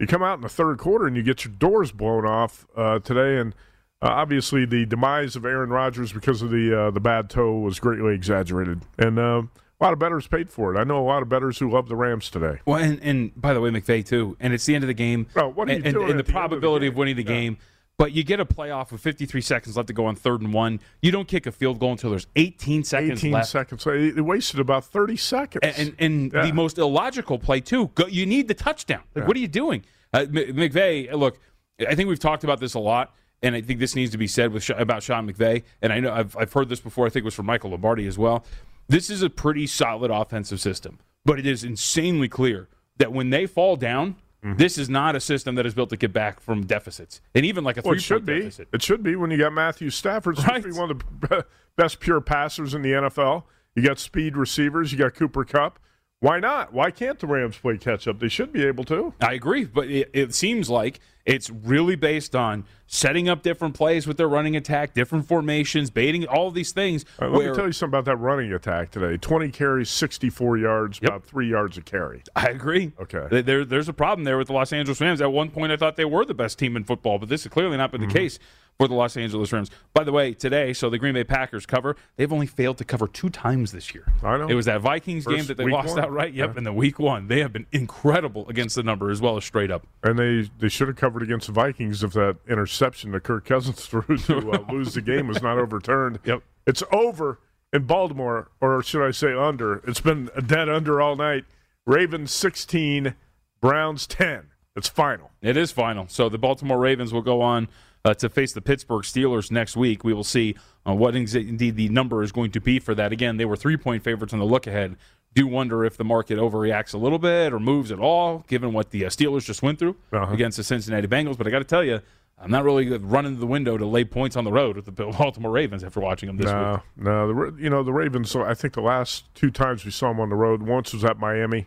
you 0.00 0.06
come 0.06 0.22
out 0.22 0.34
in 0.38 0.42
the 0.42 0.48
third 0.48 0.78
quarter 0.78 1.06
and 1.06 1.16
you 1.16 1.22
get 1.22 1.44
your 1.44 1.52
doors 1.54 1.92
blown 1.92 2.24
off 2.24 2.66
uh, 2.76 2.98
today, 3.00 3.36
and 3.40 3.54
uh, 4.00 4.06
obviously 4.06 4.64
the 4.64 4.86
demise 4.86 5.34
of 5.36 5.44
Aaron 5.44 5.70
Rodgers 5.70 6.12
because 6.12 6.40
of 6.42 6.50
the 6.50 6.76
uh, 6.76 6.90
the 6.90 7.00
bad 7.00 7.28
toe 7.30 7.58
was 7.58 7.78
greatly 7.80 8.14
exaggerated, 8.14 8.82
and 8.98 9.18
uh, 9.18 9.42
a 9.80 9.84
lot 9.84 9.92
of 9.92 9.98
bettors 9.98 10.26
paid 10.26 10.50
for 10.50 10.74
it. 10.74 10.78
I 10.78 10.84
know 10.84 11.00
a 11.00 11.06
lot 11.06 11.22
of 11.22 11.28
bettors 11.28 11.58
who 11.58 11.70
love 11.70 11.88
the 11.88 11.96
Rams 11.96 12.30
today. 12.30 12.58
Well, 12.66 12.82
and, 12.82 13.00
and 13.02 13.32
by 13.40 13.54
the 13.54 13.60
way, 13.60 13.70
McVay 13.70 14.04
too. 14.06 14.36
And 14.40 14.52
it's 14.52 14.64
the 14.66 14.74
end 14.74 14.84
of 14.84 14.88
the 14.88 14.94
game. 14.94 15.26
Bro, 15.32 15.50
what 15.50 15.68
are 15.68 15.72
you 15.72 15.76
and, 15.78 15.86
and- 15.86 15.94
doing 15.94 16.10
and 16.10 16.18
at 16.20 16.26
the 16.26 16.32
the 16.32 16.38
end 16.38 16.44
of 16.44 16.50
the 16.50 16.58
probability 16.58 16.86
of, 16.88 16.96
winning 16.96 17.16
the 17.16 17.22
Yeah. 17.22 17.28
game. 17.28 17.58
But 17.98 18.12
you 18.12 18.22
get 18.22 18.38
a 18.38 18.44
playoff 18.46 18.92
with 18.92 19.00
53 19.00 19.40
seconds 19.40 19.76
left 19.76 19.88
to 19.88 19.92
go 19.92 20.06
on 20.06 20.14
third 20.14 20.40
and 20.40 20.52
one. 20.54 20.78
You 21.02 21.10
don't 21.10 21.26
kick 21.26 21.46
a 21.46 21.52
field 21.52 21.80
goal 21.80 21.90
until 21.92 22.10
there's 22.10 22.28
18 22.36 22.84
seconds 22.84 23.18
18 23.18 23.32
left. 23.32 23.48
seconds. 23.48 23.82
So 23.82 23.90
it 23.90 24.20
wasted 24.24 24.60
about 24.60 24.84
30 24.84 25.16
seconds. 25.16 25.60
And 25.64 25.76
and, 25.88 25.96
and 25.98 26.32
Yeah. 26.32 26.46
the 26.46 26.52
most 26.52 26.78
illogical 26.78 27.40
play 27.40 27.60
too. 27.60 27.88
Go, 27.96 28.06
you 28.06 28.24
need 28.24 28.46
the 28.46 28.54
touchdown. 28.54 29.02
Like, 29.16 29.26
what 29.26 29.36
are 29.36 29.40
you 29.40 29.48
doing, 29.48 29.84
uh, 30.14 30.20
McVay? 30.30 31.12
Look, 31.12 31.40
I 31.88 31.96
think 31.96 32.08
we've 32.08 32.20
talked 32.20 32.44
about 32.44 32.60
this 32.60 32.74
a 32.74 32.78
lot, 32.78 33.14
and 33.42 33.56
I 33.56 33.60
think 33.62 33.80
this 33.80 33.96
needs 33.96 34.12
to 34.12 34.18
be 34.18 34.28
said 34.28 34.52
with 34.52 34.70
about 34.70 35.02
Sean 35.02 35.28
McVay. 35.28 35.64
And 35.82 35.92
I 35.92 35.98
know 35.98 36.12
I've 36.12 36.36
I've 36.36 36.52
heard 36.52 36.68
this 36.68 36.80
before. 36.80 37.06
I 37.06 37.10
think 37.10 37.24
it 37.24 37.26
was 37.26 37.34
from 37.34 37.46
Michael 37.46 37.70
Lombardi 37.70 38.06
as 38.06 38.16
well. 38.16 38.44
This 38.88 39.10
is 39.10 39.22
a 39.22 39.28
pretty 39.30 39.66
solid 39.66 40.12
offensive 40.12 40.60
system, 40.60 41.00
but 41.24 41.40
it 41.40 41.46
is 41.46 41.64
insanely 41.64 42.28
clear 42.28 42.68
that 42.98 43.12
when 43.12 43.30
they 43.30 43.46
fall 43.46 43.74
down. 43.74 44.14
Mm-hmm. 44.44 44.56
This 44.56 44.78
is 44.78 44.88
not 44.88 45.16
a 45.16 45.20
system 45.20 45.56
that 45.56 45.66
is 45.66 45.74
built 45.74 45.90
to 45.90 45.96
get 45.96 46.12
back 46.12 46.40
from 46.40 46.64
deficits, 46.64 47.20
and 47.34 47.44
even 47.44 47.64
like 47.64 47.76
a 47.76 47.80
Well, 47.82 47.92
three 47.92 47.98
it 47.98 48.02
should 48.02 48.24
be. 48.24 48.38
deficit. 48.40 48.68
It 48.72 48.82
should 48.82 49.02
be 49.02 49.16
when 49.16 49.30
you 49.32 49.38
got 49.38 49.52
Matthew 49.52 49.90
Stafford, 49.90 50.36
to 50.36 50.60
be 50.60 50.70
one 50.72 50.90
of 50.92 51.02
the 51.20 51.44
best 51.76 51.98
pure 52.00 52.20
passers 52.20 52.72
in 52.72 52.82
the 52.82 52.92
NFL. 52.92 53.44
You 53.74 53.82
got 53.82 53.98
speed 53.98 54.36
receivers. 54.36 54.92
You 54.92 54.98
got 54.98 55.14
Cooper 55.14 55.44
Kupp. 55.44 55.78
Why 56.20 56.40
not? 56.40 56.72
Why 56.72 56.90
can't 56.90 57.18
the 57.18 57.26
Rams 57.28 57.56
play 57.58 57.78
catch 57.78 58.08
up? 58.08 58.18
They 58.18 58.28
should 58.28 58.52
be 58.52 58.64
able 58.64 58.84
to. 58.84 59.12
I 59.20 59.34
agree, 59.34 59.64
but 59.64 59.88
it, 59.88 60.10
it 60.12 60.34
seems 60.34 60.68
like 60.68 60.98
it's 61.28 61.50
really 61.50 61.94
based 61.94 62.34
on 62.34 62.64
setting 62.86 63.28
up 63.28 63.42
different 63.42 63.74
plays 63.74 64.06
with 64.06 64.16
their 64.16 64.28
running 64.28 64.56
attack, 64.56 64.94
different 64.94 65.28
formations, 65.28 65.90
baiting, 65.90 66.26
all 66.26 66.50
these 66.50 66.72
things. 66.72 67.04
Right, 67.20 67.30
let 67.30 67.36
where 67.38 67.50
me 67.50 67.54
tell 67.56 67.66
you 67.66 67.72
something 67.72 67.90
about 67.98 68.06
that 68.06 68.16
running 68.16 68.50
attack 68.52 68.90
today. 68.90 69.18
20 69.18 69.50
carries, 69.50 69.90
64 69.90 70.56
yards, 70.56 70.98
about 71.02 71.24
three 71.24 71.50
yards 71.50 71.76
a 71.76 71.82
carry. 71.82 72.22
I 72.34 72.46
agree. 72.46 72.92
Okay. 73.00 73.26
There- 73.30 73.42
There, 73.42 73.64
there's 73.64 73.88
a 73.88 73.92
problem 73.92 74.24
there 74.24 74.38
with 74.38 74.46
the 74.48 74.54
Los 74.54 74.72
Angeles 74.72 75.00
Rams. 75.00 75.20
At 75.20 75.30
one 75.32 75.50
point, 75.50 75.70
I 75.70 75.76
thought 75.76 75.96
they 75.96 76.04
were 76.06 76.24
the 76.24 76.34
best 76.34 76.58
team 76.58 76.76
in 76.76 76.84
football, 76.84 77.18
but 77.18 77.28
this 77.28 77.44
has 77.44 77.52
clearly 77.52 77.76
not 77.76 77.92
been 77.92 78.00
Mm-hmm. 78.00 78.08
the 78.10 78.18
case 78.18 78.38
for 78.78 78.86
the 78.86 78.94
Los 78.94 79.16
Angeles 79.16 79.52
Rams. 79.52 79.70
By 79.92 80.04
the 80.04 80.12
way, 80.12 80.32
today, 80.32 80.72
so 80.72 80.88
the 80.88 80.98
Green 80.98 81.12
Bay 81.12 81.24
Packers 81.24 81.66
cover. 81.66 81.96
They've 82.16 82.32
only 82.32 82.46
failed 82.46 82.78
to 82.78 82.84
cover 82.84 83.08
two 83.08 83.28
times 83.28 83.72
this 83.72 83.92
year. 83.92 84.04
I 84.22 84.36
know. 84.36 84.46
It 84.46 84.54
was 84.54 84.66
that 84.66 84.80
Vikings 84.80 85.26
game 85.26 85.44
that 85.46 85.56
they 85.56 85.64
lost 85.66 85.96
one. 85.96 86.04
outright. 86.04 86.32
Yep, 86.32 86.50
Yeah. 86.50 86.56
and 86.58 86.64
the 86.64 86.72
week 86.72 87.00
one, 87.00 87.26
they 87.26 87.40
have 87.40 87.52
been 87.52 87.66
incredible 87.72 88.48
against 88.48 88.76
the 88.76 88.84
number 88.84 89.10
as 89.10 89.20
well 89.20 89.36
as 89.36 89.44
straight 89.44 89.72
up. 89.72 89.84
And 90.04 90.16
they, 90.16 90.48
they 90.60 90.68
should 90.68 90.86
have 90.86 90.96
covered 90.96 91.17
against 91.22 91.46
the 91.46 91.52
Vikings 91.52 92.02
if 92.02 92.12
that 92.12 92.36
interception 92.48 93.12
that 93.12 93.22
Kirk 93.22 93.44
Cousins 93.44 93.86
threw 93.86 94.16
to 94.16 94.52
uh, 94.52 94.64
lose 94.72 94.94
the 94.94 95.02
game 95.02 95.28
was 95.28 95.42
not 95.42 95.58
overturned. 95.58 96.18
Yep. 96.24 96.42
It's 96.66 96.82
over 96.92 97.40
in 97.72 97.84
Baltimore, 97.84 98.50
or 98.60 98.82
should 98.82 99.06
I 99.06 99.10
say 99.10 99.34
under? 99.34 99.76
It's 99.86 100.00
been 100.00 100.30
a 100.34 100.42
dead 100.42 100.68
under 100.68 101.00
all 101.00 101.16
night. 101.16 101.44
Ravens 101.86 102.32
16, 102.32 103.14
Browns 103.60 104.06
10. 104.06 104.48
It's 104.76 104.88
final. 104.88 105.30
It 105.42 105.56
is 105.56 105.72
final. 105.72 106.06
So 106.08 106.28
the 106.28 106.38
Baltimore 106.38 106.78
Ravens 106.78 107.12
will 107.12 107.22
go 107.22 107.42
on 107.42 107.68
uh, 108.04 108.14
to 108.14 108.28
face 108.28 108.52
the 108.52 108.60
Pittsburgh 108.60 109.02
Steelers 109.02 109.50
next 109.50 109.76
week. 109.76 110.04
We 110.04 110.12
will 110.12 110.24
see 110.24 110.54
uh, 110.86 110.94
what 110.94 111.16
indeed 111.16 111.76
the 111.76 111.88
number 111.88 112.22
is 112.22 112.32
going 112.32 112.52
to 112.52 112.60
be 112.60 112.78
for 112.78 112.94
that. 112.94 113.12
Again, 113.12 113.36
they 113.36 113.44
were 113.44 113.56
three 113.56 113.76
point 113.76 114.04
favorites 114.04 114.32
on 114.32 114.38
the 114.38 114.44
look 114.44 114.66
ahead. 114.66 114.96
Do 115.38 115.46
wonder 115.46 115.84
if 115.84 115.96
the 115.96 116.04
market 116.04 116.38
overreacts 116.38 116.94
a 116.94 116.98
little 116.98 117.18
bit 117.18 117.52
or 117.52 117.60
moves 117.60 117.92
at 117.92 117.98
all, 118.00 118.44
given 118.48 118.72
what 118.72 118.90
the 118.90 119.04
uh, 119.04 119.08
Steelers 119.08 119.44
just 119.44 119.62
went 119.62 119.78
through 119.78 119.96
Uh-huh. 120.12 120.32
against 120.32 120.56
the 120.56 120.64
Cincinnati 120.64 121.06
Bengals. 121.06 121.38
But 121.38 121.46
I 121.46 121.50
got 121.50 121.58
to 121.60 121.64
tell 121.64 121.84
you, 121.84 122.00
I'm 122.40 122.50
not 122.50 122.64
really 122.64 122.88
running 122.98 123.34
to 123.34 123.40
the 123.40 123.46
window 123.46 123.76
to 123.78 123.84
lay 123.86 124.04
points 124.04 124.36
on 124.36 124.44
the 124.44 124.52
road 124.52 124.76
with 124.76 124.84
the 124.84 124.92
Baltimore 125.18 125.50
Ravens 125.52 125.82
after 125.84 126.00
watching 126.00 126.26
them 126.28 126.36
this 126.38 126.46
no, 126.50 126.80
week. 126.96 127.04
no. 127.04 127.32
The 127.52 127.62
you 127.62 127.70
know 127.70 127.82
the 127.82 127.92
Ravens. 127.92 128.34
I 128.36 128.54
think 128.54 128.74
the 128.74 128.80
last 128.80 129.32
two 129.34 129.50
times 129.50 129.84
we 129.84 129.90
saw 129.90 130.08
them 130.08 130.20
on 130.20 130.28
the 130.28 130.36
road, 130.36 130.62
once 130.62 130.92
was 130.92 131.04
at 131.04 131.18
Miami, 131.18 131.66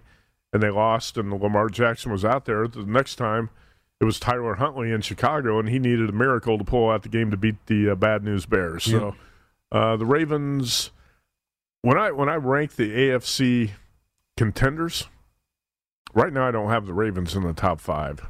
and 0.54 0.62
they 0.64 0.70
lost, 0.70 1.18
and 1.18 1.32
Lamar 1.32 1.70
Jackson 1.70 2.12
was 2.12 2.24
out 2.26 2.46
there. 2.46 2.68
The 2.68 2.84
next 2.86 3.16
time, 3.16 3.50
it 4.00 4.06
was 4.06 4.20
Tyler 4.20 4.56
Huntley 4.56 4.92
in 4.92 5.02
Chicago, 5.02 5.60
and 5.60 5.70
he 5.70 5.78
needed 5.80 6.10
a 6.10 6.14
miracle 6.14 6.58
to 6.58 6.64
pull 6.64 6.90
out 6.90 7.04
the 7.04 7.10
game 7.10 7.32
to 7.32 7.38
beat 7.38 7.66
the 7.68 7.92
uh, 7.92 7.96
Bad 7.96 8.24
News 8.24 8.46
Bears. 8.46 8.84
So 8.86 9.16
uh, 9.72 9.96
the 9.98 10.06
Ravens, 10.06 10.92
when 11.82 11.98
I 11.98 12.12
when 12.12 12.30
I 12.30 12.36
rank 12.36 12.76
the 12.76 12.90
AFC 12.92 13.72
contenders, 14.38 15.08
right 16.14 16.32
now 16.32 16.48
I 16.48 16.52
don't 16.52 16.70
have 16.70 16.86
the 16.86 16.94
Ravens 16.94 17.36
in 17.36 17.44
the 17.44 17.54
top 17.54 17.80
five. 17.80 18.26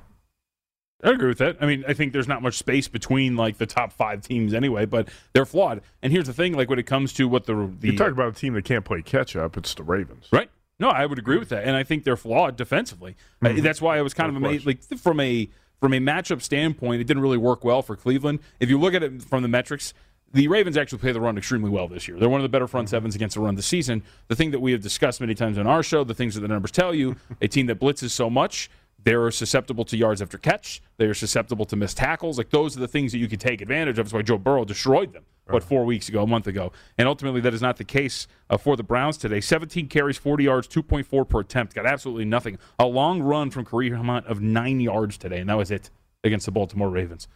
I 1.03 1.09
agree 1.11 1.29
with 1.29 1.39
that. 1.39 1.57
I 1.59 1.65
mean, 1.65 1.83
I 1.87 1.93
think 1.93 2.13
there's 2.13 2.27
not 2.27 2.43
much 2.43 2.57
space 2.57 2.87
between 2.87 3.35
like 3.35 3.57
the 3.57 3.65
top 3.65 3.91
five 3.91 4.21
teams 4.21 4.53
anyway, 4.53 4.85
but 4.85 5.09
they're 5.33 5.45
flawed. 5.45 5.81
And 6.03 6.13
here's 6.13 6.27
the 6.27 6.33
thing: 6.33 6.53
like 6.53 6.69
when 6.69 6.77
it 6.79 6.85
comes 6.85 7.11
to 7.13 7.27
what 7.27 7.45
the 7.45 7.71
the 7.79 7.91
You 7.91 7.97
talk 7.97 8.11
about 8.11 8.29
a 8.29 8.33
team 8.33 8.53
that 8.53 8.65
can't 8.65 8.85
play 8.85 9.01
catch 9.01 9.35
up, 9.35 9.57
it's 9.57 9.73
the 9.73 9.83
Ravens. 9.83 10.27
Right. 10.31 10.49
No, 10.79 10.89
I 10.89 11.05
would 11.05 11.19
agree 11.19 11.37
with 11.37 11.49
that, 11.49 11.63
and 11.63 11.75
I 11.75 11.83
think 11.83 12.03
they're 12.03 12.17
flawed 12.17 12.55
defensively. 12.55 13.15
Mhm. 13.43 13.61
That's 13.61 13.81
why 13.81 13.97
I 13.97 14.01
was 14.01 14.13
kind 14.13 14.29
of 14.29 14.35
Of 14.35 14.43
amazed. 14.43 14.65
Like 14.65 14.83
from 14.83 15.19
a 15.19 15.49
from 15.79 15.93
a 15.93 15.97
matchup 15.99 16.43
standpoint, 16.43 17.01
it 17.01 17.05
didn't 17.05 17.23
really 17.23 17.37
work 17.37 17.63
well 17.63 17.81
for 17.81 17.95
Cleveland. 17.95 18.39
If 18.59 18.69
you 18.69 18.79
look 18.79 18.93
at 18.93 19.01
it 19.01 19.23
from 19.23 19.41
the 19.41 19.47
metrics, 19.47 19.95
the 20.33 20.47
Ravens 20.47 20.77
actually 20.77 20.99
play 20.99 21.11
the 21.11 21.21
run 21.21 21.37
extremely 21.37 21.69
well 21.69 21.87
this 21.87 22.07
year. 22.07 22.17
They're 22.17 22.29
one 22.29 22.39
of 22.39 22.43
the 22.43 22.49
better 22.49 22.67
front 22.67 22.89
sevens 22.89 23.15
against 23.15 23.35
the 23.35 23.41
run 23.41 23.55
this 23.55 23.65
season. 23.65 24.03
The 24.27 24.35
thing 24.35 24.51
that 24.51 24.59
we 24.59 24.71
have 24.71 24.81
discussed 24.81 25.19
many 25.19 25.35
times 25.35 25.57
on 25.57 25.67
our 25.67 25.83
show, 25.83 26.03
the 26.03 26.13
things 26.13 26.35
that 26.35 26.41
the 26.41 26.47
numbers 26.47 26.71
tell 26.71 26.93
you, 26.93 27.15
a 27.41 27.47
team 27.47 27.65
that 27.67 27.79
blitzes 27.79 28.11
so 28.11 28.29
much. 28.29 28.69
They're 29.03 29.31
susceptible 29.31 29.83
to 29.85 29.97
yards 29.97 30.21
after 30.21 30.37
catch. 30.37 30.81
They 30.97 31.05
are 31.05 31.13
susceptible 31.13 31.65
to 31.65 31.75
missed 31.75 31.97
tackles. 31.97 32.37
Like 32.37 32.51
those 32.51 32.77
are 32.77 32.79
the 32.79 32.87
things 32.87 33.11
that 33.11 33.17
you 33.17 33.27
can 33.27 33.39
take 33.39 33.61
advantage 33.61 33.97
of. 33.97 34.05
That's 34.05 34.13
why 34.13 34.21
Joe 34.21 34.37
Burrow 34.37 34.63
destroyed 34.63 35.13
them. 35.13 35.25
What 35.49 35.63
four 35.63 35.83
weeks 35.83 36.07
ago, 36.07 36.23
a 36.23 36.27
month 36.27 36.47
ago, 36.47 36.71
and 36.97 37.09
ultimately 37.09 37.41
that 37.41 37.53
is 37.53 37.61
not 37.61 37.75
the 37.75 37.83
case 37.83 38.25
uh, 38.49 38.55
for 38.55 38.77
the 38.77 38.83
Browns 38.83 39.17
today. 39.17 39.41
17 39.41 39.87
carries, 39.89 40.17
40 40.17 40.45
yards, 40.45 40.67
2.4 40.69 41.27
per 41.27 41.39
attempt. 41.41 41.73
Got 41.73 41.85
absolutely 41.85 42.23
nothing. 42.23 42.57
A 42.79 42.85
long 42.85 43.21
run 43.21 43.49
from 43.49 43.65
Kareem 43.65 44.01
Hunt 44.01 44.25
of 44.27 44.39
nine 44.39 44.79
yards 44.79 45.17
today, 45.17 45.39
and 45.39 45.49
that 45.49 45.57
was 45.57 45.69
it 45.69 45.89
against 46.23 46.45
the 46.45 46.53
Baltimore 46.53 46.89
Ravens. 46.89 47.27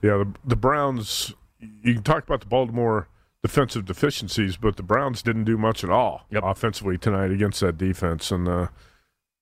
Yeah, 0.00 0.18
the, 0.18 0.32
the 0.46 0.56
Browns. 0.56 1.34
You 1.62 1.94
can 1.94 2.02
talk 2.02 2.24
about 2.24 2.40
the 2.40 2.46
Baltimore 2.46 3.08
defensive 3.42 3.84
deficiencies, 3.84 4.56
but 4.56 4.76
the 4.76 4.82
Browns 4.82 5.22
didn't 5.22 5.44
do 5.44 5.56
much 5.56 5.82
at 5.82 5.90
all 5.90 6.26
offensively 6.32 6.98
tonight 6.98 7.30
against 7.30 7.60
that 7.60 7.78
defense. 7.78 8.30
And 8.30 8.48
uh, 8.48 8.68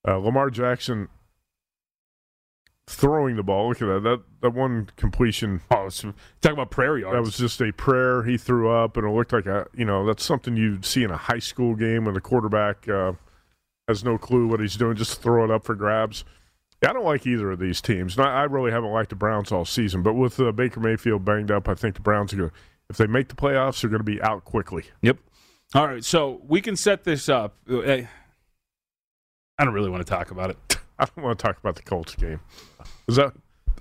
uh, 0.07 0.17
Lamar 0.17 0.51
Jackson 0.51 1.09
throwing 2.91 3.37
the 3.37 3.43
ball. 3.43 3.69
Look 3.69 3.83
at 3.83 3.87
that. 3.87 4.03
That 4.03 4.23
that 4.43 4.55
one 4.55 4.91
completion. 4.97 5.61
Oh, 5.71 5.89
so, 5.89 6.13
talk 6.41 6.53
about 6.53 6.71
prayer 6.71 6.99
yards. 6.99 7.15
That 7.15 7.23
was 7.23 7.39
just 7.39 7.61
a 7.63 7.73
prayer 7.73 8.25
he 8.25 8.37
threw 8.37 8.71
up, 8.71 8.97
and 8.97 9.07
it 9.07 9.11
looked 9.11 9.33
like 9.33 9.47
a 9.47 9.67
you 9.75 9.85
know 9.85 10.05
that's 10.05 10.25
something 10.25 10.57
you'd 10.57 10.85
see 10.85 11.05
in 11.05 11.11
a 11.11 11.17
high 11.17 11.39
school 11.39 11.75
game 11.75 12.05
when 12.05 12.15
the 12.15 12.21
quarterback 12.21 12.89
uh, 12.89 13.13
has 13.89 14.05
no 14.05 14.19
clue 14.19 14.47
what 14.47 14.61
he's 14.61 14.77
doing, 14.77 14.97
just 14.97 15.23
throw 15.23 15.45
it 15.45 15.51
up 15.51 15.65
for 15.65 15.75
grabs. 15.75 16.25
Yeah, 16.83 16.91
I 16.91 16.93
don't 16.95 17.05
like 17.05 17.27
either 17.27 17.51
of 17.51 17.59
these 17.59 17.81
teams. 17.81 18.17
And 18.17 18.27
I, 18.27 18.41
I 18.41 18.43
really 18.45 18.71
haven't 18.71 18.91
liked 18.91 19.11
the 19.11 19.17
Browns 19.17 19.53
all 19.53 19.65
season, 19.65 20.03
but 20.03 20.15
with 20.15 20.41
uh, 20.41 20.51
Baker 20.53 20.81
Mayfield 20.81 21.25
banged 21.25 21.51
up, 21.51 21.69
I 21.69 21.75
think 21.75 21.95
the 21.95 22.01
Browns 22.01 22.33
are 22.33 22.37
going. 22.37 22.51
to 22.51 22.55
If 22.89 22.97
they 22.97 23.07
make 23.07 23.29
the 23.29 23.35
playoffs, 23.35 23.81
they're 23.81 23.91
going 23.91 24.01
to 24.01 24.05
be 24.05 24.21
out 24.23 24.45
quickly. 24.45 24.85
Yep. 25.03 25.19
All 25.75 25.87
right, 25.87 26.05
so 26.05 26.41
we 26.49 26.61
can 26.61 26.75
set 26.77 27.05
this 27.05 27.29
up. 27.29 27.55
Uh, 27.71 27.83
I 29.59 29.65
don't 29.65 29.75
really 29.75 29.91
want 29.91 30.05
to 30.05 30.11
talk 30.11 30.31
about 30.31 30.51
it. 30.51 30.57
I 30.99 31.05
don't 31.05 31.25
want 31.25 31.39
to 31.39 31.43
talk 31.47 31.59
about 31.59 31.77
the 31.77 31.83
Colts 31.83 32.15
game. 32.15 32.41
Is 33.07 33.17
that? 33.17 33.33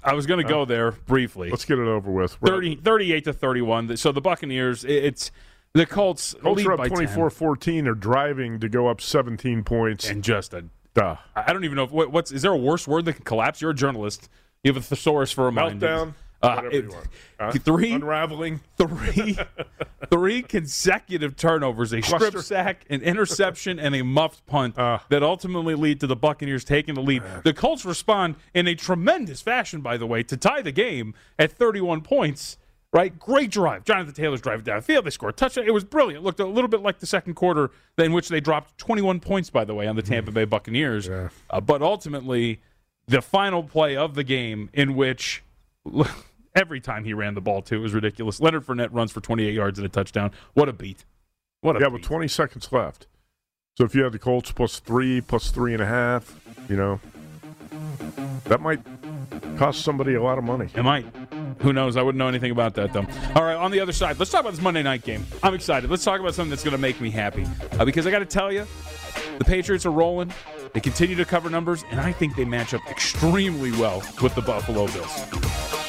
I 0.03 0.13
was 0.13 0.25
going 0.25 0.41
to 0.45 0.47
go 0.47 0.65
there 0.65 0.91
briefly. 0.91 1.49
Let's 1.49 1.65
get 1.65 1.79
it 1.79 1.87
over 1.87 2.11
with. 2.11 2.41
We're- 2.41 2.55
30, 2.55 2.75
38 2.77 3.23
to 3.25 3.33
31. 3.33 3.97
So 3.97 4.11
the 4.11 4.21
Buccaneers, 4.21 4.83
it- 4.85 5.03
it's 5.05 5.31
the 5.73 5.85
Colts, 5.85 6.35
Colts 6.41 6.57
lead 6.57 6.67
are 6.67 6.73
up 6.73 6.77
by 6.77 6.89
10. 6.89 7.07
24-14. 7.07 7.83
They're 7.83 7.93
driving 7.95 8.59
to 8.59 8.69
go 8.69 8.87
up 8.87 9.01
17 9.01 9.63
points. 9.63 10.09
And 10.09 10.23
just 10.23 10.53
a 10.53 10.65
Duh. 10.99 11.15
I 11.35 11.53
don't 11.53 11.63
even 11.65 11.75
know 11.75 11.83
if, 11.83 11.91
what, 11.91 12.11
what's 12.11 12.31
is 12.31 12.41
there 12.41 12.51
a 12.51 12.57
worse 12.57 12.87
word 12.87 13.05
that 13.05 13.13
can 13.13 13.23
collapse? 13.23 13.61
You're 13.61 13.71
a 13.71 13.75
journalist. 13.75 14.29
You 14.63 14.73
have 14.73 14.77
a 14.81 14.85
thesaurus 14.85 15.31
for 15.31 15.47
a 15.47 15.51
mind. 15.51 15.81
Meltdown. 15.81 16.13
Uh, 16.41 16.61
it- 16.71 16.85
you 16.85 16.89
want. 16.91 17.07
Huh? 17.39 17.51
three 17.51 17.91
unraveling. 17.93 18.59
three 18.77 19.37
three 20.09 20.41
consecutive 20.41 21.35
turnovers, 21.35 21.93
a 21.93 22.01
strip 22.01 22.37
sack, 22.39 22.85
an 22.89 23.01
interception, 23.01 23.79
and 23.79 23.95
a 23.95 24.03
muffed 24.03 24.45
punt 24.45 24.75
that 24.75 25.23
ultimately 25.23 25.75
lead 25.75 25.99
to 26.01 26.07
the 26.07 26.15
Buccaneers 26.15 26.63
taking 26.63 26.95
the 26.95 27.01
lead. 27.01 27.23
The 27.43 27.53
Colts 27.53 27.85
respond 27.85 28.35
in 28.53 28.67
a 28.67 28.75
tremendous 28.75 29.41
fashion, 29.41 29.81
by 29.81 29.97
the 29.97 30.05
way, 30.05 30.23
to 30.23 30.35
tie 30.37 30.61
the 30.61 30.71
game 30.71 31.13
at 31.37 31.51
31 31.51 32.01
points. 32.01 32.57
Right, 32.91 33.17
great 33.19 33.51
drive. 33.51 33.85
Jonathan 33.85 34.15
Taylor's 34.15 34.41
drive 34.41 34.63
downfield. 34.63 35.03
They 35.03 35.11
scored 35.11 35.35
a 35.35 35.37
touchdown. 35.37 35.65
It 35.67 35.73
was 35.73 35.83
brilliant. 35.83 36.23
It 36.23 36.25
looked 36.25 36.39
a 36.39 36.45
little 36.45 36.67
bit 36.67 36.81
like 36.81 36.99
the 36.99 37.05
second 37.05 37.35
quarter, 37.35 37.69
in 37.99 38.13
which 38.13 38.29
they 38.29 38.39
dropped 38.39 38.79
21 38.79 39.19
points, 39.19 39.51
by 39.51 39.63
the 39.63 39.75
way, 39.75 39.85
on 39.85 39.95
the 39.95 40.01
Tampa 40.01 40.31
Bay 40.31 40.45
Buccaneers. 40.45 41.07
Uh, 41.51 41.61
but 41.61 41.83
ultimately, 41.83 42.61
the 43.07 43.21
final 43.21 43.61
play 43.61 43.95
of 43.95 44.15
the 44.15 44.23
game, 44.23 44.71
in 44.73 44.95
which 44.95 45.43
every 46.55 46.79
time 46.79 47.03
he 47.03 47.13
ran 47.13 47.35
the 47.35 47.41
ball 47.41 47.61
too, 47.61 47.75
it 47.75 47.79
was 47.79 47.93
ridiculous. 47.93 48.39
Leonard 48.39 48.65
Fournette 48.65 48.89
runs 48.91 49.11
for 49.11 49.21
28 49.21 49.53
yards 49.53 49.77
and 49.77 49.85
a 49.85 49.89
touchdown. 49.89 50.31
What 50.53 50.67
a 50.67 50.73
beat! 50.73 51.05
What 51.61 51.75
a 51.75 51.79
yeah, 51.79 51.87
with 51.87 52.01
20 52.01 52.27
seconds 52.27 52.71
left. 52.71 53.05
So 53.77 53.85
if 53.85 53.93
you 53.93 54.03
have 54.03 54.13
the 54.13 54.19
Colts 54.19 54.51
plus 54.51 54.79
three, 54.79 55.21
plus 55.21 55.51
three 55.51 55.73
and 55.73 55.81
a 55.81 55.85
half, 55.85 56.39
you 56.67 56.75
know, 56.75 56.99
that 58.45 58.61
might 58.61 58.81
cost 59.57 59.81
somebody 59.81 60.15
a 60.15 60.23
lot 60.23 60.37
of 60.37 60.43
money. 60.43 60.69
It 60.75 60.83
might. 60.83 61.05
Who 61.61 61.73
knows? 61.73 61.97
I 61.97 62.01
wouldn't 62.01 62.17
know 62.19 62.27
anything 62.27 62.51
about 62.51 62.73
that, 62.75 62.93
though. 62.93 63.05
All 63.35 63.43
right, 63.43 63.55
on 63.55 63.71
the 63.71 63.79
other 63.79 63.91
side, 63.91 64.17
let's 64.17 64.31
talk 64.31 64.41
about 64.41 64.51
this 64.51 64.61
Monday 64.61 64.83
night 64.83 65.03
game. 65.03 65.25
I'm 65.43 65.53
excited. 65.53 65.89
Let's 65.89 66.03
talk 66.03 66.19
about 66.19 66.33
something 66.33 66.49
that's 66.49 66.63
going 66.63 66.71
to 66.75 66.77
make 66.77 67.01
me 67.01 67.09
happy. 67.09 67.45
Uh, 67.77 67.85
because 67.85 68.07
I 68.07 68.11
got 68.11 68.19
to 68.19 68.25
tell 68.25 68.51
you, 68.51 68.65
the 69.37 69.45
Patriots 69.45 69.85
are 69.85 69.91
rolling. 69.91 70.31
They 70.73 70.79
continue 70.79 71.15
to 71.15 71.25
cover 71.25 71.49
numbers, 71.49 71.83
and 71.91 71.99
I 71.99 72.11
think 72.11 72.35
they 72.35 72.45
match 72.45 72.73
up 72.73 72.81
extremely 72.89 73.71
well 73.71 74.03
with 74.21 74.35
the 74.35 74.41
Buffalo 74.41 74.87
Bills. 74.87 75.88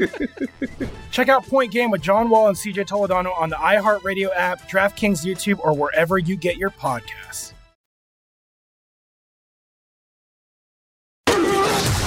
Check 1.10 1.28
out 1.28 1.46
Point 1.46 1.72
Game 1.72 1.90
with 1.90 2.02
John 2.02 2.30
Wall 2.30 2.48
and 2.48 2.56
CJ 2.56 2.86
Toledano 2.86 3.38
on 3.38 3.50
the 3.50 3.56
iHeartRadio 3.56 4.30
app, 4.34 4.68
DraftKings 4.68 5.24
YouTube, 5.24 5.58
or 5.60 5.74
wherever 5.74 6.18
you 6.18 6.36
get 6.36 6.56
your 6.56 6.70
podcasts. 6.70 7.52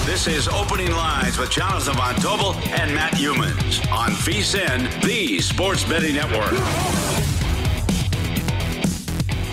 This 0.05 0.27
is 0.27 0.47
Opening 0.47 0.91
Lines 0.91 1.37
with 1.37 1.49
Jonathan 1.49 1.95
Von 1.95 2.15
Tobel 2.15 2.53
and 2.79 2.93
Matt 2.93 3.13
Youmans 3.13 3.91
on 3.91 4.11
VSIN, 4.11 5.01
the 5.01 5.39
Sports 5.39 5.83
Betting 5.83 6.15
Network. 6.15 7.22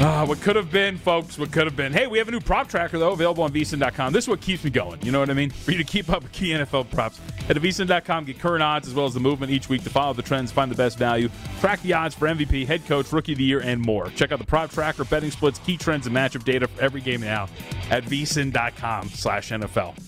Ah, 0.02 0.24
what 0.24 0.40
could 0.40 0.56
have 0.56 0.70
been, 0.70 0.96
folks, 0.96 1.38
what 1.38 1.52
could 1.52 1.64
have 1.64 1.76
been. 1.76 1.92
Hey, 1.92 2.06
we 2.06 2.16
have 2.16 2.26
a 2.26 2.30
new 2.30 2.40
prop 2.40 2.68
tracker, 2.68 2.98
though, 2.98 3.12
available 3.12 3.44
on 3.44 3.52
vsin.com. 3.52 4.14
This 4.14 4.24
is 4.24 4.28
what 4.28 4.40
keeps 4.40 4.64
me 4.64 4.70
going. 4.70 4.98
You 5.02 5.12
know 5.12 5.20
what 5.20 5.28
I 5.28 5.34
mean? 5.34 5.50
For 5.50 5.72
you 5.72 5.78
to 5.78 5.84
keep 5.84 6.08
up 6.08 6.22
with 6.22 6.32
key 6.32 6.52
NFL 6.52 6.90
props. 6.90 7.18
Head 7.46 7.52
to 7.52 7.60
vsin.com, 7.60 8.24
get 8.24 8.38
current 8.38 8.62
odds 8.62 8.88
as 8.88 8.94
well 8.94 9.04
as 9.04 9.12
the 9.12 9.20
movement 9.20 9.52
each 9.52 9.68
week 9.68 9.84
to 9.84 9.90
follow 9.90 10.14
the 10.14 10.22
trends, 10.22 10.50
find 10.50 10.70
the 10.70 10.74
best 10.74 10.96
value, 10.96 11.28
track 11.60 11.82
the 11.82 11.92
odds 11.92 12.14
for 12.14 12.26
MVP, 12.28 12.66
head 12.66 12.86
coach, 12.86 13.12
rookie 13.12 13.32
of 13.32 13.38
the 13.38 13.44
year, 13.44 13.60
and 13.60 13.78
more. 13.82 14.08
Check 14.10 14.32
out 14.32 14.38
the 14.38 14.46
prop 14.46 14.70
tracker, 14.70 15.04
betting 15.04 15.30
splits, 15.30 15.58
key 15.58 15.76
trends, 15.76 16.06
and 16.06 16.16
matchup 16.16 16.44
data 16.44 16.66
for 16.66 16.80
every 16.80 17.02
game 17.02 17.20
now 17.20 17.46
at 17.90 18.02
vsin.com 18.04 19.10
slash 19.10 19.50
NFL. 19.50 20.02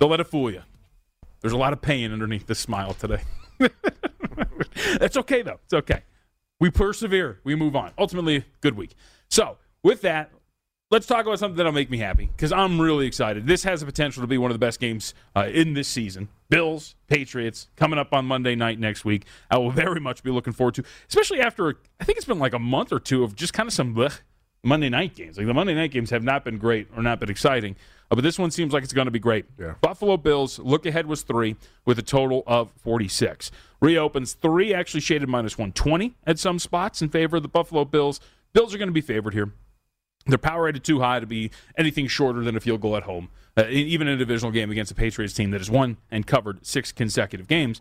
Don't 0.00 0.10
let 0.10 0.18
it 0.18 0.26
fool 0.26 0.50
you. 0.50 0.62
There's 1.42 1.52
a 1.52 1.58
lot 1.58 1.72
of 1.72 1.80
pain 1.80 2.12
underneath 2.12 2.48
this 2.48 2.58
smile 2.58 2.94
today. 2.94 3.22
That's 4.98 5.16
okay, 5.16 5.42
though. 5.42 5.60
It's 5.64 5.74
okay. 5.74 6.02
We 6.62 6.70
persevere. 6.70 7.40
We 7.42 7.56
move 7.56 7.74
on. 7.74 7.90
Ultimately, 7.98 8.44
good 8.60 8.76
week. 8.76 8.94
So, 9.28 9.58
with 9.82 10.02
that, 10.02 10.30
let's 10.92 11.08
talk 11.08 11.26
about 11.26 11.40
something 11.40 11.56
that'll 11.56 11.72
make 11.72 11.90
me 11.90 11.98
happy 11.98 12.26
because 12.26 12.52
I'm 12.52 12.80
really 12.80 13.04
excited. 13.04 13.48
This 13.48 13.64
has 13.64 13.80
the 13.80 13.86
potential 13.86 14.20
to 14.20 14.28
be 14.28 14.38
one 14.38 14.52
of 14.52 14.54
the 14.54 14.64
best 14.64 14.78
games 14.78 15.12
uh, 15.34 15.48
in 15.52 15.74
this 15.74 15.88
season. 15.88 16.28
Bills, 16.50 16.94
Patriots, 17.08 17.66
coming 17.74 17.98
up 17.98 18.12
on 18.12 18.26
Monday 18.26 18.54
night 18.54 18.78
next 18.78 19.04
week. 19.04 19.24
I 19.50 19.58
will 19.58 19.70
very 19.72 19.98
much 19.98 20.22
be 20.22 20.30
looking 20.30 20.52
forward 20.52 20.76
to, 20.76 20.84
especially 21.08 21.40
after 21.40 21.80
I 21.98 22.04
think 22.04 22.16
it's 22.16 22.28
been 22.28 22.38
like 22.38 22.54
a 22.54 22.60
month 22.60 22.92
or 22.92 23.00
two 23.00 23.24
of 23.24 23.34
just 23.34 23.52
kind 23.52 23.66
of 23.66 23.72
some 23.72 23.92
Monday 24.64 24.88
night 24.88 25.14
games. 25.14 25.36
Like 25.36 25.46
the 25.46 25.54
Monday 25.54 25.74
night 25.74 25.90
games 25.90 26.10
have 26.10 26.22
not 26.22 26.44
been 26.44 26.58
great 26.58 26.88
or 26.96 27.02
not 27.02 27.18
been 27.18 27.30
exciting, 27.30 27.74
uh, 28.10 28.14
but 28.14 28.22
this 28.22 28.38
one 28.38 28.50
seems 28.50 28.72
like 28.72 28.84
it's 28.84 28.92
going 28.92 29.06
to 29.06 29.10
be 29.10 29.18
great. 29.18 29.46
Yeah. 29.58 29.74
Buffalo 29.80 30.16
Bills 30.16 30.58
look 30.58 30.86
ahead 30.86 31.06
was 31.06 31.22
three 31.22 31.56
with 31.84 31.98
a 31.98 32.02
total 32.02 32.44
of 32.46 32.70
46. 32.82 33.50
Reopens 33.80 34.34
three, 34.34 34.72
actually 34.72 35.00
shaded 35.00 35.28
minus 35.28 35.58
120 35.58 36.14
at 36.26 36.38
some 36.38 36.58
spots 36.58 37.02
in 37.02 37.08
favor 37.08 37.36
of 37.36 37.42
the 37.42 37.48
Buffalo 37.48 37.84
Bills. 37.84 38.20
Bills 38.52 38.74
are 38.74 38.78
going 38.78 38.88
to 38.88 38.92
be 38.92 39.00
favored 39.00 39.34
here. 39.34 39.52
They're 40.26 40.38
power 40.38 40.64
rated 40.64 40.84
too 40.84 41.00
high 41.00 41.18
to 41.18 41.26
be 41.26 41.50
anything 41.76 42.06
shorter 42.06 42.44
than 42.44 42.56
a 42.56 42.60
field 42.60 42.80
goal 42.80 42.96
at 42.96 43.02
home, 43.02 43.30
uh, 43.56 43.64
even 43.68 44.06
in 44.06 44.14
a 44.14 44.16
divisional 44.16 44.52
game 44.52 44.70
against 44.70 44.92
a 44.92 44.94
Patriots 44.94 45.34
team 45.34 45.50
that 45.50 45.60
has 45.60 45.70
won 45.70 45.96
and 46.10 46.26
covered 46.26 46.64
six 46.64 46.92
consecutive 46.92 47.48
games. 47.48 47.80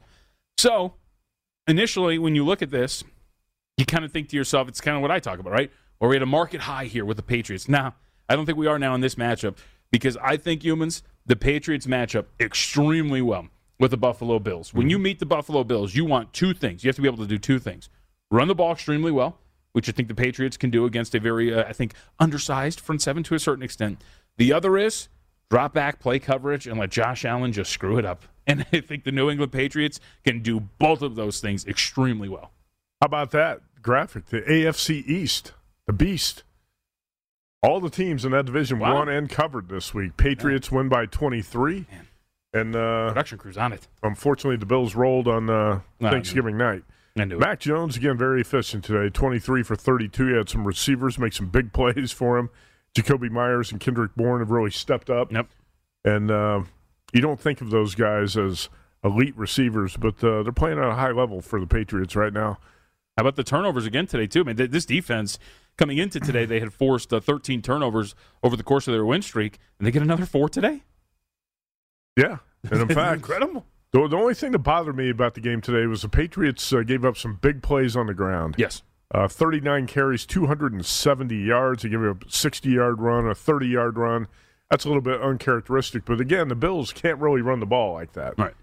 So, 0.58 0.96
initially, 1.68 2.18
when 2.18 2.34
you 2.34 2.44
look 2.44 2.64
at 2.64 2.72
this, 2.72 3.04
you 3.78 3.86
kind 3.86 4.04
of 4.04 4.12
think 4.12 4.30
to 4.30 4.36
yourself, 4.36 4.68
it's 4.68 4.82
kind 4.82 4.96
of 4.96 5.02
what 5.02 5.12
I 5.12 5.20
talk 5.20 5.38
about, 5.38 5.54
right? 5.54 5.72
Or 6.02 6.10
we 6.10 6.16
had 6.16 6.24
a 6.24 6.26
market 6.26 6.62
high 6.62 6.86
here 6.86 7.06
with 7.06 7.16
the 7.16 7.24
Patriots. 7.24 7.70
Now, 7.70 7.96
I 8.28 8.36
don't 8.36 8.46
think 8.46 8.58
we 8.58 8.68
are 8.68 8.80
now 8.80 8.94
in 8.96 9.02
this 9.02 9.16
matchup 9.16 9.56
because 9.92 10.18
I 10.18 10.36
think 10.36 10.64
Youmans, 10.64 11.04
the 11.26 11.38
Patriots 11.38 11.88
match 11.88 12.16
up 12.16 12.28
extremely 12.40 13.22
well 13.22 13.48
with 13.80 13.92
the 13.92 13.98
Buffalo 13.98 14.40
Bills. 14.40 14.74
When 14.74 14.90
you 14.90 15.00
meet 15.00 15.20
the 15.20 15.26
Buffalo 15.26 15.64
Bills, 15.64 15.96
you 15.96 16.04
want 16.04 16.34
two 16.34 16.54
things. 16.54 16.84
You 16.84 16.90
have 16.90 16.96
to 16.98 17.02
be 17.02 17.08
able 17.08 17.20
to 17.20 17.28
do 17.28 17.38
two 17.38 17.60
things 17.60 17.88
run 18.32 18.48
the 18.48 18.56
ball 18.56 18.72
extremely 18.72 19.12
well, 19.12 19.38
which 19.74 19.90
I 19.90 19.92
think 19.92 20.08
the 20.08 20.16
Patriots 20.16 20.58
can 20.58 20.70
do 20.70 20.86
against 20.86 21.14
a 21.14 21.20
very, 21.20 21.54
uh, 21.54 21.66
I 21.68 21.74
think, 21.74 21.94
undersized 22.20 22.80
front 22.80 23.02
seven 23.02 23.24
to 23.24 23.36
a 23.36 23.40
certain 23.40 23.64
extent. 23.64 24.02
The 24.38 24.54
other 24.54 24.78
is 24.78 25.10
drop 25.50 25.74
back, 25.74 26.00
play 26.00 26.18
coverage, 26.18 26.66
and 26.66 26.80
let 26.80 26.90
Josh 26.90 27.26
Allen 27.26 27.52
just 27.52 27.72
screw 27.72 27.98
it 27.98 28.06
up. 28.06 28.24
And 28.48 28.66
I 28.74 28.80
think 28.80 29.04
the 29.04 29.12
New 29.12 29.30
England 29.30 29.52
Patriots 29.52 30.00
can 30.24 30.42
do 30.42 30.62
both 30.80 31.02
of 31.02 31.16
those 31.16 31.42
things 31.42 31.68
extremely 31.68 32.30
well. 32.30 32.52
How 33.02 33.06
about 33.06 33.32
that 33.32 33.62
graphic? 33.82 34.28
The 34.28 34.42
AFC 34.42 35.06
East, 35.06 35.52
the 35.92 36.06
Beast. 36.06 36.44
All 37.64 37.80
the 37.80 37.90
teams 37.90 38.26
in 38.26 38.32
that 38.32 38.46
division 38.46 38.80
Wow. 38.80 38.96
won 38.96 39.10
and 39.10 39.30
covered 39.30 39.70
this 39.70 39.94
week. 39.94 40.18
Patriots 40.18 40.72
win 40.72 40.90
by 40.90 41.06
23. 41.06 41.86
And 42.54 42.76
uh, 42.76 43.10
Production 43.10 43.38
crew's 43.38 43.58
on 43.58 43.72
it. 43.74 43.88
unfortunately, 44.04 44.58
the 44.58 44.66
Bills 44.66 44.96
rolled 44.96 45.28
on 45.28 45.50
uh, 45.50 45.82
No, 46.00 46.10
Thanksgiving 46.10 46.58
night. 46.58 46.84
Mac 47.16 47.60
Jones, 47.60 47.98
again, 47.98 48.18
very 48.18 48.40
efficient 48.42 48.84
today. 48.86 49.10
23 49.10 49.64
for 49.64 49.76
32. 49.76 50.28
He 50.28 50.34
had 50.36 50.50
some 50.50 50.66
receivers 50.66 51.20
make 51.20 51.34
some 51.34 51.48
big 51.50 51.72
plays 51.74 52.12
for 52.12 52.38
him. 52.38 52.50
Jakobi 52.96 53.30
Meyers 53.30 53.72
and 53.72 53.80
Kendrick 53.80 54.16
Bourne 54.16 54.40
have 54.40 54.50
really 54.52 54.72
stepped 54.72 55.10
up. 55.10 55.32
Yep. 55.32 55.48
And 56.06 56.32
uh, 56.32 56.64
you 57.14 57.22
don't 57.22 57.40
think 57.40 57.62
of 57.62 57.70
those 57.70 57.96
guys 57.96 58.36
as 58.38 58.70
elite 59.04 59.36
receivers, 59.38 59.98
but 59.98 60.24
uh, 60.24 60.44
they're 60.44 60.52
playing 60.54 60.78
at 60.80 60.86
a 60.86 60.96
high 60.96 61.12
level 61.12 61.42
for 61.42 61.60
the 61.60 61.68
Patriots 61.68 62.16
right 62.16 62.34
now. 62.34 62.58
How 63.18 63.22
about 63.22 63.36
the 63.36 63.44
turnovers 63.44 63.86
again 63.86 64.08
today, 64.08 64.26
too? 64.28 64.42
I 64.42 64.44
mean, 64.44 64.56
th- 64.58 64.72
this 64.72 64.86
defense 64.86 65.38
coming 65.78 65.98
into 65.98 66.20
today, 66.20 66.46
they 66.46 66.60
had 66.60 66.74
forced 66.74 67.12
uh, 67.14 67.20
13 67.20 67.62
turnovers 67.62 68.16
over 68.44 68.56
the 68.56 68.64
course 68.64 68.88
of 68.88 68.94
their 68.94 69.06
win 69.06 69.22
streak, 69.22 69.60
and 69.78 69.88
they 69.88 69.92
get 69.92 70.02
another 70.02 70.26
four 70.26 70.50
today. 70.50 70.84
Yeah. 72.18 72.38
And 72.70 72.82
in 72.82 72.88
fact, 72.96 73.18
incredible. 73.18 73.66
The, 73.92 74.08
the 74.08 74.18
only 74.18 74.34
thing 74.34 74.52
that 74.54 74.60
bothered 74.60 74.96
me 74.96 75.10
about 75.10 75.34
the 75.34 75.42
game 75.42 75.62
today 75.62 75.86
was 75.86 76.02
the 76.02 76.10
Patriots 76.10 76.72
uh, 76.72 76.82
gave 76.82 77.04
up 77.04 77.18
some 77.18 77.40
big 77.42 77.62
plays 77.62 77.96
on 77.96 78.08
the 78.08 78.14
ground. 78.14 78.56
Yes. 78.58 78.84
Uh, 79.14 79.28
39 79.28 79.88
carries, 79.88 80.26
270 80.26 81.36
yards. 81.36 81.84
They 81.84 81.90
gave 81.90 82.04
up 82.04 82.24
a 82.24 82.32
60 82.32 82.70
yard 82.70 83.02
run, 83.02 83.28
a 83.28 83.36
30 83.36 83.68
yard 83.68 83.98
run. 83.98 84.28
That's 84.70 84.86
a 84.86 84.88
little 84.88 85.02
bit 85.02 85.22
uncharacteristic. 85.22 86.06
But 86.06 86.22
again, 86.22 86.48
the 86.48 86.56
Bills 86.56 86.94
can't 86.94 87.20
really 87.20 87.42
run 87.42 87.60
the 87.60 87.66
ball 87.66 87.94
like 87.94 88.14
that. 88.14 88.36
Right. 88.38 88.54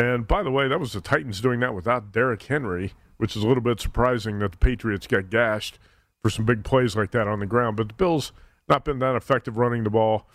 And 0.00 0.26
by 0.26 0.42
the 0.42 0.50
way, 0.50 0.68
that 0.68 0.80
was 0.80 0.94
the 0.94 1.02
Titans 1.02 1.42
doing 1.42 1.60
that 1.60 1.74
without 1.74 2.12
Derrick 2.12 2.42
Henry, 2.44 2.94
which 3.18 3.36
is 3.36 3.42
a 3.42 3.48
little 3.48 3.62
bit 3.62 3.78
surprising 3.80 4.38
that 4.38 4.52
the 4.52 4.56
Patriots 4.56 5.06
got 5.06 5.28
gashed 5.28 5.78
for 6.22 6.30
some 6.30 6.44
big 6.44 6.64
plays 6.64 6.96
like 6.96 7.10
that 7.12 7.26
on 7.28 7.40
the 7.40 7.46
ground. 7.46 7.76
But 7.76 7.88
the 7.88 7.94
Bills 7.94 8.32
not 8.68 8.84
been 8.84 8.98
that 9.00 9.16
effective 9.16 9.56
running 9.56 9.84
the 9.84 9.90
ball. 9.90 10.26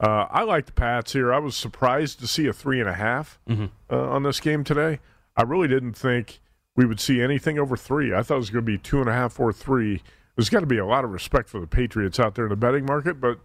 Uh, 0.00 0.26
I 0.30 0.42
like 0.44 0.66
the 0.66 0.72
Pats 0.72 1.12
here. 1.12 1.32
I 1.32 1.38
was 1.38 1.56
surprised 1.56 2.20
to 2.20 2.26
see 2.26 2.46
a 2.46 2.52
three 2.52 2.80
and 2.80 2.88
a 2.88 2.94
half, 2.94 3.38
Mhm. 3.48 3.70
uh, 3.90 4.10
on 4.10 4.22
this 4.22 4.40
game 4.40 4.62
today. 4.64 5.00
I 5.36 5.42
really 5.42 5.68
didn't 5.68 5.94
think 5.94 6.40
we 6.76 6.86
would 6.86 7.00
see 7.00 7.20
anything 7.20 7.58
over 7.58 7.76
three. 7.76 8.14
I 8.14 8.22
thought 8.22 8.34
it 8.36 8.38
was 8.38 8.50
going 8.50 8.64
to 8.64 8.70
be 8.70 8.78
two 8.78 9.00
and 9.00 9.08
a 9.08 9.12
half 9.12 9.38
or 9.40 9.52
three. 9.52 10.02
There's 10.36 10.50
got 10.50 10.60
to 10.60 10.66
be 10.66 10.78
a 10.78 10.86
lot 10.86 11.04
of 11.04 11.10
respect 11.10 11.48
for 11.48 11.58
the 11.60 11.66
Patriots 11.66 12.20
out 12.20 12.36
there 12.36 12.44
in 12.44 12.50
the 12.50 12.56
betting 12.56 12.84
market, 12.86 13.20
but 13.20 13.40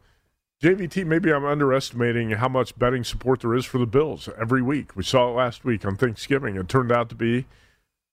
JVT, 0.61 1.03
maybe 1.03 1.33
I'm 1.33 1.43
underestimating 1.43 2.31
how 2.31 2.47
much 2.47 2.77
betting 2.77 3.03
support 3.03 3.41
there 3.41 3.55
is 3.55 3.65
for 3.65 3.79
the 3.79 3.87
Bills 3.87 4.29
every 4.39 4.61
week. 4.61 4.95
We 4.95 5.03
saw 5.03 5.29
it 5.29 5.33
last 5.35 5.65
week 5.65 5.83
on 5.85 5.95
Thanksgiving. 5.97 6.55
It 6.55 6.69
turned 6.69 6.91
out 6.91 7.09
to 7.09 7.15
be 7.15 7.45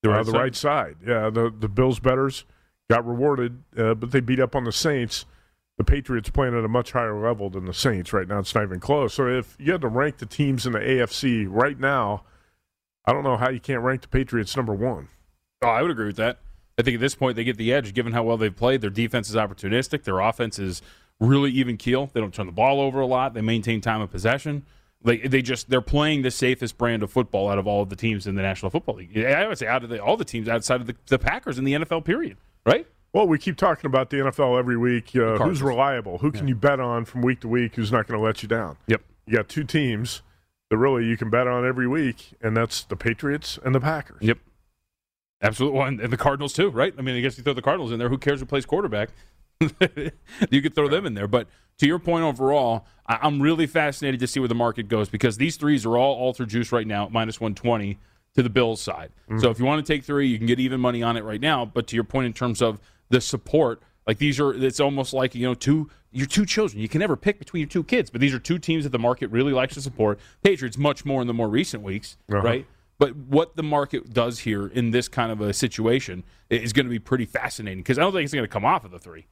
The 0.02 0.10
uh, 0.10 0.14
right 0.16 0.24
the 0.24 0.32
side. 0.32 0.38
right 0.40 0.56
side. 0.56 0.96
Yeah, 1.06 1.30
the 1.30 1.52
the 1.56 1.68
Bills 1.68 2.00
betters 2.00 2.44
got 2.90 3.06
rewarded, 3.06 3.62
uh, 3.78 3.94
but 3.94 4.10
they 4.10 4.18
beat 4.18 4.40
up 4.40 4.56
on 4.56 4.64
the 4.64 4.72
Saints. 4.72 5.24
The 5.78 5.84
Patriots 5.84 6.28
playing 6.28 6.58
at 6.58 6.64
a 6.64 6.68
much 6.68 6.90
higher 6.90 7.18
level 7.18 7.48
than 7.48 7.64
the 7.64 7.72
Saints 7.72 8.12
right 8.12 8.26
now. 8.26 8.40
It's 8.40 8.54
not 8.54 8.64
even 8.64 8.80
close. 8.80 9.14
So 9.14 9.28
if 9.28 9.56
you 9.58 9.72
had 9.72 9.80
to 9.82 9.88
rank 9.88 10.18
the 10.18 10.26
teams 10.26 10.66
in 10.66 10.72
the 10.72 10.80
AFC 10.80 11.46
right 11.48 11.78
now, 11.78 12.24
I 13.06 13.12
don't 13.12 13.22
know 13.22 13.36
how 13.36 13.48
you 13.48 13.60
can't 13.60 13.82
rank 13.82 14.02
the 14.02 14.08
Patriots 14.08 14.56
number 14.56 14.74
one. 14.74 15.08
Oh, 15.62 15.68
I 15.68 15.82
would 15.82 15.90
agree 15.90 16.06
with 16.06 16.16
that. 16.16 16.40
I 16.78 16.82
think 16.82 16.96
at 16.96 17.00
this 17.00 17.14
point 17.14 17.36
they 17.36 17.44
get 17.44 17.56
the 17.56 17.72
edge 17.72 17.94
given 17.94 18.12
how 18.12 18.24
well 18.24 18.36
they've 18.36 18.54
played. 18.54 18.80
Their 18.80 18.90
defense 18.90 19.30
is 19.30 19.36
opportunistic. 19.36 20.02
Their 20.02 20.18
offense 20.18 20.58
is 20.58 20.82
really 21.20 21.52
even 21.52 21.76
keel. 21.76 22.10
They 22.12 22.20
don't 22.20 22.34
turn 22.34 22.46
the 22.46 22.52
ball 22.52 22.80
over 22.80 23.00
a 23.00 23.06
lot. 23.06 23.34
They 23.34 23.40
maintain 23.40 23.80
time 23.80 24.00
of 24.00 24.10
possession. 24.10 24.66
Like 25.02 25.30
they 25.30 25.40
just 25.40 25.70
they're 25.70 25.80
playing 25.80 26.22
the 26.22 26.30
safest 26.30 26.76
brand 26.76 27.02
of 27.02 27.10
football 27.10 27.48
out 27.48 27.58
of 27.58 27.66
all 27.66 27.82
of 27.82 27.88
the 27.88 27.96
teams 27.96 28.26
in 28.26 28.34
the 28.34 28.42
National 28.42 28.70
Football 28.70 28.96
League. 28.96 29.16
I 29.16 29.46
would 29.46 29.58
say 29.58 29.66
out 29.66 29.84
of 29.84 29.90
the, 29.90 30.02
all 30.02 30.16
the 30.16 30.24
teams 30.24 30.48
outside 30.48 30.80
of 30.80 30.86
the, 30.86 30.96
the 31.06 31.18
Packers 31.18 31.58
in 31.58 31.64
the 31.64 31.72
NFL. 31.72 32.04
Period. 32.04 32.36
Right. 32.66 32.86
Well, 33.12 33.26
we 33.26 33.38
keep 33.38 33.56
talking 33.56 33.86
about 33.86 34.10
the 34.10 34.18
NFL 34.18 34.58
every 34.58 34.76
week. 34.76 35.16
Uh, 35.16 35.38
who's 35.38 35.62
reliable? 35.62 36.18
Who 36.18 36.30
can 36.30 36.46
yeah. 36.46 36.50
you 36.50 36.54
bet 36.54 36.78
on 36.78 37.04
from 37.04 37.22
week 37.22 37.40
to 37.40 37.48
week? 37.48 37.74
Who's 37.74 37.90
not 37.90 38.06
going 38.06 38.18
to 38.18 38.24
let 38.24 38.42
you 38.42 38.48
down? 38.48 38.76
Yep. 38.86 39.02
You 39.26 39.36
got 39.36 39.48
two 39.48 39.64
teams 39.64 40.22
that 40.70 40.76
really 40.76 41.04
you 41.04 41.16
can 41.16 41.28
bet 41.28 41.48
on 41.48 41.66
every 41.66 41.88
week, 41.88 42.34
and 42.40 42.56
that's 42.56 42.84
the 42.84 42.96
Patriots 42.96 43.58
and 43.64 43.74
the 43.74 43.80
Packers. 43.80 44.18
Yep. 44.20 44.38
Absolutely. 45.42 45.78
Well, 45.78 45.88
and 45.88 46.00
the 46.00 46.16
Cardinals 46.16 46.52
too, 46.52 46.70
right? 46.70 46.94
I 46.96 47.02
mean, 47.02 47.16
I 47.16 47.20
guess 47.20 47.36
you 47.36 47.42
throw 47.42 47.54
the 47.54 47.62
Cardinals 47.62 47.92
in 47.92 47.98
there. 47.98 48.08
Who 48.08 48.18
cares 48.18 48.40
who 48.40 48.46
plays 48.46 48.66
quarterback? 48.66 49.08
you 50.50 50.62
could 50.62 50.74
throw 50.74 50.88
them 50.88 51.06
in 51.06 51.14
there. 51.14 51.26
But 51.26 51.48
to 51.78 51.86
your 51.86 51.98
point 51.98 52.24
overall, 52.24 52.86
I- 53.06 53.26
am 53.26 53.42
really 53.42 53.66
fascinated 53.66 54.20
to 54.20 54.26
see 54.26 54.38
where 54.38 54.48
the 54.48 54.54
market 54.54 54.88
goes 54.88 55.08
because 55.08 55.38
these 55.38 55.56
threes 55.56 55.84
are 55.84 55.96
all 55.96 56.14
alter 56.14 56.46
juice 56.46 56.72
right 56.72 56.86
now, 56.86 57.08
minus 57.10 57.40
120 57.40 57.98
to 58.34 58.42
the 58.42 58.50
Bills 58.50 58.80
side. 58.80 59.12
Mm-hmm. 59.24 59.40
So 59.40 59.50
if 59.50 59.58
you 59.58 59.64
want 59.64 59.84
to 59.84 59.92
take 59.92 60.04
three, 60.04 60.28
you 60.28 60.38
can 60.38 60.46
get 60.46 60.60
even 60.60 60.80
money 60.80 61.02
on 61.02 61.16
it 61.16 61.24
right 61.24 61.40
now. 61.40 61.64
But 61.64 61.86
to 61.88 61.96
your 61.96 62.04
point 62.04 62.26
in 62.26 62.32
terms 62.32 62.62
of 62.62 62.80
the 63.08 63.20
support, 63.20 63.82
like 64.06 64.18
these 64.18 64.38
are, 64.40 64.52
it's 64.52 64.80
almost 64.80 65.12
like 65.12 65.34
you 65.34 65.46
know 65.46 65.54
two 65.54 65.90
your 66.12 66.26
two 66.26 66.46
children. 66.46 66.80
You 66.80 66.88
can 66.88 67.00
never 67.00 67.16
pick 67.16 67.38
between 67.38 67.60
your 67.60 67.68
two 67.68 67.84
kids, 67.84 68.10
but 68.10 68.20
these 68.20 68.34
are 68.34 68.38
two 68.38 68.58
teams 68.58 68.84
that 68.84 68.90
the 68.90 68.98
market 68.98 69.30
really 69.30 69.52
likes 69.52 69.74
to 69.74 69.82
support. 69.82 70.18
Patriots 70.42 70.78
much 70.78 71.04
more 71.04 71.20
in 71.20 71.26
the 71.26 71.34
more 71.34 71.48
recent 71.48 71.82
weeks, 71.82 72.16
uh-huh. 72.30 72.42
right? 72.42 72.66
But 72.98 73.16
what 73.16 73.56
the 73.56 73.62
market 73.62 74.12
does 74.12 74.40
here 74.40 74.66
in 74.66 74.90
this 74.90 75.08
kind 75.08 75.32
of 75.32 75.40
a 75.40 75.54
situation 75.54 76.22
is 76.50 76.74
going 76.74 76.84
to 76.84 76.90
be 76.90 76.98
pretty 76.98 77.24
fascinating 77.24 77.78
because 77.78 77.98
I 77.98 78.02
don't 78.02 78.12
think 78.12 78.24
it's 78.24 78.34
going 78.34 78.44
to 78.44 78.48
come 78.48 78.64
off 78.64 78.84
of 78.84 78.90
the 78.90 78.98
three 78.98 79.26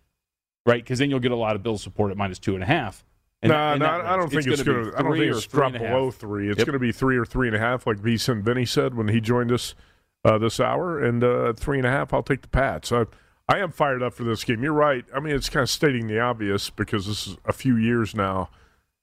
right? 0.69 0.85
Because 0.85 0.99
then 0.99 1.11
you'll 1.11 1.19
get 1.19 1.33
a 1.33 1.37
lot 1.37 1.57
of 1.57 1.63
bill 1.63 1.79
support 1.79 2.11
at 2.11 2.17
minus 2.17 2.39
two 2.39 2.55
and 2.55 2.63
a 2.63 2.67
half. 2.67 3.05
And, 3.41 3.51
no, 3.51 3.77
no, 3.77 3.87
I 3.87 4.17
don't 4.17 4.31
think 4.31 4.47
it's 4.49 4.63
going 4.63 4.91
to. 4.91 4.99
I 4.99 5.03
don't 5.03 5.17
think 5.17 5.33
it's 5.33 5.47
drop 5.47 5.73
below 5.73 6.11
three. 6.11 6.51
It's 6.51 6.59
yep. 6.59 6.67
going 6.67 6.73
to 6.73 6.81
be 6.81 6.91
three 6.91 7.17
or 7.17 7.25
three 7.25 7.47
and 7.47 7.55
a 7.55 7.61
half, 7.61 7.87
like 7.87 7.99
VSiN 7.99 8.43
Vinny 8.43 8.67
said 8.67 8.95
when 8.95 9.09
he 9.09 9.21
joined 9.21 9.53
us 9.53 9.77
uh, 10.25 10.39
this 10.39 10.59
hour. 10.59 11.03
And 11.03 11.23
uh, 11.23 11.53
three 11.53 11.79
and 11.79 11.87
a 11.87 11.91
half, 11.91 12.13
I'll 12.13 12.25
take 12.25 12.43
the 12.43 12.49
Pats. 12.49 12.91
I, 12.91 13.05
I 13.49 13.59
am 13.59 13.71
fired 13.71 14.03
up 14.03 14.15
for 14.15 14.25
this 14.25 14.43
game. 14.43 14.63
You're 14.63 14.73
right. 14.73 15.05
I 15.15 15.21
mean, 15.21 15.35
it's 15.37 15.49
kind 15.49 15.63
of 15.63 15.71
stating 15.71 16.09
the 16.09 16.19
obvious 16.19 16.69
because 16.69 17.07
this 17.07 17.29
is 17.29 17.37
a 17.45 17.53
few 17.53 17.77
years 17.77 18.15
now. 18.15 18.51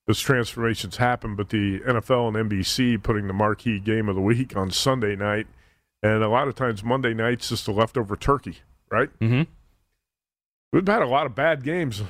This 0.06 0.20
transformation's 0.20 0.98
happened, 0.98 1.38
but 1.38 1.50
the 1.50 1.80
NFL 1.80 2.38
and 2.38 2.52
NBC 2.52 3.02
putting 3.02 3.28
the 3.28 3.34
marquee 3.34 3.80
game 3.80 4.10
of 4.10 4.16
the 4.16 4.22
week 4.22 4.56
on 4.56 4.70
Sunday 4.70 5.16
night, 5.16 5.48
and 6.04 6.24
a 6.24 6.30
lot 6.30 6.48
of 6.48 6.54
times 6.54 6.84
Monday 6.84 7.14
night's 7.14 7.50
just 7.50 7.68
a 7.68 7.72
leftover 7.72 8.16
turkey, 8.16 8.60
right? 8.92 9.10
Mm-hmm. 9.20 9.50
We've 10.72 10.86
had 10.86 11.02
a 11.02 11.08
lot 11.08 11.26
of 11.26 11.34
bad 11.34 11.64
games 11.64 12.04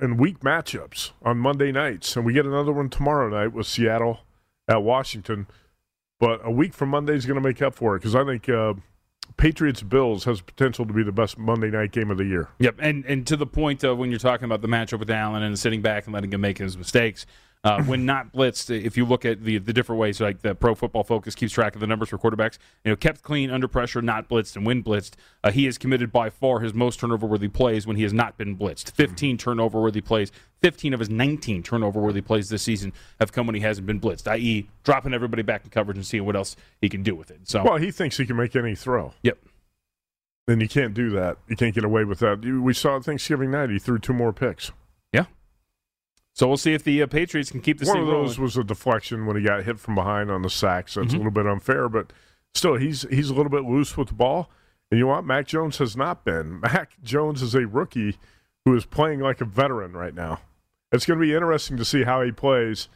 and 0.00 0.18
weak 0.18 0.40
matchups 0.40 1.12
on 1.22 1.38
Monday 1.38 1.72
nights, 1.72 2.16
and 2.16 2.24
we 2.24 2.32
get 2.32 2.46
another 2.46 2.72
one 2.72 2.88
tomorrow 2.88 3.28
night 3.28 3.52
with 3.52 3.66
Seattle 3.66 4.20
at 4.68 4.82
Washington. 4.82 5.46
But 6.18 6.40
a 6.44 6.50
week 6.50 6.74
from 6.74 6.90
Monday 6.90 7.14
is 7.14 7.26
going 7.26 7.40
to 7.40 7.46
make 7.46 7.62
up 7.62 7.74
for 7.74 7.96
it 7.96 8.00
because 8.00 8.14
I 8.14 8.24
think 8.24 8.48
uh, 8.48 8.74
Patriots 9.36 9.82
Bills 9.82 10.24
has 10.24 10.40
potential 10.40 10.86
to 10.86 10.92
be 10.92 11.02
the 11.02 11.12
best 11.12 11.38
Monday 11.38 11.70
night 11.70 11.92
game 11.92 12.10
of 12.10 12.18
the 12.18 12.24
year. 12.24 12.48
Yep, 12.58 12.76
and 12.78 13.04
and 13.06 13.26
to 13.26 13.36
the 13.36 13.46
point 13.46 13.84
of 13.84 13.98
when 13.98 14.10
you're 14.10 14.18
talking 14.18 14.44
about 14.44 14.62
the 14.62 14.68
matchup 14.68 14.98
with 14.98 15.10
Allen 15.10 15.42
and 15.42 15.58
sitting 15.58 15.82
back 15.82 16.04
and 16.04 16.14
letting 16.14 16.32
him 16.32 16.40
make 16.40 16.58
his 16.58 16.76
mistakes, 16.76 17.26
uh, 17.62 17.82
when 17.84 18.06
not 18.06 18.32
blitzed, 18.32 18.70
if 18.70 18.96
you 18.96 19.04
look 19.04 19.24
at 19.24 19.44
the 19.44 19.58
the 19.58 19.72
different 19.72 20.00
ways, 20.00 20.20
like 20.20 20.40
the 20.40 20.54
Pro 20.54 20.74
Football 20.74 21.04
Focus 21.04 21.34
keeps 21.34 21.52
track 21.52 21.74
of 21.74 21.80
the 21.80 21.86
numbers 21.86 22.08
for 22.08 22.16
quarterbacks, 22.16 22.58
you 22.84 22.90
know, 22.90 22.96
kept 22.96 23.22
clean 23.22 23.50
under 23.50 23.68
pressure, 23.68 24.00
not 24.00 24.28
blitzed, 24.30 24.56
and 24.56 24.64
when 24.64 24.82
blitzed, 24.82 25.12
uh, 25.44 25.50
he 25.50 25.66
has 25.66 25.76
committed 25.76 26.10
by 26.10 26.30
far 26.30 26.60
his 26.60 26.72
most 26.72 27.00
turnover 27.00 27.26
worthy 27.26 27.48
plays 27.48 27.86
when 27.86 27.96
he 27.96 28.02
has 28.02 28.14
not 28.14 28.38
been 28.38 28.56
blitzed. 28.56 28.92
15 28.92 29.36
turnover 29.36 29.80
worthy 29.80 30.00
plays. 30.00 30.32
15 30.62 30.94
of 30.94 31.00
his 31.00 31.10
19 31.10 31.62
turnover 31.62 32.00
worthy 32.00 32.20
plays 32.20 32.48
this 32.48 32.62
season 32.62 32.92
have 33.18 33.32
come 33.32 33.46
when 33.46 33.54
he 33.54 33.62
hasn't 33.62 33.86
been 33.86 34.00
blitzed, 34.00 34.26
i.e., 34.28 34.68
dropping 34.82 35.12
everybody 35.12 35.42
back 35.42 35.64
in 35.64 35.70
coverage 35.70 35.96
and 35.96 36.06
seeing 36.06 36.24
what 36.24 36.36
else 36.36 36.56
he 36.80 36.88
can 36.88 37.02
do 37.02 37.14
with 37.14 37.30
it. 37.30 37.40
So, 37.44 37.62
well, 37.62 37.76
he 37.76 37.90
thinks 37.90 38.16
he 38.16 38.26
can 38.26 38.36
make 38.36 38.56
any 38.56 38.74
throw. 38.74 39.12
Yep. 39.22 39.38
And 40.48 40.62
you 40.62 40.68
can't 40.68 40.94
do 40.94 41.10
that. 41.10 41.36
You 41.48 41.56
can't 41.56 41.74
get 41.74 41.84
away 41.84 42.04
with 42.04 42.18
that. 42.20 42.40
We 42.40 42.72
saw 42.74 42.98
Thanksgiving 43.00 43.50
night. 43.50 43.70
He 43.70 43.78
threw 43.78 43.98
two 43.98 44.14
more 44.14 44.32
picks. 44.32 44.72
So 46.40 46.48
we'll 46.48 46.56
see 46.56 46.72
if 46.72 46.84
the 46.84 47.02
uh, 47.02 47.06
Patriots 47.06 47.50
can 47.50 47.60
keep 47.60 47.80
the 47.80 47.84
One 47.84 47.98
of 47.98 48.06
those 48.06 48.38
rolling. 48.38 48.42
was 48.44 48.56
a 48.56 48.64
deflection 48.64 49.26
when 49.26 49.36
he 49.36 49.42
got 49.42 49.62
hit 49.62 49.78
from 49.78 49.94
behind 49.94 50.30
on 50.30 50.40
the 50.40 50.48
sack, 50.48 50.88
so 50.88 51.02
it's 51.02 51.08
mm-hmm. 51.08 51.16
a 51.16 51.18
little 51.18 51.32
bit 51.32 51.46
unfair. 51.46 51.86
But 51.86 52.14
still, 52.54 52.76
he's 52.76 53.02
he's 53.10 53.28
a 53.28 53.34
little 53.34 53.50
bit 53.50 53.64
loose 53.64 53.94
with 53.94 54.08
the 54.08 54.14
ball. 54.14 54.48
And 54.90 54.98
you 54.98 55.04
know 55.04 55.10
what? 55.12 55.26
Mac 55.26 55.46
Jones 55.46 55.76
has 55.76 55.98
not 55.98 56.24
been. 56.24 56.60
Mac 56.62 56.92
Jones 57.02 57.42
is 57.42 57.54
a 57.54 57.66
rookie 57.66 58.16
who 58.64 58.74
is 58.74 58.86
playing 58.86 59.20
like 59.20 59.42
a 59.42 59.44
veteran 59.44 59.92
right 59.92 60.14
now. 60.14 60.40
It's 60.92 61.04
going 61.04 61.20
to 61.20 61.26
be 61.26 61.34
interesting 61.34 61.76
to 61.76 61.84
see 61.84 62.04
how 62.04 62.22
he 62.22 62.32
plays 62.32 62.88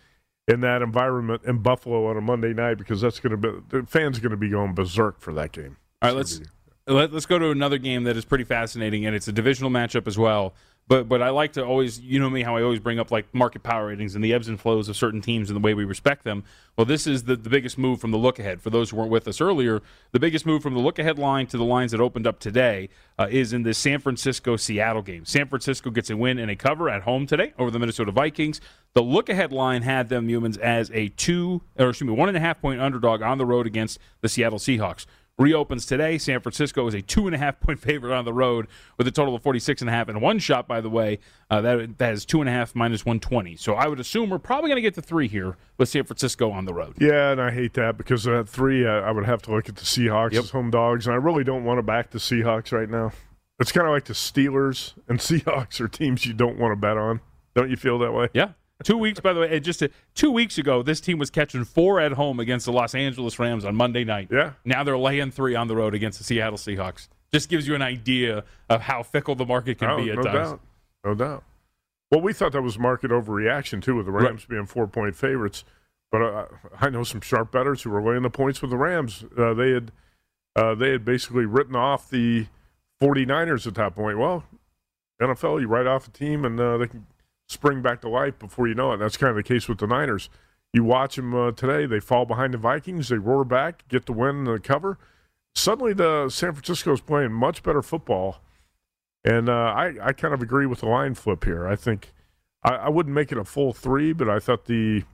in 0.48 0.62
that 0.62 0.80
environment 0.80 1.42
in 1.44 1.58
Buffalo 1.58 2.06
on 2.06 2.16
a 2.16 2.22
Monday 2.22 2.54
night 2.54 2.78
because 2.78 3.02
that's 3.02 3.20
going 3.20 3.32
to 3.32 3.36
be 3.36 3.60
the 3.68 3.86
fans 3.86 4.16
are 4.16 4.22
going 4.22 4.30
to 4.30 4.38
be 4.38 4.48
going 4.48 4.72
berserk 4.72 5.20
for 5.20 5.34
that 5.34 5.52
game. 5.52 5.76
All 6.00 6.08
right, 6.08 6.16
let's 6.16 6.38
be, 6.38 6.46
let, 6.86 6.96
us 6.96 7.10
let 7.10 7.16
us 7.18 7.26
go 7.26 7.38
to 7.38 7.50
another 7.50 7.76
game 7.76 8.04
that 8.04 8.16
is 8.16 8.24
pretty 8.24 8.44
fascinating, 8.44 9.04
and 9.04 9.14
it's 9.14 9.28
a 9.28 9.32
divisional 9.32 9.70
matchup 9.70 10.06
as 10.06 10.16
well. 10.16 10.54
But 10.86 11.08
but 11.08 11.22
I 11.22 11.30
like 11.30 11.54
to 11.54 11.64
always, 11.64 11.98
you 12.00 12.20
know 12.20 12.28
me, 12.28 12.42
how 12.42 12.56
I 12.56 12.62
always 12.62 12.80
bring 12.80 12.98
up 12.98 13.10
like 13.10 13.32
market 13.34 13.62
power 13.62 13.86
ratings 13.86 14.14
and 14.14 14.22
the 14.22 14.34
ebbs 14.34 14.48
and 14.48 14.60
flows 14.60 14.88
of 14.88 14.96
certain 14.96 15.22
teams 15.22 15.48
and 15.48 15.56
the 15.56 15.60
way 15.60 15.72
we 15.72 15.84
respect 15.84 16.24
them. 16.24 16.44
Well, 16.76 16.84
this 16.84 17.06
is 17.06 17.22
the, 17.24 17.36
the 17.36 17.48
biggest 17.48 17.78
move 17.78 18.00
from 18.00 18.10
the 18.10 18.18
look 18.18 18.38
ahead. 18.38 18.60
For 18.60 18.68
those 18.68 18.90
who 18.90 18.96
weren't 18.96 19.10
with 19.10 19.26
us 19.26 19.40
earlier, 19.40 19.80
the 20.12 20.20
biggest 20.20 20.44
move 20.44 20.62
from 20.62 20.74
the 20.74 20.80
look 20.80 20.98
ahead 20.98 21.18
line 21.18 21.46
to 21.48 21.56
the 21.56 21.64
lines 21.64 21.92
that 21.92 22.00
opened 22.00 22.26
up 22.26 22.38
today 22.38 22.90
uh, 23.18 23.28
is 23.30 23.52
in 23.54 23.62
the 23.62 23.72
San 23.72 23.98
Francisco 23.98 24.56
Seattle 24.56 25.02
game. 25.02 25.24
San 25.24 25.48
Francisco 25.48 25.90
gets 25.90 26.10
a 26.10 26.16
win 26.16 26.38
and 26.38 26.50
a 26.50 26.56
cover 26.56 26.90
at 26.90 27.02
home 27.02 27.26
today 27.26 27.54
over 27.58 27.70
the 27.70 27.78
Minnesota 27.78 28.12
Vikings. 28.12 28.60
The 28.92 29.02
look 29.02 29.28
ahead 29.28 29.52
line 29.52 29.82
had 29.82 30.10
them 30.10 30.28
Youmans 30.28 30.58
as 30.58 30.90
a 30.92 31.08
two 31.08 31.62
or 31.78 31.90
excuse 31.90 32.08
me 32.08 32.14
one 32.14 32.28
and 32.28 32.36
a 32.36 32.40
half 32.40 32.60
point 32.60 32.80
underdog 32.80 33.22
on 33.22 33.38
the 33.38 33.46
road 33.46 33.66
against 33.66 33.98
the 34.20 34.28
Seattle 34.28 34.58
Seahawks 34.58 35.06
reopens 35.38 35.86
today. 35.86 36.18
San 36.18 36.40
Francisco 36.40 36.86
is 36.86 36.94
a 36.94 37.02
two 37.02 37.26
and 37.26 37.34
a 37.34 37.38
half 37.38 37.60
point 37.60 37.80
favorite 37.80 38.16
on 38.16 38.24
the 38.24 38.32
road 38.32 38.66
with 38.98 39.06
a 39.06 39.10
total 39.10 39.34
of 39.34 39.42
46 39.42 39.82
and 39.82 39.90
a 39.90 39.92
half 39.92 40.08
and 40.08 40.20
one 40.20 40.38
shot, 40.38 40.68
by 40.68 40.80
the 40.80 40.90
way. 40.90 41.18
Uh, 41.50 41.60
that, 41.60 41.98
that 41.98 42.10
has 42.10 42.24
two 42.24 42.40
and 42.40 42.48
a 42.48 42.52
half 42.52 42.74
minus 42.74 43.04
120. 43.04 43.56
So 43.56 43.74
I 43.74 43.86
would 43.86 44.00
assume 44.00 44.30
we're 44.30 44.38
probably 44.38 44.68
going 44.68 44.76
to 44.76 44.82
get 44.82 44.94
to 44.94 45.02
three 45.02 45.28
here 45.28 45.56
with 45.78 45.88
San 45.88 46.04
Francisco 46.04 46.50
on 46.50 46.64
the 46.64 46.74
road. 46.74 46.96
Yeah, 47.00 47.32
and 47.32 47.40
I 47.40 47.50
hate 47.50 47.74
that 47.74 47.96
because 47.96 48.26
at 48.26 48.48
three, 48.48 48.86
I 48.86 49.10
would 49.10 49.26
have 49.26 49.42
to 49.42 49.52
look 49.52 49.68
at 49.68 49.76
the 49.76 49.84
Seahawks 49.84 50.32
yep. 50.32 50.44
as 50.44 50.50
home 50.50 50.70
dogs, 50.70 51.06
and 51.06 51.14
I 51.14 51.18
really 51.18 51.44
don't 51.44 51.64
want 51.64 51.78
to 51.78 51.82
back 51.82 52.10
the 52.10 52.18
Seahawks 52.18 52.72
right 52.72 52.88
now. 52.88 53.12
It's 53.60 53.72
kind 53.72 53.86
of 53.86 53.92
like 53.92 54.04
the 54.04 54.14
Steelers 54.14 54.94
and 55.08 55.18
Seahawks 55.20 55.80
are 55.80 55.88
teams 55.88 56.26
you 56.26 56.32
don't 56.32 56.58
want 56.58 56.72
to 56.72 56.76
bet 56.76 56.96
on. 56.96 57.20
Don't 57.54 57.70
you 57.70 57.76
feel 57.76 57.98
that 58.00 58.12
way? 58.12 58.28
Yeah. 58.34 58.52
Two 58.84 58.98
weeks, 58.98 59.18
by 59.18 59.32
the 59.32 59.40
way, 59.40 59.60
just 59.60 59.82
a, 59.82 59.90
two 60.14 60.30
weeks 60.30 60.58
ago, 60.58 60.82
this 60.82 61.00
team 61.00 61.18
was 61.18 61.30
catching 61.30 61.64
four 61.64 61.98
at 62.00 62.12
home 62.12 62.38
against 62.38 62.66
the 62.66 62.72
Los 62.72 62.94
Angeles 62.94 63.38
Rams 63.38 63.64
on 63.64 63.74
Monday 63.74 64.04
night. 64.04 64.28
Yeah. 64.30 64.52
Now 64.64 64.84
they're 64.84 64.98
laying 64.98 65.30
three 65.30 65.54
on 65.54 65.68
the 65.68 65.74
road 65.74 65.94
against 65.94 66.18
the 66.18 66.24
Seattle 66.24 66.58
Seahawks. 66.58 67.08
Just 67.32 67.48
gives 67.48 67.66
you 67.66 67.74
an 67.74 67.82
idea 67.82 68.44
of 68.68 68.82
how 68.82 69.02
fickle 69.02 69.34
the 69.34 69.46
market 69.46 69.78
can 69.78 69.90
oh, 69.90 69.96
be 69.96 70.10
at 70.10 70.16
no 70.16 70.22
times. 70.22 70.50
Doubt. 70.50 70.60
No 71.04 71.14
doubt. 71.14 71.44
Well, 72.10 72.20
we 72.20 72.32
thought 72.32 72.52
that 72.52 72.62
was 72.62 72.78
market 72.78 73.10
overreaction 73.10 73.82
too, 73.82 73.96
with 73.96 74.06
the 74.06 74.12
Rams 74.12 74.42
right. 74.42 74.48
being 74.48 74.66
four 74.66 74.86
point 74.86 75.16
favorites. 75.16 75.64
But 76.12 76.22
uh, 76.22 76.46
I 76.80 76.90
know 76.90 77.02
some 77.02 77.22
sharp 77.22 77.50
bettors 77.50 77.82
who 77.82 77.90
were 77.90 78.02
laying 78.02 78.22
the 78.22 78.30
points 78.30 78.62
with 78.62 78.70
the 78.70 78.76
Rams. 78.76 79.24
Uh, 79.36 79.52
they 79.54 79.70
had 79.70 79.90
uh, 80.54 80.74
they 80.74 80.90
had 80.90 81.04
basically 81.04 81.44
written 81.46 81.74
off 81.74 82.08
the 82.08 82.46
49ers 83.02 83.66
at 83.66 83.74
that 83.74 83.94
point. 83.94 84.18
Well, 84.18 84.44
NFL, 85.20 85.60
you 85.60 85.66
write 85.66 85.86
off 85.86 86.06
a 86.06 86.10
team 86.10 86.44
and 86.44 86.60
uh, 86.60 86.76
they 86.78 86.86
can 86.86 87.06
spring 87.54 87.82
back 87.82 88.00
to 88.02 88.08
life 88.08 88.38
before 88.38 88.68
you 88.68 88.74
know 88.74 88.92
it. 88.92 88.98
That's 88.98 89.16
kind 89.16 89.30
of 89.30 89.36
the 89.36 89.42
case 89.42 89.68
with 89.68 89.78
the 89.78 89.86
Niners. 89.86 90.28
You 90.72 90.84
watch 90.84 91.16
them 91.16 91.34
uh, 91.34 91.52
today; 91.52 91.86
they 91.86 92.00
fall 92.00 92.26
behind 92.26 92.54
the 92.54 92.58
Vikings, 92.58 93.08
they 93.08 93.16
roar 93.16 93.44
back, 93.44 93.86
get 93.88 94.06
the 94.06 94.12
win 94.12 94.38
and 94.38 94.46
the 94.46 94.58
cover. 94.58 94.98
Suddenly, 95.54 95.92
the 95.94 96.28
San 96.28 96.52
Francisco 96.52 96.92
is 96.92 97.00
playing 97.00 97.32
much 97.32 97.62
better 97.62 97.80
football, 97.80 98.38
and 99.24 99.48
uh, 99.48 99.52
I 99.52 99.94
I 100.02 100.12
kind 100.12 100.34
of 100.34 100.42
agree 100.42 100.66
with 100.66 100.80
the 100.80 100.88
line 100.88 101.14
flip 101.14 101.44
here. 101.44 101.66
I 101.66 101.76
think 101.76 102.12
I, 102.64 102.74
I 102.74 102.88
wouldn't 102.88 103.14
make 103.14 103.30
it 103.30 103.38
a 103.38 103.44
full 103.44 103.72
three, 103.72 104.12
but 104.12 104.28
I 104.28 104.38
thought 104.40 104.64
the 104.64 105.04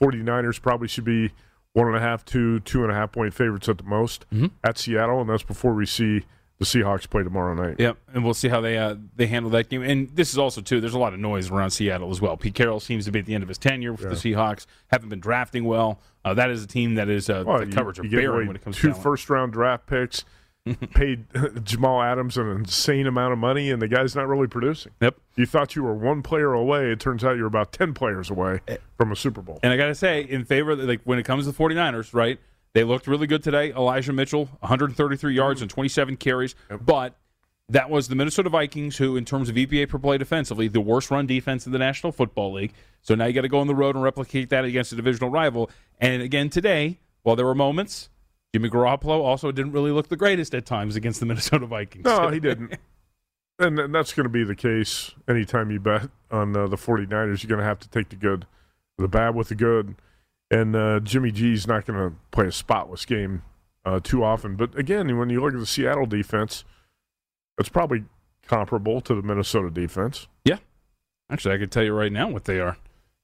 49ers 0.00 0.62
probably 0.62 0.88
should 0.88 1.04
be 1.04 1.32
one 1.72 1.86
and 1.86 1.96
a 1.96 2.00
half, 2.00 2.24
two, 2.24 2.60
two 2.60 2.82
and 2.82 2.90
a 2.90 2.94
half 2.94 3.12
point 3.12 3.34
favorites 3.34 3.68
at 3.68 3.78
the 3.78 3.84
most 3.84 4.26
mm-hmm. 4.30 4.46
at 4.64 4.78
Seattle, 4.78 5.20
and 5.20 5.30
that's 5.30 5.42
before 5.42 5.74
we 5.74 5.86
see 5.86 6.22
the 6.60 6.66
Seahawks 6.66 7.08
play 7.08 7.22
tomorrow 7.22 7.54
night. 7.54 7.76
Yep, 7.78 7.96
and 8.12 8.22
we'll 8.22 8.34
see 8.34 8.48
how 8.48 8.60
they 8.60 8.76
uh, 8.76 8.94
they 9.16 9.26
handle 9.26 9.50
that 9.52 9.70
game. 9.70 9.82
And 9.82 10.14
this 10.14 10.30
is 10.30 10.38
also 10.38 10.60
too. 10.60 10.78
There's 10.78 10.94
a 10.94 10.98
lot 10.98 11.14
of 11.14 11.18
noise 11.18 11.50
around 11.50 11.70
Seattle 11.70 12.10
as 12.10 12.20
well. 12.20 12.36
Pete 12.36 12.54
Carroll 12.54 12.80
seems 12.80 13.06
to 13.06 13.10
be 13.10 13.18
at 13.18 13.24
the 13.24 13.34
end 13.34 13.42
of 13.42 13.48
his 13.48 13.56
tenure 13.56 13.92
with 13.92 14.02
yeah. 14.02 14.10
the 14.10 14.14
Seahawks. 14.14 14.66
Haven't 14.88 15.08
been 15.08 15.20
drafting 15.20 15.64
well. 15.64 16.00
Uh, 16.22 16.34
that 16.34 16.50
is 16.50 16.62
a 16.62 16.66
team 16.66 16.96
that 16.96 17.08
is 17.08 17.30
uh, 17.30 17.44
well, 17.46 17.60
the 17.60 17.66
coverage 17.72 17.96
you, 17.96 18.04
you 18.04 18.18
of 18.18 18.22
barren 18.22 18.46
when 18.46 18.56
it 18.56 18.62
comes 18.62 18.76
two 18.76 18.88
to 18.88 18.94
first 18.94 19.28
round 19.30 19.54
draft 19.54 19.86
picks. 19.86 20.24
paid 20.94 21.24
Jamal 21.64 22.02
Adams 22.02 22.36
an 22.36 22.50
insane 22.50 23.06
amount 23.06 23.32
of 23.32 23.38
money, 23.38 23.70
and 23.70 23.80
the 23.80 23.88
guy's 23.88 24.14
not 24.14 24.28
really 24.28 24.46
producing. 24.46 24.92
Yep. 25.00 25.16
You 25.36 25.46
thought 25.46 25.74
you 25.74 25.82
were 25.82 25.94
one 25.94 26.20
player 26.22 26.52
away. 26.52 26.92
It 26.92 27.00
turns 27.00 27.24
out 27.24 27.38
you're 27.38 27.46
about 27.46 27.72
10 27.72 27.94
players 27.94 28.28
away 28.28 28.60
Eh. 28.68 28.76
from 28.98 29.10
a 29.10 29.16
Super 29.16 29.40
Bowl. 29.40 29.58
And 29.62 29.72
I 29.72 29.78
got 29.78 29.86
to 29.86 29.94
say, 29.94 30.20
in 30.20 30.44
favor, 30.44 30.72
of, 30.72 30.80
like 30.80 31.00
when 31.04 31.18
it 31.18 31.22
comes 31.22 31.46
to 31.46 31.52
the 31.52 31.56
49ers, 31.56 32.12
right? 32.12 32.38
They 32.72 32.84
looked 32.84 33.06
really 33.06 33.26
good 33.26 33.42
today. 33.42 33.72
Elijah 33.72 34.12
Mitchell, 34.12 34.46
133 34.60 35.34
yards 35.34 35.60
and 35.60 35.70
27 35.70 36.16
carries. 36.16 36.54
But 36.80 37.16
that 37.68 37.90
was 37.90 38.08
the 38.08 38.14
Minnesota 38.14 38.48
Vikings, 38.48 38.96
who, 38.96 39.16
in 39.16 39.24
terms 39.24 39.48
of 39.48 39.54
EPA 39.56 39.88
per 39.88 39.98
play 39.98 40.18
defensively, 40.18 40.68
the 40.68 40.80
worst 40.80 41.10
run 41.10 41.26
defense 41.26 41.66
in 41.66 41.72
the 41.72 41.78
National 41.78 42.12
Football 42.12 42.52
League. 42.52 42.72
So 43.02 43.14
now 43.14 43.26
you 43.26 43.32
got 43.32 43.42
to 43.42 43.48
go 43.48 43.60
on 43.60 43.66
the 43.66 43.74
road 43.74 43.94
and 43.94 44.04
replicate 44.04 44.50
that 44.50 44.64
against 44.64 44.92
a 44.92 44.96
divisional 44.96 45.30
rival. 45.30 45.70
And 45.98 46.22
again, 46.22 46.50
today, 46.50 46.98
while 47.22 47.36
there 47.36 47.46
were 47.46 47.54
moments, 47.54 48.08
Jimmy 48.52 48.68
Garoppolo 48.68 49.20
also 49.20 49.52
didn't 49.52 49.72
really 49.72 49.92
look 49.92 50.08
the 50.08 50.16
greatest 50.16 50.54
at 50.54 50.66
times 50.66 50.96
against 50.96 51.20
the 51.20 51.26
Minnesota 51.30 51.66
Vikings. 51.66 52.04
No, 52.04 52.28
he 52.28 52.40
didn't. 52.40 52.76
and 53.58 53.76
th- 53.76 53.90
that's 53.90 54.12
going 54.12 54.24
to 54.24 54.30
be 54.30 54.44
the 54.44 54.56
case 54.56 55.12
anytime 55.28 55.70
you 55.70 55.78
bet 55.78 56.08
on 56.30 56.56
uh, 56.56 56.66
the 56.66 56.76
49ers. 56.76 57.42
You're 57.42 57.48
going 57.48 57.60
to 57.60 57.64
have 57.64 57.78
to 57.80 57.88
take 57.88 58.08
the 58.08 58.16
good, 58.16 58.46
the 58.98 59.08
bad 59.08 59.34
with 59.34 59.48
the 59.48 59.54
good. 59.54 59.94
And 60.50 60.74
uh, 60.74 61.00
Jimmy 61.00 61.30
G's 61.30 61.66
not 61.66 61.86
going 61.86 61.98
to 61.98 62.16
play 62.32 62.46
a 62.46 62.52
spotless 62.52 63.04
game 63.04 63.42
uh, 63.84 64.00
too 64.02 64.24
often. 64.24 64.56
But 64.56 64.76
again, 64.76 65.16
when 65.16 65.30
you 65.30 65.40
look 65.40 65.54
at 65.54 65.60
the 65.60 65.66
Seattle 65.66 66.06
defense, 66.06 66.64
it's 67.58 67.68
probably 67.68 68.04
comparable 68.46 69.00
to 69.02 69.14
the 69.14 69.22
Minnesota 69.22 69.70
defense. 69.70 70.26
Yeah. 70.44 70.58
Actually, 71.30 71.54
I 71.54 71.58
can 71.58 71.68
tell 71.68 71.84
you 71.84 71.94
right 71.94 72.10
now 72.10 72.28
what 72.28 72.44
they 72.46 72.58
are. 72.58 72.76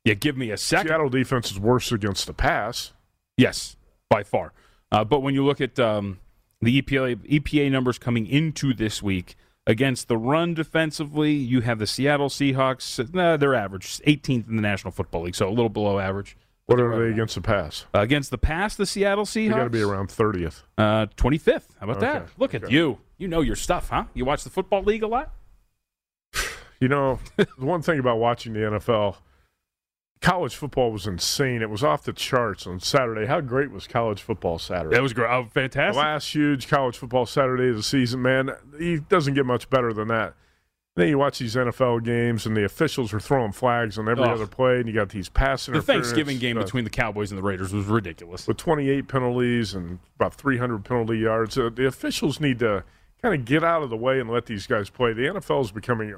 Yeah, 0.04 0.14
give 0.14 0.36
me 0.36 0.52
a 0.52 0.56
second. 0.56 0.88
Seattle 0.88 1.08
defense 1.08 1.50
is 1.50 1.58
worse 1.58 1.90
against 1.90 2.28
the 2.28 2.32
pass. 2.32 2.92
Yes, 3.36 3.76
by 4.08 4.22
far. 4.22 4.52
Uh, 4.92 5.02
but 5.02 5.20
when 5.20 5.34
you 5.34 5.44
look 5.44 5.60
at 5.60 5.80
um, 5.80 6.20
the 6.60 6.80
EPA 6.80 7.16
EPA 7.28 7.72
numbers 7.72 7.98
coming 7.98 8.24
into 8.26 8.72
this 8.72 9.02
week 9.02 9.34
against 9.66 10.06
the 10.06 10.16
run 10.16 10.54
defensively, 10.54 11.32
you 11.32 11.62
have 11.62 11.80
the 11.80 11.88
Seattle 11.88 12.28
Seahawks. 12.28 13.12
Nah, 13.12 13.36
they're 13.36 13.56
average, 13.56 13.98
18th 14.06 14.48
in 14.48 14.54
the 14.54 14.62
National 14.62 14.92
Football 14.92 15.22
League, 15.22 15.34
so 15.34 15.48
a 15.48 15.50
little 15.50 15.68
below 15.68 15.98
average. 15.98 16.36
What 16.66 16.80
are 16.80 16.98
they 16.98 17.12
against 17.12 17.36
the 17.36 17.40
pass? 17.40 17.86
Uh, 17.94 18.00
against 18.00 18.30
the 18.30 18.38
pass, 18.38 18.74
the 18.74 18.86
Seattle 18.86 19.24
Seahawks. 19.24 19.48
They 19.50 19.54
got 19.56 19.64
to 19.64 19.70
be 19.70 19.82
around 19.82 20.08
30th. 20.08 20.62
Uh, 20.76 21.06
25th. 21.16 21.62
How 21.78 21.84
about 21.88 22.00
that? 22.00 22.16
Okay, 22.22 22.30
Look 22.38 22.54
at 22.54 22.64
okay. 22.64 22.72
you. 22.74 22.98
You 23.18 23.28
know 23.28 23.40
your 23.40 23.54
stuff, 23.56 23.88
huh? 23.90 24.04
You 24.14 24.24
watch 24.24 24.42
the 24.44 24.50
Football 24.50 24.82
League 24.82 25.02
a 25.02 25.06
lot? 25.06 25.32
You 26.78 26.88
know, 26.88 27.20
the 27.38 27.46
one 27.56 27.80
thing 27.80 27.98
about 27.98 28.18
watching 28.18 28.52
the 28.52 28.60
NFL, 28.60 29.16
college 30.20 30.54
football 30.54 30.92
was 30.92 31.06
insane. 31.06 31.62
It 31.62 31.70
was 31.70 31.82
off 31.82 32.02
the 32.04 32.12
charts 32.12 32.66
on 32.66 32.80
Saturday. 32.80 33.24
How 33.24 33.40
great 33.40 33.70
was 33.70 33.86
college 33.86 34.20
football 34.20 34.58
Saturday? 34.58 34.94
That 34.94 35.02
was 35.02 35.14
great. 35.14 35.30
Oh, 35.30 35.44
The 35.44 35.50
fantastic. 35.50 35.96
last 35.98 36.34
huge 36.34 36.68
college 36.68 36.98
football 36.98 37.24
Saturday 37.24 37.70
of 37.70 37.76
the 37.76 37.82
season, 37.82 38.20
man. 38.20 38.50
He 38.78 38.98
doesn't 38.98 39.32
get 39.32 39.46
much 39.46 39.70
better 39.70 39.94
than 39.94 40.08
that. 40.08 40.34
Then 40.96 41.08
you 41.08 41.18
watch 41.18 41.38
these 41.38 41.54
NFL 41.54 42.02
games, 42.04 42.44
and 42.46 42.56
the 42.56 42.64
officials 42.64 43.12
are 43.14 43.20
throwing 43.20 43.52
flags 43.52 43.98
on 43.98 44.08
every 44.08 44.24
Ugh. 44.24 44.30
other 44.30 44.46
play, 44.46 44.78
and 44.80 44.88
you 44.88 44.94
got 44.94 45.10
these 45.10 45.28
passing. 45.28 45.74
The 45.74 45.82
Thanksgiving 45.82 46.38
game 46.38 46.56
between 46.58 46.84
the 46.84 46.90
Cowboys 46.90 47.30
and 47.30 47.38
the 47.38 47.42
Raiders 47.42 47.72
was 47.72 47.84
ridiculous. 47.86 48.46
with 48.48 48.56
28 48.56 49.06
penalties 49.06 49.74
and 49.74 49.98
about 50.16 50.34
300 50.34 50.84
penalty 50.84 51.18
yards. 51.18 51.56
Uh, 51.56 51.70
the 51.72 51.86
officials 51.86 52.40
need 52.40 52.58
to 52.58 52.82
kind 53.22 53.34
of 53.34 53.44
get 53.44 53.62
out 53.62 53.82
of 53.82 53.90
the 53.90 53.96
way 53.96 54.18
and 54.20 54.28
let 54.30 54.46
these 54.46 54.66
guys 54.66 54.90
play. 54.90 55.12
The 55.12 55.22
NFL 55.26 55.64
is 55.64 55.70
becoming 55.72 56.14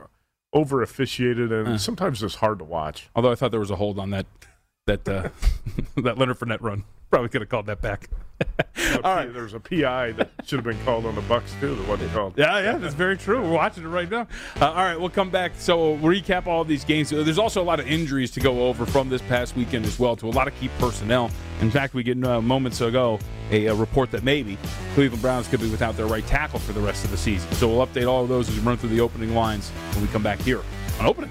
over 0.52 0.80
officiated, 0.82 1.52
and 1.52 1.68
Uh. 1.68 1.78
sometimes 1.78 2.22
it's 2.22 2.36
hard 2.36 2.58
to 2.60 2.64
watch. 2.64 3.10
Although 3.14 3.32
I 3.32 3.34
thought 3.34 3.50
there 3.50 3.60
was 3.60 3.70
a 3.70 3.76
hold 3.76 3.98
on 3.98 4.10
that 4.10 4.26
that 4.86 5.06
uh, 5.08 5.28
that 5.96 6.16
Leonard 6.16 6.38
Fournette 6.38 6.62
run. 6.62 6.84
Probably 7.10 7.28
could 7.28 7.40
have 7.42 7.50
called 7.50 7.66
that 7.66 7.80
back. 7.82 8.08
All 9.04 9.14
right, 9.14 9.32
there's 9.32 9.54
a 9.54 9.60
PI 9.60 10.12
that 10.12 10.30
should 10.44 10.56
have 10.58 10.64
been 10.64 10.82
called 10.84 11.04
on 11.06 11.14
the 11.14 11.20
Bucks 11.22 11.52
too. 11.60 11.74
That 11.74 11.88
wasn't 11.88 12.12
called. 12.12 12.34
Yeah, 12.36 12.58
yeah, 12.60 12.78
that's 12.78 12.94
very 12.94 13.16
true. 13.16 13.42
We're 13.42 13.52
watching 13.52 13.82
it 13.82 13.88
right 13.88 14.08
now. 14.08 14.26
Uh, 14.60 14.66
all 14.70 14.74
right, 14.76 14.98
we'll 14.98 15.10
come 15.10 15.30
back. 15.30 15.52
So 15.58 15.94
we'll 15.94 16.14
recap 16.20 16.46
all 16.46 16.64
these 16.64 16.84
games. 16.84 17.12
Uh, 17.12 17.22
There's 17.22 17.38
also 17.38 17.60
a 17.62 17.64
lot 17.64 17.80
of 17.80 17.86
injuries 17.88 18.30
to 18.32 18.40
go 18.40 18.66
over 18.68 18.86
from 18.86 19.08
this 19.08 19.22
past 19.22 19.56
weekend 19.56 19.84
as 19.84 19.98
well 19.98 20.14
to 20.16 20.28
a 20.28 20.30
lot 20.30 20.46
of 20.48 20.54
key 20.60 20.70
personnel. 20.78 21.30
In 21.60 21.70
fact, 21.70 21.94
we 21.94 22.02
get 22.04 22.22
uh, 22.24 22.40
moments 22.40 22.80
ago 22.80 23.18
a, 23.50 23.66
a 23.66 23.74
report 23.74 24.10
that 24.12 24.22
maybe 24.22 24.56
Cleveland 24.94 25.22
Browns 25.22 25.48
could 25.48 25.60
be 25.60 25.70
without 25.70 25.96
their 25.96 26.06
right 26.06 26.26
tackle 26.26 26.60
for 26.60 26.72
the 26.72 26.80
rest 26.80 27.04
of 27.04 27.10
the 27.10 27.16
season. 27.16 27.50
So 27.52 27.68
we'll 27.68 27.84
update 27.86 28.08
all 28.08 28.22
of 28.22 28.28
those 28.28 28.48
as 28.48 28.54
we 28.54 28.60
run 28.62 28.76
through 28.76 28.90
the 28.90 29.00
opening 29.00 29.34
lines 29.34 29.70
when 29.94 30.02
we 30.02 30.08
come 30.12 30.22
back 30.22 30.38
here 30.40 30.62
on 31.00 31.06
opening. 31.06 31.30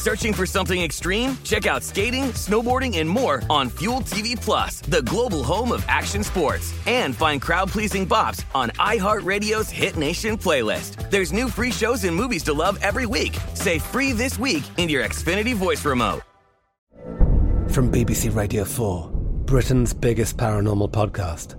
Searching 0.00 0.32
for 0.32 0.46
something 0.46 0.80
extreme? 0.80 1.36
Check 1.44 1.66
out 1.66 1.82
skating, 1.82 2.32
snowboarding, 2.32 2.96
and 3.00 3.06
more 3.06 3.42
on 3.50 3.68
Fuel 3.68 4.00
TV 4.00 4.34
Plus, 4.34 4.80
the 4.80 5.02
global 5.02 5.44
home 5.44 5.72
of 5.72 5.84
action 5.88 6.24
sports. 6.24 6.72
And 6.86 7.14
find 7.14 7.38
crowd-pleasing 7.38 8.08
bops 8.08 8.42
on 8.54 8.70
iHeartRadio's 8.78 9.68
Hit 9.68 9.98
Nation 9.98 10.38
playlist. 10.38 11.10
There's 11.10 11.34
new 11.34 11.50
free 11.50 11.70
shows 11.70 12.04
and 12.04 12.16
movies 12.16 12.42
to 12.44 12.54
love 12.54 12.78
every 12.80 13.04
week. 13.04 13.36
Say 13.52 13.78
free 13.78 14.12
this 14.12 14.38
week 14.38 14.62
in 14.78 14.88
your 14.88 15.04
Xfinity 15.04 15.54
voice 15.54 15.84
remote. 15.84 16.22
From 17.68 17.92
BBC 17.92 18.34
Radio 18.34 18.64
4, 18.64 19.10
Britain's 19.44 19.92
biggest 19.92 20.38
paranormal 20.38 20.92
podcast 20.92 21.56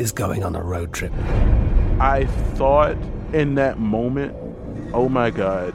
is 0.00 0.12
going 0.12 0.44
on 0.44 0.56
a 0.56 0.62
road 0.62 0.94
trip. 0.94 1.12
I 2.00 2.24
thought 2.54 2.96
in 3.34 3.54
that 3.56 3.78
moment, 3.78 4.34
oh 4.94 5.10
my 5.10 5.28
God, 5.28 5.74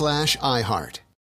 slash 0.01 0.35
iHeart. 0.37 1.00